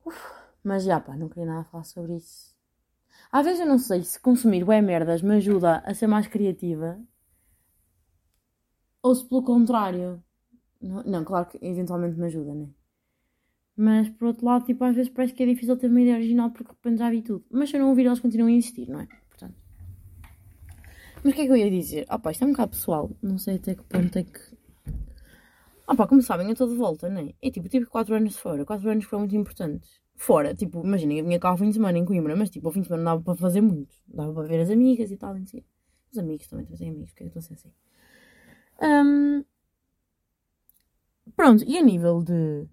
Uf, 0.05 0.42
mas 0.63 0.85
já, 0.85 1.01
pá, 1.01 1.17
não 1.17 1.29
queria 1.29 1.47
nada 1.47 1.65
falar 1.65 1.85
sobre 1.85 2.17
isso. 2.17 2.53
Às 3.31 3.45
vezes 3.45 3.61
eu 3.61 3.67
não 3.67 3.79
sei 3.79 4.03
se 4.03 4.21
consumir 4.21 4.65
bué 4.65 4.81
merdas 4.81 5.23
me 5.23 5.37
ajuda 5.37 5.79
a 5.79 5.95
ser 5.95 6.07
mais 6.07 6.27
criativa 6.27 7.01
ou 9.03 9.15
se 9.15 9.25
pelo 9.29 9.43
contrário. 9.43 10.23
Não, 10.81 11.25
claro 11.25 11.47
que 11.47 11.59
eventualmente 11.61 12.19
me 12.19 12.27
ajuda, 12.27 12.55
né? 12.55 12.69
Mas 13.77 14.09
por 14.11 14.29
outro 14.29 14.45
lado, 14.45 14.65
tipo, 14.65 14.85
às 14.85 14.95
vezes 14.95 15.11
parece 15.11 15.33
que 15.33 15.43
é 15.43 15.47
difícil 15.47 15.77
ter 15.77 15.89
uma 15.89 16.01
ideia 16.01 16.17
original 16.17 16.51
porque 16.51 16.71
de 16.71 16.77
repente 16.77 16.99
já 16.99 17.11
vi 17.11 17.23
tudo. 17.23 17.45
Mas 17.51 17.71
se 17.71 17.77
eu 17.77 17.81
não 17.81 17.89
ouvir, 17.89 18.07
eles 18.07 18.21
continuam 18.21 18.49
a 18.49 18.53
insistir, 18.53 18.89
não 18.89 19.01
é? 19.01 19.09
Portanto. 19.29 19.55
Mas 21.25 21.33
o 21.33 21.37
que 21.37 21.43
é 21.43 21.47
que 21.47 21.53
eu 21.53 21.57
ia 21.57 21.71
dizer? 21.71 22.05
Ah 22.09 22.19
pá, 22.19 22.33
isto 22.33 22.45
é 22.45 22.47
um 22.47 22.51
bocado 22.51 22.73
pessoal. 22.73 23.11
Não 23.23 23.39
sei 23.39 23.57
até 23.57 23.75
que 23.75 23.83
ponto 23.85 24.19
é 24.19 24.25
que. 24.25 24.41
Ah 25.87 25.95
pá, 25.97 26.07
como 26.07 26.21
sabem, 26.21 26.47
eu 26.47 26.53
estou 26.53 26.69
de 26.69 26.77
volta, 26.77 27.09
não 27.09 27.23
é? 27.23 27.35
É 27.41 27.51
tipo, 27.51 27.69
tive 27.69 27.87
4 27.87 28.15
anos 28.15 28.37
fora. 28.37 28.65
4 28.65 28.91
anos 28.91 29.05
foram 29.05 29.21
muito 29.21 29.37
importantes. 29.37 30.02
Fora, 30.23 30.55
tipo, 30.55 30.85
imaginem, 30.87 31.19
eu 31.19 31.25
vinha 31.25 31.41
cá 31.41 31.49
ao 31.49 31.57
fim 31.57 31.67
de 31.67 31.75
semana 31.75 31.99
em 31.99 32.05
Coimbra, 32.05 32.37
mas 32.37 32.49
tipo, 32.49 32.69
ao 32.69 32.73
fim 32.73 32.81
de 32.81 32.87
semana 32.87 33.03
dava 33.03 33.23
para 33.23 33.35
fazer 33.35 33.61
muito. 33.61 33.93
Dava 34.07 34.33
para 34.33 34.47
ver 34.47 34.61
as 34.61 34.71
amigas 34.71 35.11
e 35.11 35.17
tal, 35.17 35.35
não. 35.35 35.43
Os 36.13 36.17
amigos 36.17 36.47
também, 36.47 36.65
têm 36.65 36.91
amigos, 36.91 37.11
porque 37.11 37.29
que 37.29 37.37
eu 37.39 37.41
estou 37.41 37.57
assim? 37.57 37.73
Um... 38.81 39.45
Pronto, 41.35 41.65
e 41.65 41.77
a 41.77 41.83
nível 41.83 42.23
de. 42.23 42.69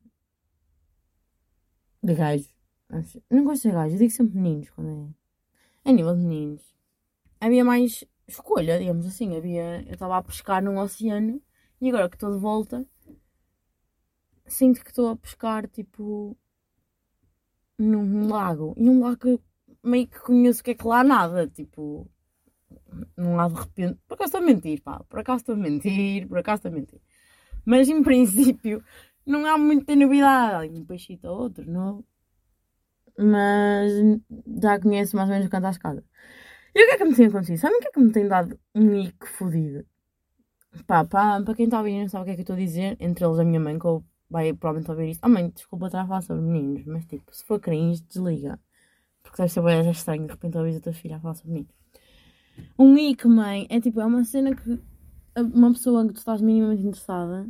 de 2.03 2.13
gajos. 2.13 2.55
Não 3.31 3.43
gosto 3.43 3.63
de 3.63 3.73
gajos, 3.73 3.93
eu 3.93 3.99
digo 3.99 4.12
sempre 4.12 4.38
meninos 4.38 4.69
quando 4.69 5.15
é. 5.85 5.89
A 5.89 5.91
nível 5.91 6.15
de 6.15 6.21
meninos. 6.21 6.75
Havia 7.41 7.65
mais 7.65 8.03
escolha, 8.27 8.77
digamos 8.77 9.07
assim. 9.07 9.35
Havia. 9.35 9.81
Eu 9.88 9.93
estava 9.93 10.17
a 10.17 10.21
pescar 10.21 10.62
num 10.63 10.77
oceano 10.77 11.41
e 11.81 11.89
agora 11.89 12.09
que 12.09 12.15
estou 12.15 12.31
de 12.31 12.39
volta. 12.39 12.85
Sinto 14.45 14.83
que 14.83 14.91
estou 14.91 15.09
a 15.09 15.15
pescar 15.15 15.67
tipo 15.67 16.38
num 17.80 18.28
lago. 18.28 18.76
E 18.78 18.89
um 18.89 19.02
lago 19.02 19.18
que 19.18 19.39
meio 19.84 20.08
que 20.08 20.20
conheço 20.20 20.63
que 20.63 20.72
é 20.72 20.76
que 20.76 20.88
lá 20.88 21.04
nada. 21.04 21.48
Tipo, 21.48 22.10
num 23.18 23.36
lado 23.36 23.56
de 23.56 23.62
repente. 23.62 24.00
Por 24.08 24.15
acaso 24.15 24.28
estou 24.28 24.42
a 24.42 24.46
mentir, 24.46 24.82
pá. 24.82 25.04
Por 25.10 25.20
acaso 25.20 25.42
estou 25.42 25.56
a 25.56 25.58
mentir, 25.58 26.28
por 26.28 26.38
acaso 26.38 26.60
estou 26.60 26.72
a 26.72 26.76
mentir. 26.76 27.02
Mas 27.65 27.89
em 27.89 28.02
princípio 28.04 28.84
não 29.26 29.46
há 29.46 29.58
muita 29.58 29.96
novidade. 29.96 30.74
Um 30.76 30.86
peixito 30.86 31.28
ou 31.28 31.39
outro, 31.39 31.70
não. 31.70 32.04
Mas 33.18 33.92
já 34.62 34.80
conheço 34.80 35.15
mais 35.15 35.30
ou 35.30 35.34
menos 35.34 35.48
o 35.48 35.50
canto 35.52 35.68
à 35.68 35.70
escada. 35.72 36.04
E 36.74 36.84
o 36.84 36.88
que 36.88 36.94
é 36.94 36.98
que 36.98 37.06
me 37.06 37.15
tem 37.15 37.28
acontecido? 37.28 37.58
Sabem 37.58 37.78
o 37.78 37.82
que 37.82 37.88
é 37.88 37.92
que 37.92 38.00
me 38.00 38.12
tem 38.12 38.28
dado 38.28 38.60
um 38.76 38.96
ico 38.96 39.28
fodido? 39.28 39.86
Pá, 40.86 41.04
pá, 41.06 41.42
para 41.42 41.56
quem 41.56 41.65
está 41.65 41.78
a 41.78 41.80
ouvir 41.82 42.00
não 42.00 42.08
sabe 42.10 42.24
o 42.24 42.26
que 42.26 42.32
é 42.32 42.36
que 42.36 42.42
eu 42.42 42.44
estou 42.44 42.56
a 42.56 42.60
dizer, 42.60 42.96
entre 43.00 43.26
eles 43.26 43.39
a 43.39 43.44
minha 43.44 43.60
mãe, 43.60 43.78
que 43.80 43.86
eu 43.86 44.04
vai 44.30 44.54
provavelmente 44.54 44.92
ouvir 44.92 45.10
isto. 45.12 45.24
Ah, 45.24 45.30
mãe, 45.30 45.50
desculpa 45.50 45.88
estar 45.88 46.02
a 46.02 46.08
falar 46.08 46.22
sobre 46.22 46.44
meninos, 46.44 46.86
mas 46.86 47.06
tipo, 47.06 47.34
se 47.34 47.44
for 47.44 47.60
cringe, 47.60 48.02
desliga. 48.04 48.60
Porque 49.24 49.38
deve 49.38 49.52
ser 49.52 49.62
bem 49.62 49.89
estranho 49.89 50.26
de 50.26 50.32
repente 50.32 50.58
ouvir 50.58 50.78
a 50.78 50.82
tua 50.82 50.94
filha 50.94 51.18
a 51.18 51.20
falar 51.20 51.36
sobre 51.36 51.52
meninos. 51.52 51.74
Um 52.78 52.98
ick, 52.98 53.28
mãe, 53.28 53.68
é 53.70 53.80
tipo, 53.80 54.00
é 54.02 54.06
uma 54.06 54.24
cena 54.26 54.56
que 54.56 54.80
uma 55.36 55.72
pessoa 55.72 56.06
que 56.06 56.13
tu 56.13 56.18
estás 56.18 56.42
minimamente 56.42 56.82
interessada, 56.82 57.48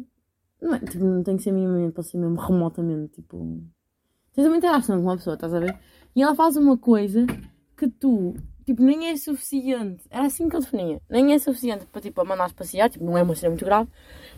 não, 0.61 0.73
é, 0.75 0.79
tipo, 0.79 1.03
não 1.03 1.23
tem 1.23 1.37
que 1.37 1.43
ser 1.43 1.51
minimamente, 1.51 1.93
pode 1.93 2.07
ser 2.07 2.17
mesmo 2.17 2.39
remotamente, 2.39 3.13
tipo. 3.13 3.63
Tens 4.33 4.45
uma 4.45 4.57
interação 4.57 4.97
com 4.97 5.03
uma 5.03 5.17
pessoa, 5.17 5.33
estás 5.33 5.53
a 5.53 5.59
ver? 5.59 5.77
E 6.15 6.21
ela 6.21 6.35
faz 6.35 6.55
uma 6.55 6.77
coisa 6.77 7.25
que 7.77 7.87
tu, 7.87 8.35
tipo, 8.65 8.83
nem 8.83 9.09
é 9.09 9.17
suficiente. 9.17 10.03
Era 10.09 10.25
assim 10.25 10.47
que 10.49 10.55
eu 10.55 10.59
definia. 10.59 11.01
Nem 11.09 11.33
é 11.33 11.39
suficiente 11.39 11.85
para, 11.87 12.01
tipo, 12.01 12.21
a 12.21 12.25
mandar 12.25 12.53
passear, 12.53 12.89
tipo, 12.89 13.05
não 13.05 13.17
é 13.17 13.23
uma 13.23 13.35
cena 13.35 13.49
muito 13.51 13.65
grave. 13.65 13.89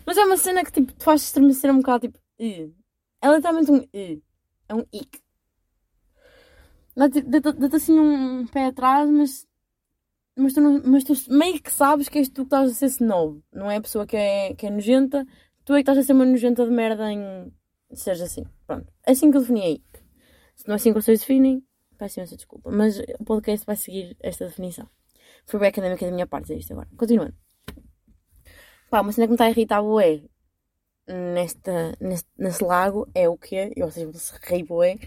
Mas 0.06 0.16
é 0.16 0.24
uma 0.24 0.36
cena 0.36 0.64
que, 0.64 0.72
tipo, 0.72 0.92
te 0.92 1.04
faz 1.04 1.22
estremecer 1.22 1.70
um 1.70 1.78
bocado, 1.78 2.08
tipo, 2.08 2.18
I. 2.38 2.74
É 3.20 3.28
literalmente 3.28 3.70
um 3.70 3.84
I. 3.94 4.22
É 4.68 4.74
um 4.74 4.84
ick. 4.92 5.20
Dá-te 6.96 7.76
assim 7.76 7.98
um 7.98 8.46
pé 8.46 8.66
atrás, 8.66 9.08
mas. 9.10 9.46
Mas 10.34 10.54
tu, 10.54 10.60
não, 10.62 10.82
mas 10.84 11.04
tu 11.04 11.12
meio 11.30 11.60
que 11.60 11.70
sabes 11.70 12.08
que 12.08 12.18
és 12.18 12.28
tu 12.28 12.42
que 12.42 12.46
estás 12.46 12.70
a 12.70 12.74
ser 12.74 12.86
snob. 12.86 13.42
Não 13.52 13.70
é 13.70 13.76
a 13.76 13.80
pessoa 13.82 14.06
que 14.06 14.16
é, 14.16 14.54
que 14.54 14.66
é 14.66 14.70
nojenta. 14.70 15.26
Tu 15.64 15.74
é 15.74 15.76
que 15.76 15.82
estás 15.82 15.98
a 15.98 16.02
ser 16.02 16.14
uma 16.14 16.24
nojenta 16.24 16.64
de 16.64 16.70
merda 16.70 17.10
em. 17.12 17.52
Seja 17.92 18.24
assim. 18.24 18.44
Pronto. 18.66 18.90
É 19.06 19.12
assim 19.12 19.30
que 19.30 19.36
eu 19.36 19.42
defini 19.42 19.62
aí. 19.62 19.82
Se 20.56 20.66
não 20.66 20.74
é 20.74 20.76
assim 20.76 20.92
que 20.92 21.00
vocês 21.00 21.20
definem, 21.20 21.62
peço 21.98 22.18
imensa 22.18 22.36
desculpa. 22.36 22.70
Mas 22.70 22.98
o 23.18 23.24
podcast 23.24 23.66
vai 23.66 23.76
seguir 23.76 24.16
esta 24.20 24.46
definição. 24.46 24.88
Foi 25.46 25.60
bem 25.60 25.68
académica 25.68 26.06
da 26.06 26.12
minha 26.12 26.26
parte 26.26 26.44
dizer 26.44 26.58
isto 26.58 26.72
agora. 26.72 26.88
Continuando. 26.96 27.34
Pá, 28.90 29.00
uma 29.00 29.12
cena 29.12 29.26
que 29.26 29.30
me 29.30 29.34
está 29.34 29.46
a 29.46 29.50
irritar 29.50 29.82
é 30.02 30.22
nesta, 31.14 31.96
neste, 32.00 32.64
lago 32.64 33.08
é 33.14 33.28
o 33.28 33.36
que 33.36 33.56
é, 33.56 33.72
ou 33.82 33.90
seja, 33.90 34.12
se 34.14 34.32
ri 34.42 34.62
bué, 34.62 34.98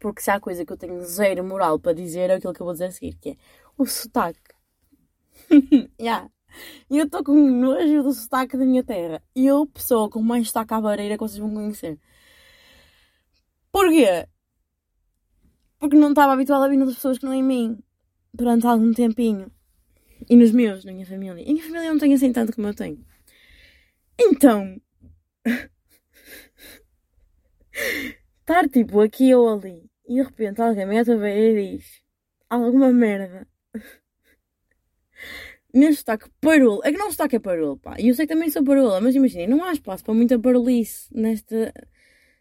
porque 0.00 0.20
se 0.20 0.30
há 0.30 0.40
coisa 0.40 0.64
que 0.64 0.72
eu 0.72 0.76
tenho 0.76 1.00
zero 1.04 1.44
moral 1.44 1.78
para 1.78 1.92
dizer 1.92 2.30
é 2.30 2.34
aquilo 2.34 2.52
que 2.52 2.60
eu 2.60 2.66
vou 2.66 2.72
dizer 2.74 2.86
a 2.86 2.90
seguir, 2.90 3.14
que 3.14 3.30
é 3.30 3.36
o 3.78 3.86
sotaque. 3.86 4.40
yeah. 6.00 6.30
E 6.90 6.98
eu 6.98 7.04
estou 7.04 7.24
com 7.24 7.34
nojo 7.34 8.02
do 8.02 8.12
sotaque 8.12 8.56
da 8.56 8.64
minha 8.64 8.84
terra. 8.84 9.22
E 9.34 9.46
eu, 9.46 9.66
pessoa 9.66 10.10
com 10.10 10.20
mais 10.22 10.48
sotaque 10.48 10.74
à 10.74 10.80
bareira 10.80 11.16
que 11.16 11.20
vocês 11.22 11.38
vão 11.38 11.54
conhecer. 11.54 11.98
Porquê? 13.70 14.28
Porque 15.78 15.96
não 15.96 16.10
estava 16.10 16.32
habituada 16.34 16.66
a 16.66 16.68
vir 16.68 16.76
nas 16.76 16.94
pessoas 16.94 17.18
que 17.18 17.24
não 17.24 17.34
em 17.34 17.42
mim. 17.42 17.78
Durante 18.34 18.66
algum 18.66 18.92
tempinho. 18.92 19.50
E 20.28 20.36
nos 20.36 20.52
meus, 20.52 20.84
na 20.84 20.92
minha 20.92 21.06
família. 21.06 21.42
E 21.42 21.50
a 21.50 21.52
minha 21.52 21.64
família 21.64 21.90
não 21.90 21.98
tem 21.98 22.14
assim 22.14 22.32
tanto 22.32 22.54
como 22.54 22.68
eu 22.68 22.74
tenho. 22.74 23.04
Então, 24.18 24.80
estar 28.40 28.68
tipo 28.68 29.00
aqui 29.00 29.34
ou 29.34 29.48
ali 29.48 29.90
e 30.06 30.14
de 30.14 30.22
repente 30.22 30.60
alguém 30.60 30.86
mete 30.86 31.10
a 31.10 31.16
ver 31.16 31.58
e 31.58 31.76
diz 31.76 32.02
alguma 32.48 32.92
merda 32.92 33.46
neste 35.72 36.00
sotaque 36.00 36.28
parolo. 36.40 36.80
É 36.84 36.92
que 36.92 36.98
não 36.98 37.10
sotaque 37.10 37.36
é 37.36 37.38
parolo, 37.38 37.78
pá. 37.78 37.96
E 37.98 38.08
eu 38.08 38.14
sei 38.14 38.26
que 38.26 38.34
também 38.34 38.50
sou 38.50 38.62
parola, 38.64 39.00
mas 39.00 39.14
imaginem, 39.14 39.48
não 39.48 39.64
há 39.64 39.72
espaço 39.72 40.04
para 40.04 40.14
muita 40.14 40.38
parolice 40.38 41.08
nesta. 41.14 41.72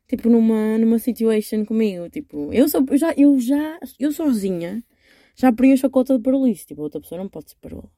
Tipo, 0.08 0.30
numa, 0.30 0.78
numa 0.78 1.00
situation 1.00 1.66
comigo. 1.66 2.10
Tipo, 2.10 2.54
eu 2.54 2.68
sou. 2.68 2.86
Eu 2.90 2.98
já. 2.98 3.14
Eu, 3.18 3.40
já, 3.40 3.80
eu 4.00 4.12
sozinha 4.12 4.84
já 5.36 5.52
preencho 5.54 5.88
a 5.88 5.90
cota 5.90 6.18
de 6.18 6.24
parolice. 6.24 6.66
Tipo, 6.66 6.82
outra 6.82 7.00
pessoa 7.00 7.20
não 7.22 7.30
pode 7.30 7.52
ser 7.52 7.58
parola. 7.62 7.90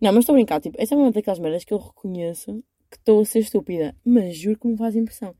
Não, 0.00 0.12
mas 0.12 0.22
estou 0.22 0.34
a 0.34 0.36
brincar. 0.36 0.60
Tipo, 0.60 0.76
essa 0.80 0.94
é 0.94 0.98
uma 0.98 1.10
daquelas 1.10 1.38
merdas 1.38 1.64
que 1.64 1.72
eu 1.72 1.78
reconheço 1.78 2.62
que 2.90 2.96
estou 2.96 3.20
a 3.20 3.24
ser 3.24 3.40
estúpida. 3.40 3.96
Mas 4.04 4.36
juro 4.36 4.58
que 4.58 4.68
me 4.68 4.76
faz 4.76 4.96
impressão. 4.96 5.34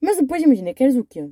Mas 0.00 0.16
depois 0.16 0.42
imagina, 0.42 0.74
queres 0.74 0.96
o 0.96 1.04
quê? 1.04 1.28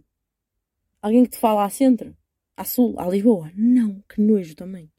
Alguém 1.03 1.25
que 1.25 1.31
te 1.31 1.39
fala 1.39 1.65
à 1.65 1.71
centro? 1.71 2.17
À 2.57 2.65
sul? 2.65 2.99
À 2.99 3.09
Lisboa? 3.09 3.51
Não, 3.55 4.03
que 4.09 4.21
nojo 4.21 4.55
também. 4.55 4.91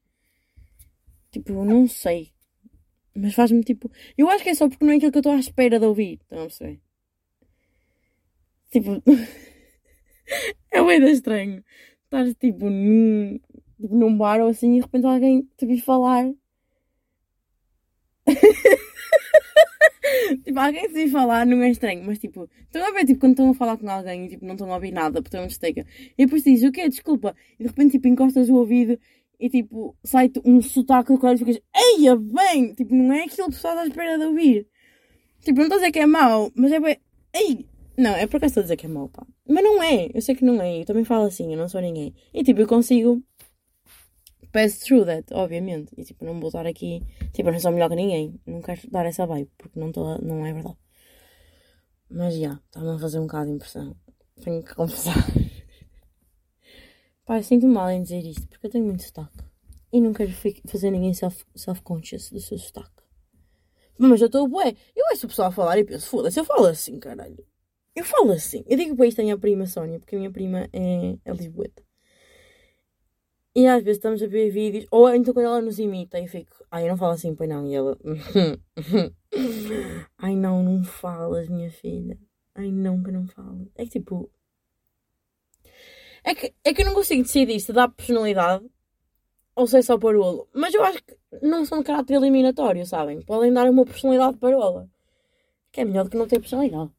Tipo, 1.31 1.65
não 1.65 1.87
sei. 1.87 2.31
Mas 3.15 3.33
faz-me 3.33 3.63
tipo. 3.63 3.89
Eu 4.17 4.29
acho 4.29 4.43
que 4.43 4.49
é 4.49 4.53
só 4.53 4.67
porque 4.67 4.83
não 4.83 4.91
é 4.93 4.97
aquilo 4.97 5.11
que 5.11 5.17
eu 5.17 5.21
estou 5.21 5.33
à 5.33 5.37
espera 5.37 5.79
de 5.79 5.85
ouvir. 5.85 6.19
Estão 6.21 6.39
a 6.39 6.41
perceber? 6.43 6.81
Tipo. 8.71 9.01
é 10.71 10.83
bem 10.83 11.11
estranho. 11.11 11.63
Estás 12.03 12.35
tipo 12.35 12.69
num, 12.69 13.39
tipo, 13.81 13.95
num 13.95 14.17
bar 14.17 14.41
ou 14.41 14.49
assim 14.49 14.73
e 14.73 14.75
de 14.75 14.81
repente 14.81 15.05
alguém 15.05 15.49
te 15.57 15.65
vir 15.65 15.81
falar. 15.81 16.25
tipo, 20.43 20.59
alguém 20.59 20.89
se 20.89 21.09
falar 21.09 21.45
não 21.45 21.61
é 21.61 21.69
estranho, 21.69 22.03
mas 22.05 22.19
tipo, 22.19 22.49
estão 22.61 22.85
a 22.85 22.91
ver 22.91 23.05
tipo, 23.05 23.19
quando 23.19 23.31
estão 23.31 23.49
a 23.49 23.53
falar 23.53 23.77
com 23.77 23.89
alguém 23.89 24.25
e 24.25 24.29
tipo, 24.29 24.45
não 24.45 24.53
estão 24.53 24.71
a 24.71 24.75
ouvir 24.75 24.91
nada 24.91 25.21
porque 25.21 25.27
estão 25.27 25.41
a 25.41 25.45
mistega. 25.45 25.85
E 26.17 26.25
depois 26.25 26.43
dizes, 26.43 26.67
o 26.67 26.71
que 26.71 26.81
é? 26.81 26.89
Desculpa. 26.89 27.35
E 27.59 27.63
de 27.63 27.69
repente 27.69 27.91
tipo, 27.91 28.07
encostas 28.07 28.49
o 28.49 28.55
ouvido 28.55 28.99
e 29.39 29.49
tipo, 29.49 29.95
sai-te 30.03 30.41
um 30.45 30.61
sotaque 30.61 31.13
do 31.13 31.33
e 31.33 31.37
ficas, 31.37 31.59
eia, 31.75 32.15
bem! 32.15 32.73
Tipo, 32.73 32.95
não 32.95 33.13
é 33.13 33.23
aquilo 33.23 33.47
que 33.47 33.53
tu 33.53 33.57
estás 33.57 33.77
à 33.77 33.85
espera 33.85 34.17
de 34.17 34.25
ouvir. 34.25 34.67
Tipo, 35.41 35.57
não 35.57 35.65
estou 35.65 35.77
a 35.77 35.79
dizer 35.79 35.91
que 35.91 35.99
é 35.99 36.05
mau, 36.05 36.51
mas 36.55 36.71
é 36.71 36.79
bem, 36.79 36.97
ei! 37.33 37.65
Não, 37.97 38.11
é 38.11 38.27
por 38.27 38.43
estou 38.43 38.61
a 38.61 38.63
dizer 38.63 38.75
que 38.75 38.85
é 38.85 38.89
mau, 38.89 39.09
pá. 39.09 39.25
Mas 39.47 39.63
não 39.63 39.81
é, 39.81 40.09
eu 40.13 40.21
sei 40.21 40.35
que 40.35 40.43
não 40.43 40.61
é, 40.61 40.81
eu 40.81 40.85
também 40.85 41.05
falo 41.05 41.25
assim, 41.25 41.51
eu 41.51 41.57
não 41.57 41.69
sou 41.69 41.81
ninguém. 41.81 42.13
E 42.33 42.43
tipo, 42.43 42.61
eu 42.61 42.67
consigo 42.67 43.21
pass 44.55 44.79
through 44.79 45.05
that, 45.05 45.33
obviamente. 45.33 45.93
E 45.97 46.05
tipo, 46.05 46.23
não 46.23 46.39
vou 46.39 46.47
estar 46.47 46.65
aqui, 46.65 47.03
tipo, 47.33 47.49
eu 47.49 47.53
não 47.53 47.59
sou 47.59 47.73
melhor 47.73 47.89
que 47.89 47.97
ninguém. 47.97 48.39
Não 48.47 48.61
quero 48.61 48.89
dar 48.89 49.05
essa 49.05 49.25
vibe, 49.25 49.51
porque 49.57 49.77
não, 49.77 49.91
tô, 49.91 50.17
não 50.19 50.45
é 50.45 50.53
verdade. 50.53 50.77
Mas 52.09 52.35
já, 52.35 52.53
está-me 52.53 52.91
a 52.91 52.97
fazer 52.97 53.19
um 53.19 53.23
bocado 53.23 53.47
de 53.47 53.51
impressão. 53.51 53.93
Tenho 54.41 54.63
que 54.63 54.73
confessar. 54.73 55.15
Pá, 57.25 57.37
eu 57.37 57.43
sinto 57.43 57.67
mal 57.67 57.89
em 57.89 58.01
dizer 58.01 58.21
isto, 58.21 58.47
porque 58.47 58.67
eu 58.67 58.71
tenho 58.71 58.85
muito 58.85 59.03
sotaque. 59.03 59.43
E 59.91 59.99
não 59.99 60.13
quero 60.13 60.31
fazer 60.67 60.91
ninguém 60.91 61.13
self-conscious 61.13 62.23
self 62.23 62.33
do 62.33 62.39
seu 62.39 62.57
sotaque. 62.57 63.03
Mas 63.97 64.21
eu 64.21 64.27
estou 64.27 64.47
bué. 64.47 64.73
Eu 64.95 65.05
ouço 65.11 65.25
o 65.25 65.29
pessoal 65.29 65.49
a 65.49 65.51
falar 65.51 65.77
e 65.79 65.83
penso, 65.83 66.07
foda-se, 66.07 66.39
eu 66.39 66.45
falo 66.45 66.67
assim, 66.67 66.97
caralho. 66.99 67.45
Eu 67.93 68.05
falo 68.05 68.31
assim. 68.31 68.63
Eu 68.67 68.77
digo 68.77 68.95
para 68.95 69.07
isto 69.07 69.21
a 69.21 69.37
prima 69.37 69.65
Sónia, 69.65 69.99
porque 69.99 70.15
a 70.15 70.19
minha 70.19 70.31
prima 70.31 70.69
é, 70.71 71.17
é 71.25 71.33
Lisboeta. 71.33 71.84
E 73.65 73.67
às 73.67 73.83
vezes 73.83 73.97
estamos 73.97 74.21
a 74.21 74.27
ver 74.27 74.51
vídeos, 74.51 74.85
ou 74.91 75.11
então 75.11 75.33
quando 75.33 75.47
ela 75.47 75.59
nos 75.59 75.79
imita, 75.79 76.19
eu 76.19 76.27
fico, 76.27 76.51
ai, 76.69 76.83
eu 76.83 76.89
não 76.89 76.97
falo 76.97 77.13
assim, 77.13 77.33
pois 77.33 77.49
não. 77.49 77.65
E 77.65 77.73
ela, 77.73 77.97
ai 80.19 80.35
não, 80.35 80.61
não 80.61 80.83
falas, 80.83 81.49
minha 81.49 81.71
filha. 81.71 82.15
Ai 82.53 82.71
não, 82.71 83.01
que 83.01 83.11
não 83.11 83.25
falo. 83.25 83.67
É 83.73 83.83
que 83.85 83.89
tipo, 83.89 84.29
é 86.23 86.35
que, 86.35 86.53
é 86.63 86.73
que 86.75 86.83
eu 86.83 86.85
não 86.85 86.93
consigo 86.93 87.23
decidir 87.23 87.59
se 87.59 87.73
dá 87.73 87.87
personalidade 87.87 88.63
ou 89.55 89.65
sei 89.65 89.81
só 89.81 89.97
parolo. 89.97 90.47
Mas 90.53 90.75
eu 90.75 90.83
acho 90.83 91.03
que 91.03 91.17
não 91.41 91.65
são 91.65 91.79
de 91.79 91.85
caráter 91.85 92.17
eliminatório, 92.17 92.85
sabem? 92.85 93.21
Podem 93.21 93.51
dar 93.51 93.67
uma 93.67 93.83
personalidade 93.83 94.37
parola. 94.37 94.87
Que 95.71 95.81
é 95.81 95.85
melhor 95.85 96.03
do 96.03 96.11
que 96.11 96.17
não 96.17 96.27
ter 96.27 96.39
personalidade. 96.39 96.91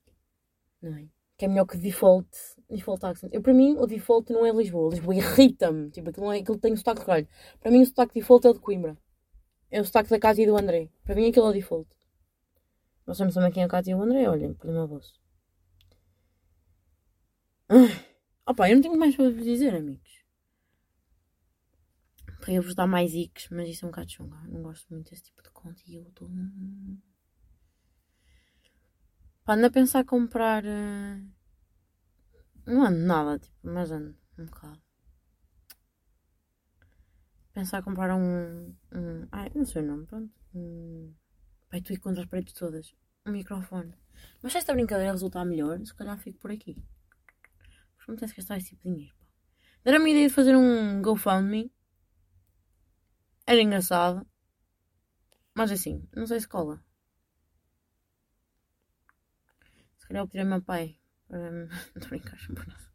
Não 0.82 0.96
é? 0.96 1.06
Que 1.36 1.44
é 1.44 1.48
melhor 1.48 1.66
que 1.66 1.76
default, 1.76 2.28
default 2.70 3.04
accent. 3.04 3.32
Eu, 3.32 3.42
para 3.42 3.52
mim, 3.52 3.76
o 3.76 3.86
default 3.86 4.32
não 4.32 4.46
é 4.46 4.52
Lisboa. 4.52 4.90
Lisboa 4.90 5.14
irrita-me. 5.14 5.90
Tipo, 5.90 6.10
aquilo, 6.10 6.26
não 6.26 6.32
é, 6.32 6.38
aquilo 6.38 6.58
tem 6.58 6.72
o 6.72 6.76
sotaque 6.76 7.00
de 7.00 7.06
caralho. 7.06 7.28
Para 7.60 7.70
mim, 7.70 7.82
o 7.82 7.86
sotaque 7.86 8.14
default 8.14 8.46
é 8.46 8.50
o 8.50 8.54
de 8.54 8.60
Coimbra. 8.60 8.96
É 9.70 9.80
o 9.80 9.84
sotaque 9.84 10.10
da 10.10 10.18
Cátia 10.18 10.42
e 10.42 10.46
do 10.46 10.56
André. 10.56 10.90
Para 11.04 11.14
mim, 11.14 11.28
aquilo 11.28 11.46
é 11.46 11.50
o 11.50 11.52
default. 11.52 11.88
Vocês 13.04 13.26
não 13.26 13.30
sabem 13.30 13.52
quem 13.52 13.62
é 13.62 13.66
a 13.66 13.68
Cátia 13.68 13.92
e 13.92 13.94
o 13.94 14.02
André? 14.02 14.28
Olhem, 14.28 14.54
problema 14.54 14.86
vosso. 14.86 15.14
Opa, 18.46 18.70
eu 18.70 18.76
não 18.76 18.82
tenho 18.82 18.96
mais 18.96 19.14
para 19.16 19.30
vos 19.30 19.44
dizer, 19.44 19.74
amigos. 19.74 20.24
Queria 22.44 22.62
vos 22.62 22.74
dar 22.74 22.86
mais 22.86 23.12
icks, 23.12 23.48
mas 23.50 23.68
isso 23.68 23.84
é 23.84 23.88
um 23.88 23.90
bocado 23.90 24.10
chunga. 24.10 24.36
Não 24.48 24.62
gosto 24.62 24.88
muito 24.92 25.10
desse 25.10 25.24
tipo 25.24 25.42
de 25.42 25.50
conteúdo. 25.50 26.30
Pá, 29.46 29.54
ando 29.54 29.66
a 29.66 29.70
pensar 29.70 30.04
comprar. 30.04 30.64
Uh... 30.64 31.24
Não 32.66 32.84
ando 32.84 32.98
nada, 32.98 33.38
tipo, 33.38 33.56
mas 33.62 33.92
ando 33.92 34.16
um 34.36 34.44
bocado. 34.44 34.82
Pensar 37.52 37.80
comprar 37.82 38.12
um. 38.16 38.74
um... 38.92 39.28
Ai, 39.30 39.52
não 39.54 39.64
sei 39.64 39.82
o 39.82 39.86
nome, 39.86 40.04
pronto. 40.06 40.34
Um... 40.52 41.14
Pai, 41.70 41.80
tu 41.80 41.92
ir 41.92 41.98
contra 41.98 42.24
as 42.24 42.28
paredes 42.28 42.54
todas. 42.54 42.92
Um 43.24 43.30
microfone. 43.30 43.94
Mas 44.42 44.50
se 44.52 44.58
esta 44.58 44.74
brincadeira 44.74 45.12
resultar 45.12 45.44
melhor, 45.44 45.78
se 45.86 45.94
calhar 45.94 46.18
fico 46.18 46.40
por 46.40 46.50
aqui. 46.50 46.74
Porque 47.96 48.10
não 48.10 48.16
tens 48.16 48.32
que 48.32 48.38
gastar 48.38 48.56
esse 48.56 48.70
tipo 48.70 48.82
de 48.82 48.94
dinheiro. 48.94 49.14
Deram-me 49.84 50.10
a 50.10 50.12
ideia 50.12 50.28
de 50.28 50.34
fazer 50.34 50.56
um 50.56 51.00
GoFundMe 51.00 51.72
era 53.46 53.62
engraçado. 53.62 54.26
Mas 55.54 55.70
assim, 55.70 56.06
não 56.14 56.26
sei 56.26 56.40
se 56.40 56.48
cola. 56.48 56.84
Se 60.06 60.08
calhar 60.08 60.22
eu 60.22 60.28
pedir 60.28 60.42
ao 60.42 60.46
meu 60.46 60.62
pai 60.62 60.96
para 61.26 61.50
me 61.50 61.68
brincar 62.08 62.38
por 62.46 62.64
nada. 62.64 62.86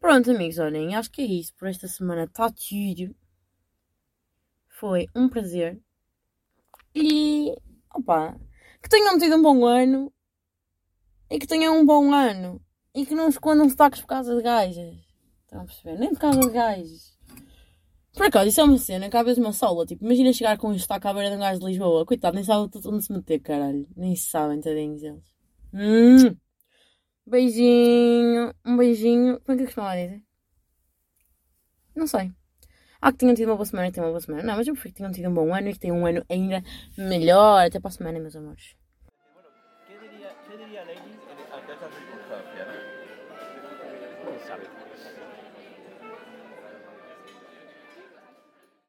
Pronto, 0.00 0.30
amigos, 0.30 0.58
olhem, 0.58 0.94
acho 0.94 1.10
que 1.10 1.20
é 1.20 1.26
isso 1.26 1.54
por 1.56 1.68
esta 1.68 1.86
semana. 1.86 2.24
Está 2.24 2.50
tudo. 2.50 3.14
Foi 4.66 5.08
um 5.14 5.28
prazer. 5.28 5.78
E. 6.94 7.54
opa! 7.94 8.34
Que 8.82 8.88
tenham 8.88 9.18
tido 9.18 9.36
um 9.36 9.42
bom 9.42 9.66
ano. 9.66 10.10
E 11.28 11.38
que 11.38 11.46
tenham 11.46 11.78
um 11.78 11.84
bom 11.84 12.14
ano. 12.14 12.64
E 12.94 13.04
que 13.04 13.14
não 13.14 13.28
escondam 13.28 13.68
sotaques 13.68 14.00
por 14.00 14.06
causa 14.06 14.34
de 14.34 14.42
gajas. 14.42 14.96
Estão 15.42 15.60
a 15.60 15.64
perceber? 15.66 15.98
Nem 15.98 16.14
por 16.14 16.20
causa 16.20 16.40
de 16.40 16.50
gajas. 16.50 17.15
Por 18.16 18.24
acaso, 18.24 18.48
isso 18.48 18.62
é 18.62 18.64
uma 18.64 18.78
cena 18.78 19.10
que 19.10 19.16
às 19.16 19.24
vezes 19.26 19.38
uma 19.38 19.52
sola. 19.52 19.84
Tipo, 19.84 20.02
imagina 20.02 20.32
chegar 20.32 20.56
com 20.56 20.72
isto 20.72 20.90
à 20.90 20.98
cabeça 20.98 21.28
de 21.28 21.36
um 21.36 21.38
gajo 21.38 21.60
de 21.60 21.66
Lisboa. 21.66 22.06
Coitado, 22.06 22.34
nem 22.34 22.42
sabe 22.42 22.70
onde 22.86 23.04
se 23.04 23.12
meter, 23.12 23.38
caralho. 23.40 23.86
Nem 23.94 24.16
sabem, 24.16 24.58
tadinhos 24.58 25.02
eles. 25.02 25.22
Hum. 25.74 26.34
Beijinho. 27.26 28.54
Um 28.64 28.76
beijinho. 28.78 29.38
Como 29.40 29.52
é 29.52 29.56
que 29.56 29.62
eu 29.62 29.66
costumava 29.66 29.96
dizer? 29.96 30.22
Não 31.94 32.06
sei. 32.06 32.32
Ah, 33.02 33.12
que 33.12 33.18
tinham 33.18 33.34
tido 33.34 33.50
uma 33.50 33.56
boa 33.56 33.66
semana 33.66 33.88
e 33.88 33.92
tinham 33.92 34.06
uma 34.06 34.12
boa 34.12 34.20
semana. 34.20 34.42
Não, 34.42 34.56
mas 34.56 34.66
eu 34.66 34.72
prefiro 34.72 34.94
que 34.94 34.98
tenham 34.98 35.12
tido 35.12 35.28
um 35.28 35.34
bom 35.34 35.54
ano 35.54 35.68
e 35.68 35.72
que 35.74 35.78
tenham 35.78 35.98
um 35.98 36.06
ano 36.06 36.24
ainda 36.30 36.62
melhor. 36.96 37.66
Até 37.66 37.78
para 37.78 37.88
a 37.88 37.92
semana, 37.92 38.18
meus 38.18 38.34
amores. 38.34 38.74